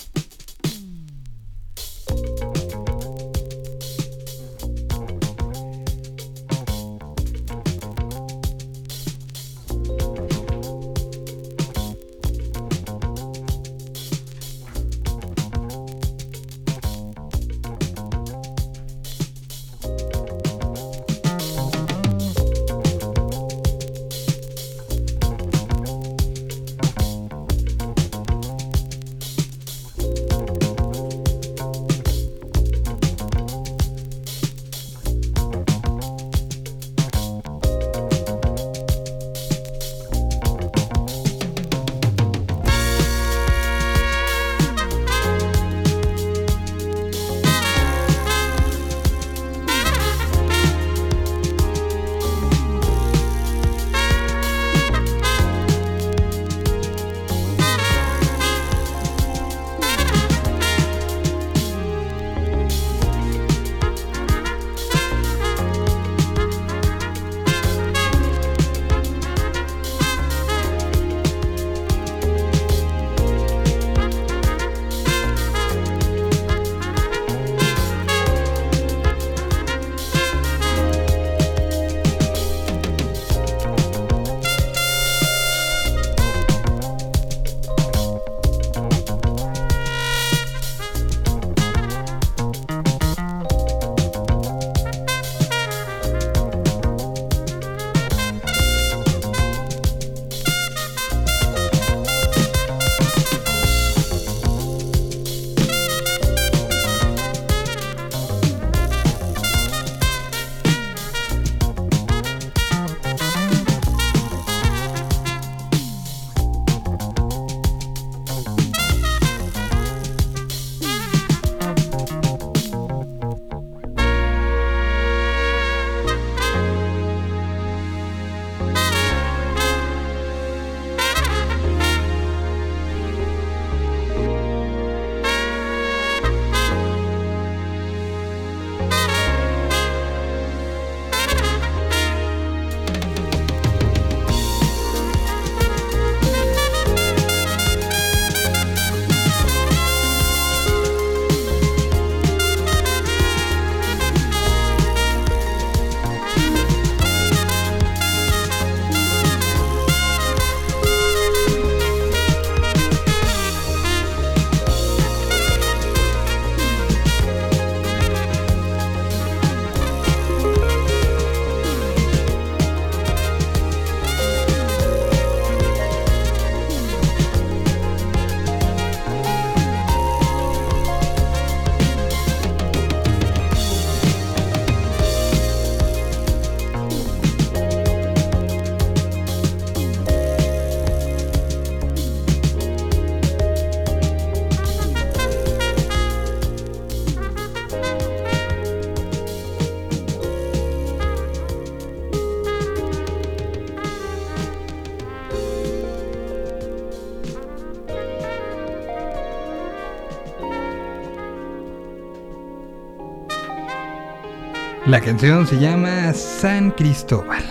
[214.91, 217.45] La canción se llama San Cristóbal.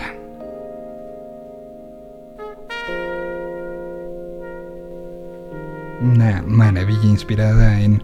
[6.01, 8.03] Una maravilla inspirada en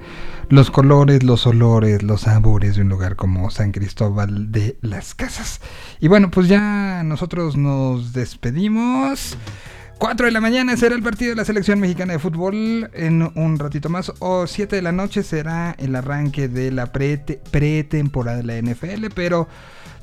[0.50, 5.62] los colores, los olores, los sabores de un lugar como San Cristóbal de las Casas.
[6.00, 9.38] Y bueno, pues ya nosotros nos despedimos.
[9.98, 13.58] 4 de la mañana será el partido de la selección mexicana de fútbol en un
[13.58, 14.12] ratito más.
[14.20, 17.18] O 7 de la noche será el arranque de la pre-
[17.52, 19.08] pretemporada de la NFL.
[19.16, 19.48] Pero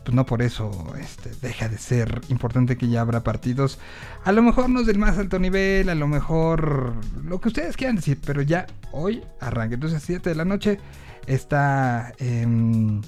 [0.05, 3.79] pues no por eso este, deja de ser importante que ya habrá partidos.
[4.25, 6.95] A lo mejor no es del más alto nivel, a lo mejor
[7.25, 8.19] lo que ustedes quieran decir.
[8.27, 9.75] Pero ya hoy arranca.
[9.77, 10.79] Entonces 7 de la noche
[11.27, 13.01] está em,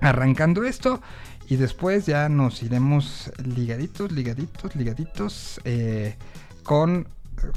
[0.00, 1.02] arrancando esto.
[1.48, 5.60] Y después ya nos iremos ligaditos, ligaditos, ligaditos.
[5.64, 6.16] eh,
[6.62, 7.06] con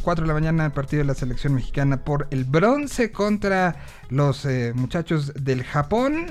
[0.02, 3.76] 4 de la mañana el partido de la selección mexicana por el bronce contra
[4.10, 6.28] los eh, muchachos del Japón.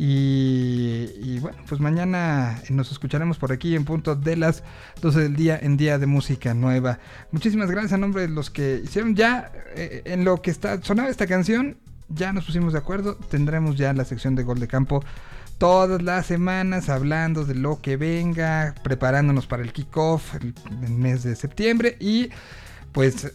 [0.00, 4.62] Y, bueno, pues mañana nos escucharemos por aquí en punto de las
[5.02, 7.00] 12 del día en Día de Música Nueva.
[7.32, 11.08] Muchísimas gracias a nombre de los que hicieron ya eh, en lo que está sonaba
[11.08, 11.78] esta canción.
[12.08, 13.16] Ya nos pusimos de acuerdo.
[13.16, 15.02] Tendremos ya la sección de gol de campo
[15.58, 21.22] todas las semanas hablando de lo que venga, preparándonos para el kickoff el, el mes
[21.24, 22.30] de septiembre y
[22.92, 23.32] pues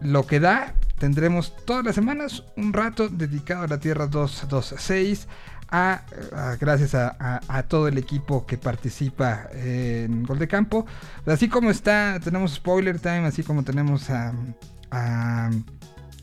[0.00, 5.26] lo que da, tendremos todas las semanas un rato dedicado a la Tierra 226.
[5.70, 6.02] A,
[6.36, 10.86] a- gracias a, a- todo el equipo que participa en Gol de Campo.
[11.26, 15.50] Así como está, tenemos Spoiler Time, así como tenemos a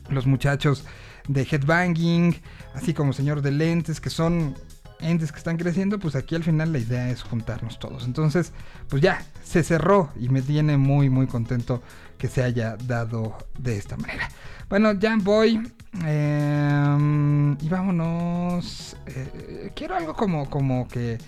[0.08, 0.84] los muchachos
[1.28, 2.40] de Headbanging,
[2.74, 4.54] así como Señor de Lentes, que son
[5.02, 8.04] entes que están creciendo, pues aquí al final la idea es juntarnos todos.
[8.04, 8.52] Entonces,
[8.88, 11.82] pues ya, se cerró y me tiene muy, muy contento
[12.18, 14.28] que se haya dado de esta manera.
[14.68, 15.60] Bueno, ya voy.
[16.06, 18.96] eh, y vámonos.
[19.06, 21.18] eh, quiero algo como, como que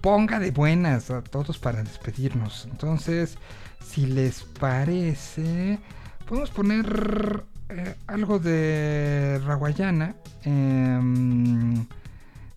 [0.00, 2.66] ponga de buenas a todos para despedirnos.
[2.70, 3.38] Entonces,
[3.84, 5.78] si les parece,
[6.26, 10.14] podemos poner eh, algo de Raguayana.
[10.44, 11.86] em,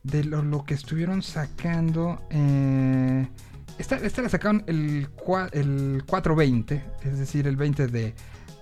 [0.04, 2.22] de lo, lo que estuvieron sacando.
[2.30, 3.28] eh,
[3.78, 5.08] esta, esta la sacaron el,
[5.54, 8.14] el 420, es decir, el 20 de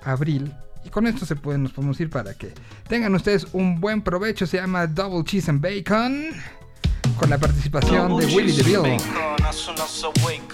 [0.03, 0.53] abril.
[0.85, 2.53] Y con esto se pueden, nos podemos ir para que
[2.87, 4.47] tengan ustedes un buen provecho.
[4.47, 6.27] Se llama Double Cheese and Bacon.
[7.17, 8.97] Con la participación de Willy DeVille.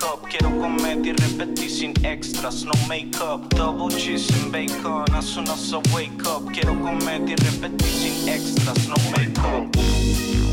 [0.01, 5.47] Up Quiero comer y repetir sin extras, no makeup Double cheese and bacon, as soon
[5.49, 10.44] as I wake up Quiero comer y repetir sin extras, no makeup Hora